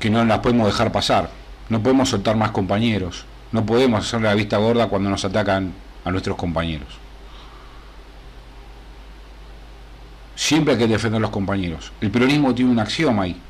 que 0.06 0.12
no 0.12 0.24
las 0.24 0.38
podemos 0.38 0.68
dejar 0.68 0.92
pasar. 0.92 1.32
No 1.68 1.82
podemos 1.82 2.10
soltar 2.10 2.36
más 2.36 2.52
compañeros. 2.52 3.26
No 3.52 3.66
podemos 3.66 4.06
hacer 4.06 4.22
la 4.22 4.36
vista 4.36 4.58
gorda 4.58 4.88
cuando 4.88 5.10
nos 5.10 5.26
atacan 5.26 5.74
a 6.04 6.12
nuestros 6.12 6.38
compañeros. 6.38 6.90
Siempre 10.36 10.74
hay 10.74 10.80
que 10.80 10.88
defender 10.88 11.18
a 11.18 11.22
los 11.22 11.32
compañeros. 11.32 11.92
El 12.02 12.12
peronismo 12.12 12.54
tiene 12.54 12.70
un 12.70 12.78
axioma 12.78 13.24
ahí. 13.24 13.42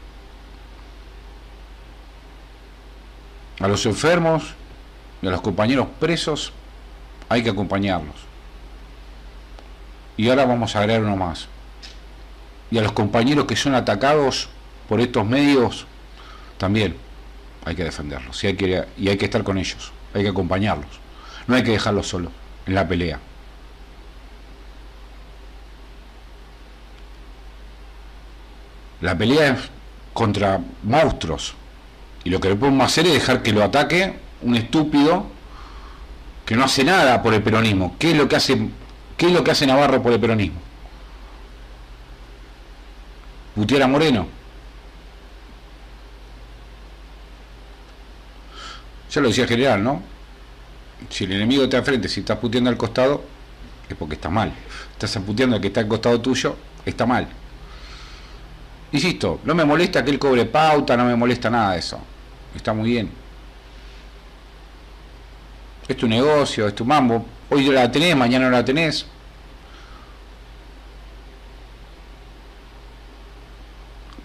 A 3.59 3.67
los 3.67 3.85
enfermos 3.85 4.53
y 5.21 5.27
a 5.27 5.31
los 5.31 5.41
compañeros 5.41 5.87
presos 5.99 6.53
hay 7.27 7.43
que 7.43 7.49
acompañarlos. 7.49 8.15
Y 10.15 10.29
ahora 10.29 10.45
vamos 10.45 10.73
a 10.73 10.79
agregar 10.79 11.03
uno 11.03 11.17
más. 11.17 11.49
Y 12.71 12.77
a 12.77 12.81
los 12.81 12.93
compañeros 12.93 13.43
que 13.43 13.57
son 13.57 13.75
atacados 13.75 14.47
por 14.87 15.01
estos 15.01 15.25
medios 15.25 15.85
también 16.57 16.95
hay 17.65 17.75
que 17.75 17.83
defenderlos 17.83 18.43
y 18.43 18.47
hay 18.47 18.55
que, 18.55 19.25
estar 19.25 19.43
con 19.43 19.57
ellos, 19.57 19.91
hay 20.13 20.23
que 20.23 20.29
acompañarlos, 20.29 20.99
no 21.47 21.55
hay 21.55 21.63
que 21.63 21.71
dejarlos 21.71 22.07
solos 22.07 22.31
en 22.65 22.75
la 22.75 22.87
pelea. 22.87 23.19
La 29.01 29.17
pelea 29.17 29.53
es 29.53 29.59
contra 30.13 30.61
monstruos 30.83 31.55
y 32.23 32.29
lo 32.29 32.39
que 32.39 32.49
le 32.49 32.55
podemos 32.55 32.85
hacer 32.85 33.05
es 33.07 33.13
dejar 33.13 33.43
que 33.43 33.51
lo 33.51 33.63
ataque 33.63 34.17
un 34.41 34.55
estúpido 34.55 35.27
que 36.45 36.55
no 36.55 36.63
hace 36.63 36.83
nada 36.83 37.21
por 37.21 37.33
el 37.33 37.41
peronismo. 37.41 37.95
¿Qué 37.99 38.11
es 38.11 38.17
lo 38.17 38.27
que 38.27 38.35
hace, 38.35 38.69
qué 39.17 39.27
es 39.27 39.31
lo 39.31 39.43
que 39.43 39.51
hace 39.51 39.67
Navarro 39.67 40.01
por 40.01 40.13
el 40.13 40.19
peronismo? 40.19 40.59
Putear 43.55 43.83
a 43.83 43.87
Moreno 43.87 44.44
Ya 49.15 49.21
lo 49.21 49.29
decía 49.29 49.47
general, 49.47 49.81
¿no? 49.81 50.01
Si 51.09 51.23
el 51.23 51.31
enemigo 51.31 51.63
está 51.63 51.81
frente, 51.81 52.09
si 52.09 52.19
estás 52.19 52.37
puteando 52.37 52.69
al 52.69 52.75
costado, 52.75 53.23
es 53.87 53.95
porque 53.95 54.15
está 54.15 54.29
mal. 54.29 54.51
Estás 54.91 55.17
puteando 55.25 55.55
al 55.55 55.61
que 55.61 55.67
está 55.67 55.79
al 55.79 55.87
costado 55.87 56.19
tuyo, 56.19 56.57
está 56.85 57.05
mal. 57.05 57.25
Insisto, 58.91 59.39
no 59.45 59.55
me 59.55 59.63
molesta 59.63 60.03
que 60.03 60.11
él 60.11 60.19
cobre 60.19 60.43
pauta, 60.45 60.97
no 60.97 61.05
me 61.05 61.15
molesta 61.15 61.49
nada 61.49 61.71
de 61.71 61.79
eso. 61.79 61.97
Está 62.53 62.73
muy 62.73 62.89
bien. 62.89 63.09
Es 65.87 65.95
tu 65.95 66.09
negocio, 66.09 66.67
es 66.67 66.75
tu 66.75 66.83
mambo. 66.83 67.25
Hoy 67.49 67.63
la 67.67 67.89
tenés, 67.89 68.17
mañana 68.17 68.49
no 68.49 68.51
la 68.51 68.65
tenés. 68.65 69.05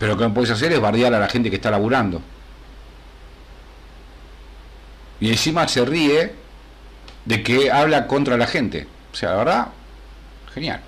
Pero 0.01 0.15
lo 0.15 0.19
que 0.19 0.25
no 0.25 0.35
puedes 0.35 0.51
hacer 0.51 0.73
es 0.73 0.81
bardear 0.81 1.15
a 1.15 1.21
la 1.21 1.29
gente 1.29 1.49
que 1.49 1.57
está 1.57 1.71
laburando. 1.71 2.21
Y 5.21 5.29
encima 5.29 5.69
se 5.69 5.85
ríe 5.85 6.33
de 7.25 7.43
que 7.43 7.71
habla 7.71 8.07
contra 8.07 8.37
la 8.37 8.47
gente. 8.47 8.87
O 9.13 9.17
sea, 9.17 9.31
la 9.31 9.37
verdad, 9.37 9.69
genial. 10.55 10.81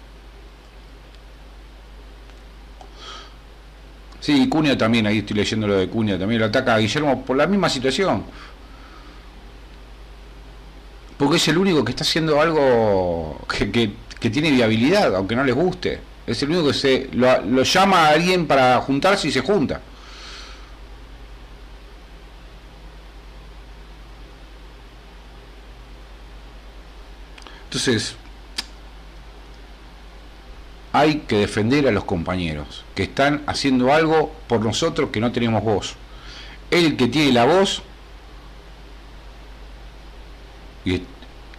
Sí, 4.20 4.48
Cunha 4.48 4.78
también, 4.78 5.06
ahí 5.06 5.18
estoy 5.18 5.36
leyendo 5.36 5.66
lo 5.66 5.76
de 5.76 5.88
Cunha, 5.88 6.18
también 6.18 6.40
lo 6.40 6.46
ataca 6.46 6.74
a 6.74 6.78
Guillermo 6.78 7.24
por 7.24 7.36
la 7.36 7.46
misma 7.46 7.68
situación. 7.68 8.22
Porque 11.18 11.36
es 11.36 11.48
el 11.48 11.58
único 11.58 11.84
que 11.84 11.90
está 11.90 12.04
haciendo 12.04 12.40
algo 12.40 13.44
que, 13.48 13.90
tiene 14.30 14.50
viabilidad, 14.52 15.14
aunque 15.16 15.34
no 15.34 15.44
les 15.44 15.54
guste. 15.54 15.98
Es 16.26 16.40
el 16.42 16.50
único 16.50 16.68
que 16.68 16.74
se 16.74 17.08
lo, 17.12 17.42
lo 17.42 17.62
llama 17.64 18.06
a 18.06 18.10
alguien 18.10 18.46
para 18.46 18.80
juntarse 18.80 19.26
y 19.26 19.32
se 19.32 19.40
junta. 19.40 19.80
Entonces, 27.72 28.16
hay 30.92 31.20
que 31.20 31.36
defender 31.36 31.88
a 31.88 31.90
los 31.90 32.04
compañeros 32.04 32.84
que 32.94 33.04
están 33.04 33.42
haciendo 33.46 33.94
algo 33.94 34.30
por 34.46 34.62
nosotros 34.62 35.08
que 35.10 35.20
no 35.20 35.32
tenemos 35.32 35.64
voz. 35.64 35.94
El 36.70 36.98
que 36.98 37.08
tiene 37.08 37.32
la 37.32 37.46
voz 37.46 37.82
y, 40.84 41.02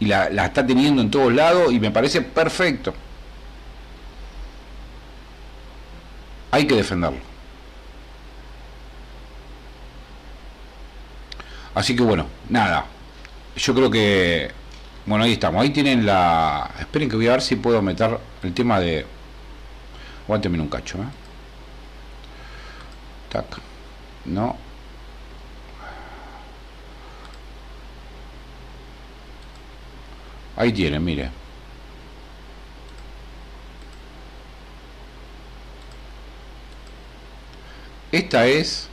la, 0.02 0.30
la, 0.30 0.46
está 0.46 0.64
teniendo 0.64 1.02
en 1.02 1.10
todos 1.10 1.34
lados 1.34 1.74
y 1.74 1.80
me 1.80 1.90
parece 1.90 2.22
perfecto. 2.22 2.94
Hay 6.52 6.68
que 6.68 6.76
defenderlo. 6.76 7.18
Así 11.74 11.96
que 11.96 12.04
bueno, 12.04 12.28
nada. 12.50 12.86
Yo 13.56 13.74
creo 13.74 13.90
que... 13.90 14.63
Bueno, 15.06 15.26
ahí 15.26 15.34
estamos. 15.34 15.62
Ahí 15.62 15.70
tienen 15.72 16.06
la... 16.06 16.72
Esperen 16.80 17.10
que 17.10 17.16
voy 17.16 17.28
a 17.28 17.32
ver 17.32 17.42
si 17.42 17.56
puedo 17.58 17.82
meter 17.82 18.18
el 18.44 18.54
tema 18.54 18.80
de 18.80 19.06
Aguánteme 20.26 20.60
un 20.60 20.70
cacho, 20.70 20.98
¿eh? 21.00 21.06
Tac. 23.30 23.60
No. 24.26 24.58
Ahí 30.56 30.72
tiene, 30.72 31.00
mire. 31.00 31.30
Esta 38.12 38.46
es... 38.46 38.88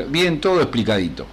Bien, 0.08 0.40
todo 0.40 0.60
explicadito. 0.60 1.26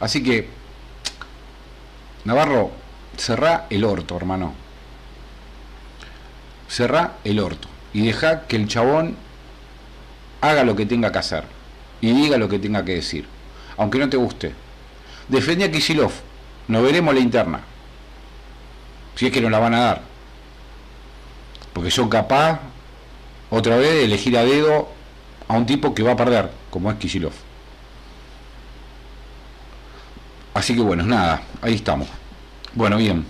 Así 0.00 0.22
que 0.22 0.48
Navarro, 2.24 2.72
cerrá 3.16 3.66
el 3.70 3.84
orto, 3.84 4.16
hermano. 4.16 4.54
Cerrá 6.68 7.14
el 7.22 7.38
orto. 7.38 7.68
Y 7.92 8.06
deja 8.06 8.46
que 8.46 8.56
el 8.56 8.66
chabón 8.66 9.16
haga 10.40 10.64
lo 10.64 10.74
que 10.74 10.84
tenga 10.84 11.12
que 11.12 11.18
hacer. 11.18 11.44
Y 12.00 12.12
diga 12.12 12.36
lo 12.36 12.48
que 12.48 12.58
tenga 12.58 12.84
que 12.84 12.96
decir. 12.96 13.26
Aunque 13.76 13.98
no 13.98 14.08
te 14.08 14.16
guste. 14.16 14.52
Defende 15.28 15.64
a 15.64 15.70
Kisilov. 15.70 16.12
No 16.66 16.82
veremos 16.82 17.14
la 17.14 17.20
interna. 17.20 17.60
Si 19.14 19.26
es 19.26 19.32
que 19.32 19.40
no 19.40 19.48
la 19.48 19.58
van 19.58 19.74
a 19.74 19.80
dar. 19.80 20.02
Porque 21.72 21.90
son 21.90 22.08
capaz, 22.08 22.60
otra 23.50 23.76
vez, 23.76 24.04
elegir 24.04 24.36
a 24.36 24.44
dedo 24.44 24.88
a 25.48 25.54
un 25.54 25.66
tipo 25.66 25.94
que 25.94 26.02
va 26.02 26.12
a 26.12 26.16
perder, 26.16 26.50
como 26.70 26.90
es 26.90 26.98
Kisilov. 26.98 27.32
Así 30.54 30.74
que 30.74 30.80
bueno, 30.80 31.04
nada, 31.04 31.42
ahí 31.62 31.74
estamos. 31.74 32.08
Bueno, 32.74 32.96
bien. 32.96 33.24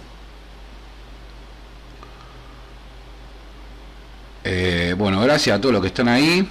Eh, 4.44 4.94
bueno, 4.96 5.20
gracias 5.20 5.58
a 5.58 5.60
todos 5.60 5.74
los 5.74 5.82
que 5.82 5.88
están 5.88 6.08
ahí. 6.08 6.48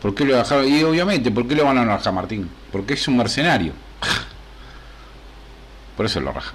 ¿Por 0.00 0.14
qué 0.14 0.24
lo 0.24 0.36
bajaron? 0.36 0.68
Y 0.68 0.82
obviamente, 0.84 1.30
¿por 1.30 1.48
qué 1.48 1.56
lo 1.56 1.64
van 1.64 1.78
a 1.78 1.84
rajar 1.84 2.12
Martín? 2.12 2.48
Porque 2.70 2.94
es 2.94 3.08
un 3.08 3.16
mercenario. 3.16 3.72
Por 5.96 6.06
eso 6.06 6.20
lo 6.20 6.32
raja. 6.32 6.54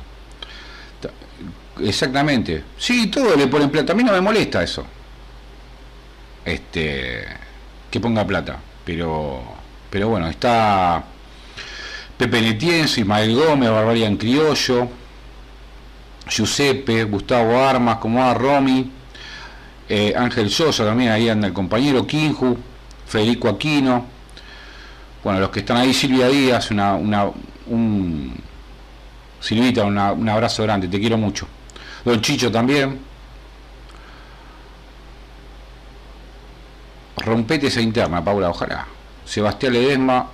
Exactamente. 1.82 2.64
Sí, 2.78 3.08
todo 3.08 3.36
le 3.36 3.48
ponen 3.48 3.70
plata. 3.70 3.92
A 3.92 3.96
mí 3.96 4.04
no 4.04 4.14
me 4.14 4.22
molesta 4.22 4.64
eso. 4.64 4.86
Este. 6.46 7.26
Que 7.90 8.00
ponga 8.00 8.26
plata. 8.26 8.60
Pero. 8.86 9.44
Pero 9.90 10.10
bueno, 10.10 10.28
está. 10.28 11.04
Pepe 12.18 12.42
Netienzo, 12.42 13.02
Ismael 13.02 13.36
Gómez, 13.36 13.70
Barbarian 13.70 14.18
Criollo, 14.18 14.88
Giuseppe, 16.30 17.04
Gustavo 17.06 17.58
Armas, 17.58 17.98
como 17.98 18.24
a 18.24 18.34
Romy, 18.34 18.90
eh, 19.90 20.14
Ángel 20.16 20.50
Sosa 20.50 20.86
también, 20.86 21.12
ahí 21.12 21.28
anda 21.28 21.48
el 21.48 21.54
compañero, 21.54 22.06
Kinju, 22.06 22.56
Federico 23.08 23.50
Aquino, 23.50 24.06
bueno, 25.24 25.40
los 25.40 25.50
que 25.50 25.60
están 25.62 25.78
ahí, 25.78 25.94
Silvia 25.94 26.28
Díaz, 26.28 26.70
una, 26.72 26.94
una, 26.96 27.32
un, 27.68 28.36
Silvita, 29.40 29.84
un 29.84 30.30
abrazo 30.30 30.64
grande, 30.64 30.88
te 30.88 31.00
quiero 31.00 31.18
mucho. 31.18 31.48
Don 32.06 32.22
Chicho 32.22 32.52
también. 32.52 33.00
Rompete 37.24 37.68
esa 37.68 37.82
interna, 37.82 38.24
Paula, 38.24 38.50
ojalá. 38.50 38.86
Sebastián 39.26 39.74
Ledesma. 39.74 40.30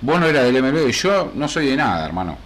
Vos 0.00 0.18
no 0.18 0.26
eras 0.26 0.44
del 0.44 0.62
MLB, 0.62 0.90
yo 0.90 1.30
no 1.34 1.46
soy 1.46 1.66
de 1.66 1.76
nada, 1.76 2.04
hermano. 2.04 2.36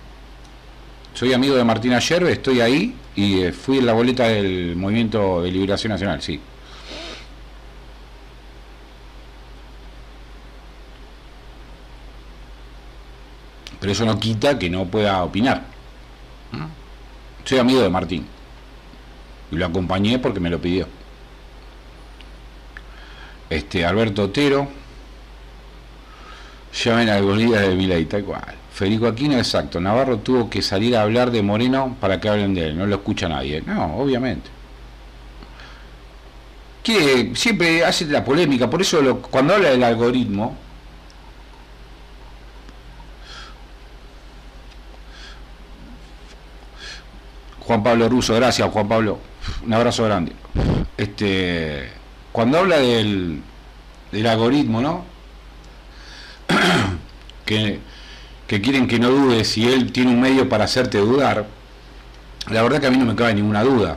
Soy 1.15 1.33
amigo 1.33 1.55
de 1.55 1.65
Martina 1.65 1.99
Yerbe, 1.99 2.33
estoy 2.33 2.61
ahí 2.61 2.95
y 3.15 3.41
eh, 3.41 3.53
fui 3.53 3.79
en 3.79 3.87
la 3.87 3.95
boleta 3.95 4.25
del 4.25 4.77
Movimiento 4.77 5.41
de 5.43 5.51
Liberación 5.51 5.93
Nacional, 5.93 6.21
sí. 6.21 6.39
Pero 13.81 13.93
eso 13.93 14.05
no 14.05 14.19
quita 14.19 14.59
que 14.59 14.69
no 14.69 14.85
pueda 14.87 15.23
opinar. 15.23 15.63
Soy 17.45 17.59
amigo 17.59 17.81
de 17.81 17.89
Martín. 17.89 18.27
Y 19.51 19.57
lo 19.57 19.67
acompañé 19.67 20.19
porque 20.19 20.41
me 20.41 20.51
lo 20.51 20.61
pidió. 20.61 20.89
Este, 23.51 23.85
Alberto 23.85 24.25
Otero. 24.25 24.69
Llamen 26.85 27.09
al 27.09 27.23
golía 27.23 27.61
de 27.61 27.75
Vila 27.75 27.99
y 27.99 28.05
tal 28.05 28.25
cual. 28.25 28.55
Federico 28.73 29.07
Aquino, 29.07 29.39
exacto. 29.39 29.81
Navarro 29.81 30.19
tuvo 30.19 30.51
que 30.51 30.61
salir 30.61 30.97
a 30.97 31.03
hablar 31.03 31.31
de 31.31 31.43
Moreno 31.43 31.97
para 32.01 32.21
que 32.21 32.29
hablen 32.29 32.55
de 32.55 32.69
él. 32.69 32.77
No 32.77 32.87
lo 32.87 32.97
escucha 32.97 33.29
nadie. 33.29 33.63
No, 33.63 33.97
obviamente. 33.97 34.51
Que 36.83 37.33
siempre 37.35 37.85
hace 37.85 38.05
la 38.07 38.23
polémica. 38.25 38.69
Por 38.69 38.83
eso 38.83 39.21
cuando 39.31 39.55
habla 39.55 39.71
del 39.71 39.83
algoritmo, 39.83 40.57
Juan 47.67 47.83
Pablo 47.83 48.09
Russo, 48.09 48.35
gracias 48.35 48.71
Juan 48.71 48.89
Pablo, 48.89 49.19
un 49.65 49.73
abrazo 49.73 50.05
grande. 50.05 50.33
Este, 50.97 51.89
cuando 52.37 52.59
habla 52.59 52.77
del, 52.77 53.41
del 54.13 54.27
algoritmo, 54.27 54.83
¿no? 54.83 55.07
que, 57.47 57.81
que 58.47 58.61
quieren 58.61 58.87
que 58.87 58.99
no 58.99 59.09
dudes 59.09 59.49
si 59.49 59.67
él 59.67 59.91
tiene 59.91 60.11
un 60.11 60.21
medio 60.21 60.47
para 60.47 60.65
hacerte 60.65 60.99
dudar, 60.99 61.47
la 62.51 62.63
verdad 62.63 62.79
que 62.79 62.89
a 62.89 62.91
mí 62.91 62.99
no 62.99 63.07
me 63.07 63.15
cabe 63.15 63.33
ninguna 63.33 63.63
duda. 63.63 63.97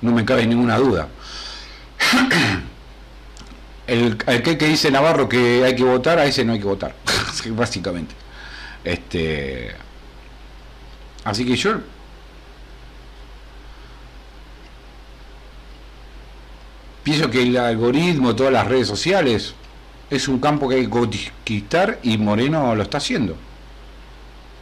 No 0.00 0.10
me 0.10 0.24
cabe 0.24 0.44
ninguna 0.44 0.76
duda. 0.76 1.06
El, 3.86 4.16
que 4.16 4.56
dice 4.56 4.90
Navarro 4.90 5.28
que 5.28 5.62
hay 5.62 5.76
que 5.76 5.84
votar, 5.84 6.18
a 6.18 6.24
ese 6.24 6.44
no 6.44 6.54
hay 6.54 6.58
que 6.58 6.64
votar, 6.64 6.96
básicamente. 7.50 8.16
Este, 8.82 9.72
Así 11.22 11.46
que 11.46 11.54
yo 11.54 11.78
pienso 17.04 17.30
que 17.30 17.42
el 17.42 17.56
algoritmo, 17.56 18.34
todas 18.34 18.52
las 18.52 18.66
redes 18.66 18.88
sociales, 18.88 19.54
es 20.10 20.26
un 20.26 20.40
campo 20.40 20.68
que 20.68 20.76
hay 20.76 20.84
que 20.84 20.90
conquistar 20.90 22.00
y 22.02 22.18
Moreno 22.18 22.74
lo 22.74 22.82
está 22.82 22.98
haciendo. 22.98 23.36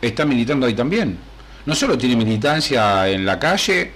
Está 0.03 0.24
militando 0.26 0.66
ahí 0.66 0.74
también. 0.74 1.18
No 1.64 1.74
solo 1.74 1.97
tiene 1.97 2.16
militancia 2.16 3.09
en 3.09 3.24
la 3.24 3.38
calle, 3.38 3.93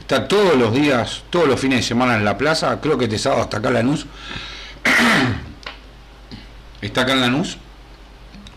está 0.00 0.26
todos 0.26 0.56
los 0.56 0.72
días, 0.72 1.22
todos 1.28 1.46
los 1.46 1.60
fines 1.60 1.80
de 1.80 1.82
semana 1.82 2.16
en 2.16 2.24
la 2.24 2.38
plaza, 2.38 2.80
creo 2.80 2.96
que 2.96 3.04
este 3.04 3.18
sábado 3.18 3.42
hasta 3.42 3.58
acá 3.58 3.70
Lanús. 3.70 4.06
está 6.80 7.02
acá 7.02 7.12
en 7.12 7.20
Lanús, 7.20 7.58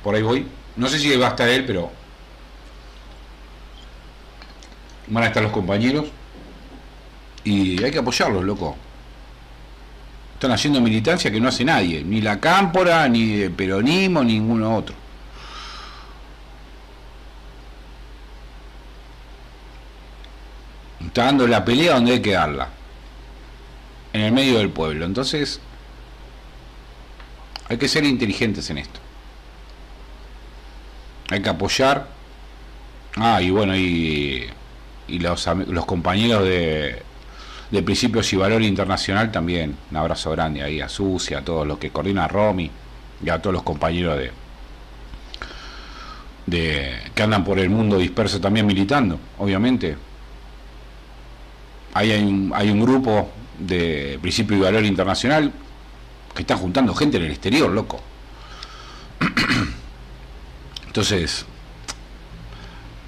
por 0.03 0.15
ahí 0.15 0.21
voy. 0.21 0.47
No 0.77 0.87
sé 0.87 0.99
si 0.99 1.13
va 1.17 1.27
a 1.27 1.29
estar 1.31 1.49
él, 1.49 1.65
pero 1.65 1.91
van 5.07 5.23
a 5.23 5.27
estar 5.27 5.43
los 5.43 5.51
compañeros 5.51 6.05
y 7.43 7.83
hay 7.83 7.91
que 7.91 7.99
apoyarlos, 7.99 8.43
loco. 8.43 8.77
Están 10.37 10.51
haciendo 10.51 10.79
militancia 10.79 11.31
que 11.31 11.41
no 11.41 11.49
hace 11.49 11.65
nadie, 11.65 12.03
ni 12.03 12.21
la 12.21 12.39
cámpora, 12.39 13.09
ni 13.09 13.37
de 13.37 13.49
peronismo, 13.49 14.23
ni 14.23 14.33
ninguno 14.33 14.77
otro. 14.77 14.95
Está 21.03 21.25
dando 21.25 21.47
la 21.47 21.65
pelea 21.65 21.95
donde 21.95 22.11
hay 22.11 22.21
que 22.21 22.33
darla, 22.33 22.69
en 24.13 24.21
el 24.21 24.31
medio 24.31 24.59
del 24.59 24.69
pueblo. 24.69 25.05
Entonces, 25.05 25.59
hay 27.67 27.77
que 27.77 27.87
ser 27.87 28.03
inteligentes 28.03 28.69
en 28.69 28.77
esto. 28.77 28.99
Hay 31.31 31.41
que 31.41 31.49
apoyar. 31.49 32.07
Ah, 33.15 33.41
y 33.41 33.49
bueno, 33.49 33.75
y 33.75 34.47
y 35.07 35.19
los, 35.19 35.47
los 35.67 35.85
compañeros 35.85 36.43
de, 36.43 37.01
de 37.71 37.83
Principios 37.83 38.31
y 38.33 38.37
Valor 38.37 38.61
Internacional 38.61 39.31
también. 39.31 39.75
Un 39.91 39.97
abrazo 39.97 40.31
grande 40.31 40.63
ahí 40.63 40.81
a 40.81 40.89
Susi, 40.89 41.33
a 41.33 41.43
todos 41.43 41.67
los 41.67 41.77
que 41.77 41.89
coordina 41.89 42.27
Romy 42.27 42.71
y 43.23 43.29
a 43.29 43.41
todos 43.41 43.53
los 43.53 43.63
compañeros 43.63 44.17
de, 44.17 44.31
de 46.45 46.97
que 47.13 47.23
andan 47.23 47.43
por 47.43 47.59
el 47.59 47.69
mundo 47.69 47.97
disperso 47.97 48.39
también 48.39 48.65
militando, 48.65 49.19
obviamente. 49.37 49.97
Hay 51.93 52.11
un, 52.11 52.51
hay 52.53 52.69
un 52.69 52.79
grupo 52.79 53.29
de 53.59 54.19
Principio 54.21 54.57
y 54.57 54.59
Valor 54.61 54.85
Internacional 54.85 55.51
que 56.33 56.41
está 56.43 56.55
juntando 56.55 56.93
gente 56.93 57.17
en 57.17 57.23
el 57.23 57.31
exterior, 57.31 57.69
loco. 57.69 57.99
Entonces, 60.85 61.45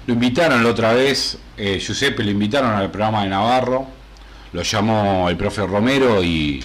lo 0.06 0.14
invitaron 0.14 0.64
la 0.64 0.70
otra 0.70 0.92
vez, 0.92 1.38
eh, 1.56 1.78
Giuseppe 1.78 2.24
lo 2.24 2.30
invitaron 2.30 2.72
al 2.72 2.90
programa 2.90 3.22
de 3.22 3.28
Navarro, 3.28 3.86
lo 4.52 4.62
llamó 4.62 5.28
el 5.28 5.36
profe 5.36 5.66
Romero 5.66 6.22
y 6.22 6.62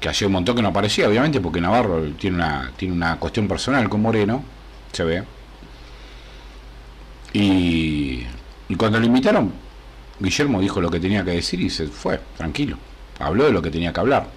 que 0.00 0.08
hacía 0.08 0.26
un 0.26 0.34
montón 0.34 0.56
que 0.56 0.62
no 0.62 0.68
aparecía, 0.68 1.08
obviamente, 1.08 1.40
porque 1.40 1.60
Navarro 1.60 2.02
tiene 2.12 2.36
una, 2.36 2.72
tiene 2.76 2.94
una 2.94 3.16
cuestión 3.18 3.48
personal 3.48 3.88
con 3.88 4.00
Moreno, 4.00 4.42
se 4.92 5.04
ve. 5.04 5.24
Y, 7.32 8.22
y 8.68 8.74
cuando 8.76 9.00
lo 9.00 9.06
invitaron, 9.06 9.52
Guillermo 10.18 10.60
dijo 10.60 10.80
lo 10.80 10.90
que 10.90 11.00
tenía 11.00 11.24
que 11.24 11.32
decir 11.32 11.60
y 11.60 11.70
se 11.70 11.86
fue, 11.88 12.20
tranquilo. 12.36 12.78
Habló 13.18 13.44
de 13.44 13.52
lo 13.52 13.60
que 13.60 13.70
tenía 13.70 13.92
que 13.92 14.00
hablar. 14.00 14.28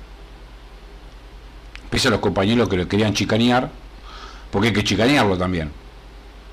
Pese 1.89 2.08
a 2.08 2.12
los 2.12 2.20
compañeros 2.20 2.68
que 2.70 2.78
lo 2.78 2.88
querían 2.88 3.14
chicanear, 3.14 3.70
porque 4.49 4.70
hay 4.70 4.74
que 4.74 4.84
chicanearlo 4.84 5.38
también 5.38 5.72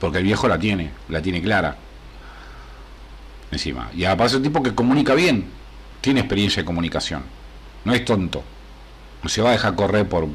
porque 0.00 0.18
el 0.18 0.24
viejo 0.24 0.48
la 0.48 0.58
tiene, 0.58 0.90
la 1.08 1.22
tiene 1.22 1.42
clara. 1.42 1.76
Encima. 3.50 3.90
Y 3.94 4.04
aparte 4.04 4.32
es 4.32 4.36
un 4.36 4.42
tipo 4.42 4.62
que 4.62 4.74
comunica 4.74 5.14
bien, 5.14 5.46
tiene 6.00 6.20
experiencia 6.20 6.62
de 6.62 6.66
comunicación. 6.66 7.22
No 7.84 7.94
es 7.94 8.04
tonto. 8.04 8.42
No 9.22 9.28
se 9.28 9.42
va 9.42 9.50
a 9.50 9.52
dejar 9.52 9.74
correr 9.74 10.08
por 10.08 10.28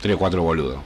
tres 0.00 0.16
o 0.16 0.18
cuatro 0.18 0.42
boludos. 0.42 0.78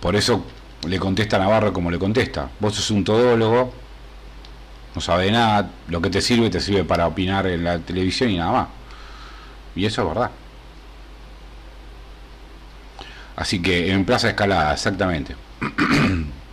Por 0.00 0.16
eso 0.16 0.44
le 0.86 0.98
contesta 0.98 1.38
Navarro 1.38 1.72
como 1.72 1.90
le 1.90 1.98
contesta. 1.98 2.50
Vos 2.60 2.74
sos 2.74 2.90
un 2.90 3.04
todólogo, 3.04 3.72
no 4.94 5.00
sabe 5.00 5.30
nada, 5.30 5.70
lo 5.88 6.02
que 6.02 6.10
te 6.10 6.20
sirve 6.20 6.50
te 6.50 6.60
sirve 6.60 6.84
para 6.84 7.06
opinar 7.06 7.46
en 7.46 7.64
la 7.64 7.78
televisión 7.78 8.30
y 8.30 8.36
nada 8.36 8.52
más. 8.52 8.68
Y 9.74 9.86
eso 9.86 10.02
es 10.02 10.08
verdad. 10.08 10.30
Así 13.36 13.60
que 13.62 13.90
en 13.90 14.04
Plaza 14.04 14.28
Escalada, 14.28 14.74
exactamente. 14.74 15.34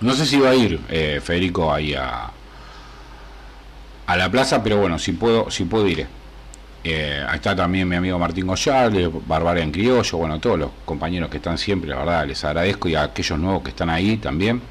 no 0.00 0.14
sé 0.14 0.26
si 0.26 0.38
va 0.38 0.50
a 0.50 0.54
ir 0.54 0.80
eh, 0.88 1.20
Federico 1.22 1.72
ahí 1.72 1.94
a, 1.94 2.30
a 4.06 4.16
la 4.16 4.30
plaza, 4.30 4.62
pero 4.62 4.78
bueno, 4.78 4.98
si 4.98 5.12
puedo, 5.12 5.50
si 5.50 5.64
puedo 5.64 5.86
ir. 5.86 6.06
Eh, 6.84 7.24
ahí 7.28 7.36
está 7.36 7.56
también 7.56 7.88
mi 7.88 7.96
amigo 7.96 8.18
Martín 8.18 8.46
Goyal, 8.46 9.10
Barbaria 9.26 9.64
en 9.64 9.72
Criollo, 9.72 10.18
bueno, 10.18 10.38
todos 10.38 10.58
los 10.58 10.70
compañeros 10.84 11.28
que 11.28 11.38
están 11.38 11.58
siempre, 11.58 11.90
la 11.90 11.96
verdad, 11.96 12.26
les 12.26 12.44
agradezco 12.44 12.88
y 12.88 12.94
a 12.94 13.02
aquellos 13.04 13.38
nuevos 13.38 13.62
que 13.62 13.70
están 13.70 13.90
ahí 13.90 14.18
también. 14.18 14.62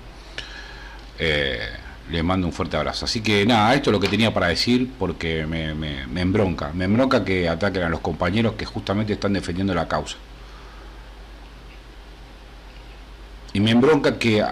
Eh, 1.19 1.59
les 2.11 2.23
mando 2.23 2.47
un 2.47 2.53
fuerte 2.53 2.77
abrazo. 2.77 3.05
Así 3.05 3.21
que 3.21 3.45
nada, 3.45 3.73
esto 3.73 3.89
es 3.89 3.93
lo 3.93 3.99
que 3.99 4.07
tenía 4.07 4.33
para 4.33 4.47
decir 4.47 4.91
porque 4.99 5.45
me, 5.45 5.73
me, 5.73 6.05
me 6.07 6.21
embronca. 6.21 6.71
Me 6.73 6.85
embronca 6.85 7.25
que 7.25 7.49
ataquen 7.49 7.83
a 7.83 7.89
los 7.89 7.99
compañeros 7.99 8.53
que 8.53 8.65
justamente 8.65 9.13
están 9.13 9.33
defendiendo 9.33 9.73
la 9.73 9.87
causa. 9.87 10.17
Y 13.53 13.59
me 13.59 13.71
embronca 13.71 14.19
que 14.19 14.43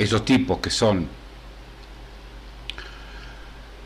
esos 0.00 0.24
tipos 0.24 0.58
que 0.58 0.70
son 0.70 1.06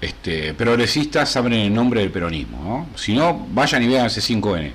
este, 0.00 0.54
progresistas 0.54 1.36
abren 1.36 1.60
el 1.60 1.74
nombre 1.74 2.00
del 2.00 2.10
peronismo. 2.10 2.88
Si 2.94 3.14
no, 3.14 3.46
vayan 3.50 3.82
y 3.82 3.88
vean 3.88 4.06
ese 4.06 4.20
5N. 4.20 4.72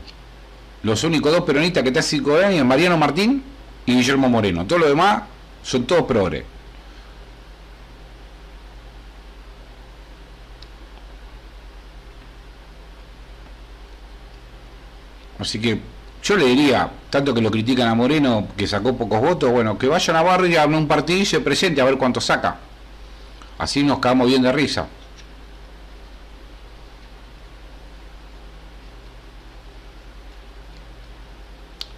Los 0.84 1.04
únicos 1.06 1.32
dos 1.32 1.44
peronistas 1.44 1.82
que 1.84 1.90
están 1.90 2.04
5N 2.04 2.52
es 2.52 2.66
Mariano 2.66 2.98
Martín 2.98 3.42
y 3.86 3.96
Guillermo 3.96 4.28
Moreno. 4.28 4.66
Todo 4.66 4.80
lo 4.80 4.90
demás 4.90 5.24
son 5.64 5.86
todos 5.86 6.04
progres. 6.04 6.44
Así 15.40 15.58
que 15.62 15.80
yo 16.24 16.36
le 16.36 16.46
diría, 16.46 16.90
tanto 17.10 17.34
que 17.34 17.42
lo 17.42 17.50
critican 17.50 17.88
a 17.88 17.96
Moreno, 17.96 18.48
que 18.58 18.68
sacó 18.68 18.96
pocos 18.96 19.22
votos, 19.22 19.52
bueno, 19.52 19.78
que 19.78 19.88
vayan 19.88 20.16
a 20.16 20.22
Barrio, 20.22 20.62
abran 20.62 20.82
un 20.82 20.88
partido 20.88 21.20
y 21.20 21.26
se 21.26 21.40
presente 21.40 21.82
a 21.82 21.86
ver 21.86 21.98
cuánto 21.98 22.20
saca. 22.20 22.58
Así 23.58 23.84
nos 23.84 24.00
quedamos 24.00 24.28
bien 24.28 24.42
de 24.42 24.52
risa. 24.52 24.88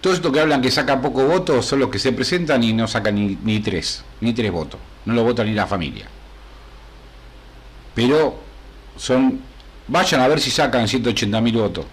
Todo 0.00 0.12
esto 0.14 0.32
que 0.32 0.40
hablan 0.40 0.60
que 0.60 0.70
saca 0.70 1.00
pocos 1.00 1.28
votos 1.28 1.64
son 1.64 1.78
los 1.78 1.88
que 1.88 2.00
se 2.00 2.12
presentan 2.12 2.64
y 2.64 2.72
no 2.72 2.88
sacan 2.88 3.14
ni, 3.14 3.38
ni 3.44 3.60
tres, 3.60 4.04
ni 4.20 4.32
tres 4.32 4.50
votos. 4.50 4.80
No 5.04 5.14
lo 5.14 5.22
vota 5.22 5.44
ni 5.44 5.54
la 5.54 5.66
familia. 5.66 6.06
Pero 7.94 8.36
son, 8.96 9.40
vayan 9.86 10.20
a 10.20 10.28
ver 10.28 10.40
si 10.40 10.50
sacan 10.50 10.88
180 10.88 11.40
mil 11.40 11.56
votos. 11.56 11.84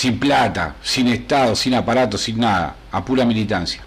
Sin 0.00 0.18
plata, 0.18 0.76
sin 0.82 1.08
Estado, 1.08 1.54
sin 1.54 1.74
aparato, 1.74 2.16
sin 2.16 2.38
nada, 2.38 2.74
a 2.90 3.04
pura 3.04 3.22
militancia. 3.26 3.82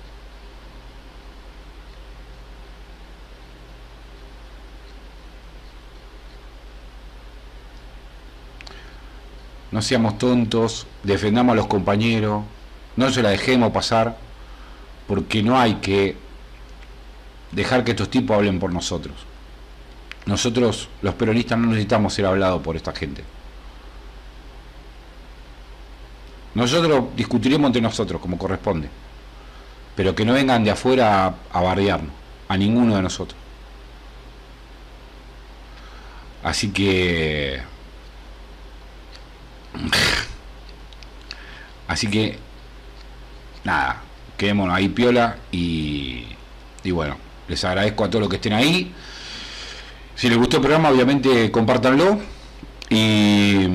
no 9.71 9.81
seamos 9.81 10.19
tontos, 10.19 10.85
defendamos 11.01 11.53
a 11.53 11.55
los 11.55 11.65
compañeros, 11.65 12.43
no 12.95 13.09
se 13.09 13.23
la 13.23 13.29
dejemos 13.29 13.71
pasar, 13.71 14.15
porque 15.07 15.41
no 15.41 15.59
hay 15.59 15.77
que 15.81 16.15
dejar 17.51 17.83
que 17.83 17.89
estos 17.89 18.11
tipos 18.11 18.37
hablen 18.37 18.59
por 18.59 18.71
nosotros. 18.71 19.15
Nosotros, 20.27 20.89
los 21.01 21.15
peronistas, 21.15 21.57
no 21.57 21.69
necesitamos 21.69 22.13
ser 22.13 22.27
hablados 22.27 22.61
por 22.61 22.75
esta 22.75 22.93
gente. 22.93 23.23
Nosotros 26.55 27.05
discutiremos 27.15 27.67
entre 27.67 27.81
nosotros 27.81 28.21
como 28.21 28.37
corresponde, 28.37 28.89
pero 29.95 30.15
que 30.15 30.25
no 30.25 30.33
vengan 30.33 30.63
de 30.63 30.71
afuera 30.71 31.25
a, 31.25 31.59
a 31.59 31.99
a 32.47 32.57
ninguno 32.57 32.95
de 32.95 33.01
nosotros. 33.01 33.39
Así 36.43 36.71
que 36.71 37.61
Así 41.87 42.07
que, 42.09 42.37
nada, 43.63 44.01
quedémonos 44.37 44.75
ahí 44.75 44.89
piola 44.89 45.37
y, 45.51 46.25
y 46.83 46.91
bueno, 46.91 47.17
les 47.47 47.63
agradezco 47.63 48.03
a 48.03 48.09
todos 48.09 48.21
los 48.21 48.29
que 48.29 48.37
estén 48.37 48.53
ahí. 48.53 48.93
Si 50.15 50.29
les 50.29 50.37
gustó 50.37 50.57
el 50.57 50.61
programa, 50.61 50.89
obviamente 50.89 51.51
compártanlo. 51.51 52.19
Y, 52.89 53.67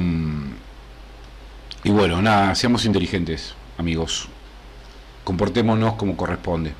y 1.84 1.90
bueno, 1.90 2.20
nada, 2.20 2.54
seamos 2.54 2.84
inteligentes, 2.84 3.54
amigos. 3.78 4.28
Comportémonos 5.24 5.94
como 5.94 6.16
corresponde. 6.16 6.74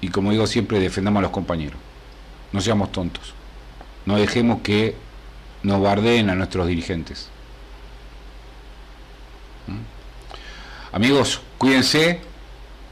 Y 0.00 0.08
como 0.08 0.30
digo 0.30 0.46
siempre, 0.46 0.78
defendamos 0.78 1.20
a 1.20 1.22
los 1.22 1.30
compañeros. 1.30 1.78
No 2.52 2.60
seamos 2.60 2.92
tontos. 2.92 3.34
No 4.04 4.16
dejemos 4.16 4.60
que 4.62 4.94
nos 5.62 5.80
bardeen 5.80 6.30
a 6.30 6.34
nuestros 6.34 6.66
dirigentes. 6.66 7.28
Amigos, 10.92 11.40
cuídense 11.58 12.20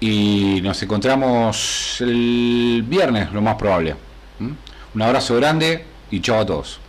y 0.01 0.61
nos 0.63 0.83
encontramos 0.83 1.99
el 2.01 2.85
viernes, 2.87 3.33
lo 3.33 3.41
más 3.41 3.55
probable. 3.55 3.97
Un 4.41 5.03
abrazo 5.03 5.37
grande 5.37 5.85
y 6.11 6.21
chao 6.21 6.41
a 6.41 6.47
todos. 6.47 6.84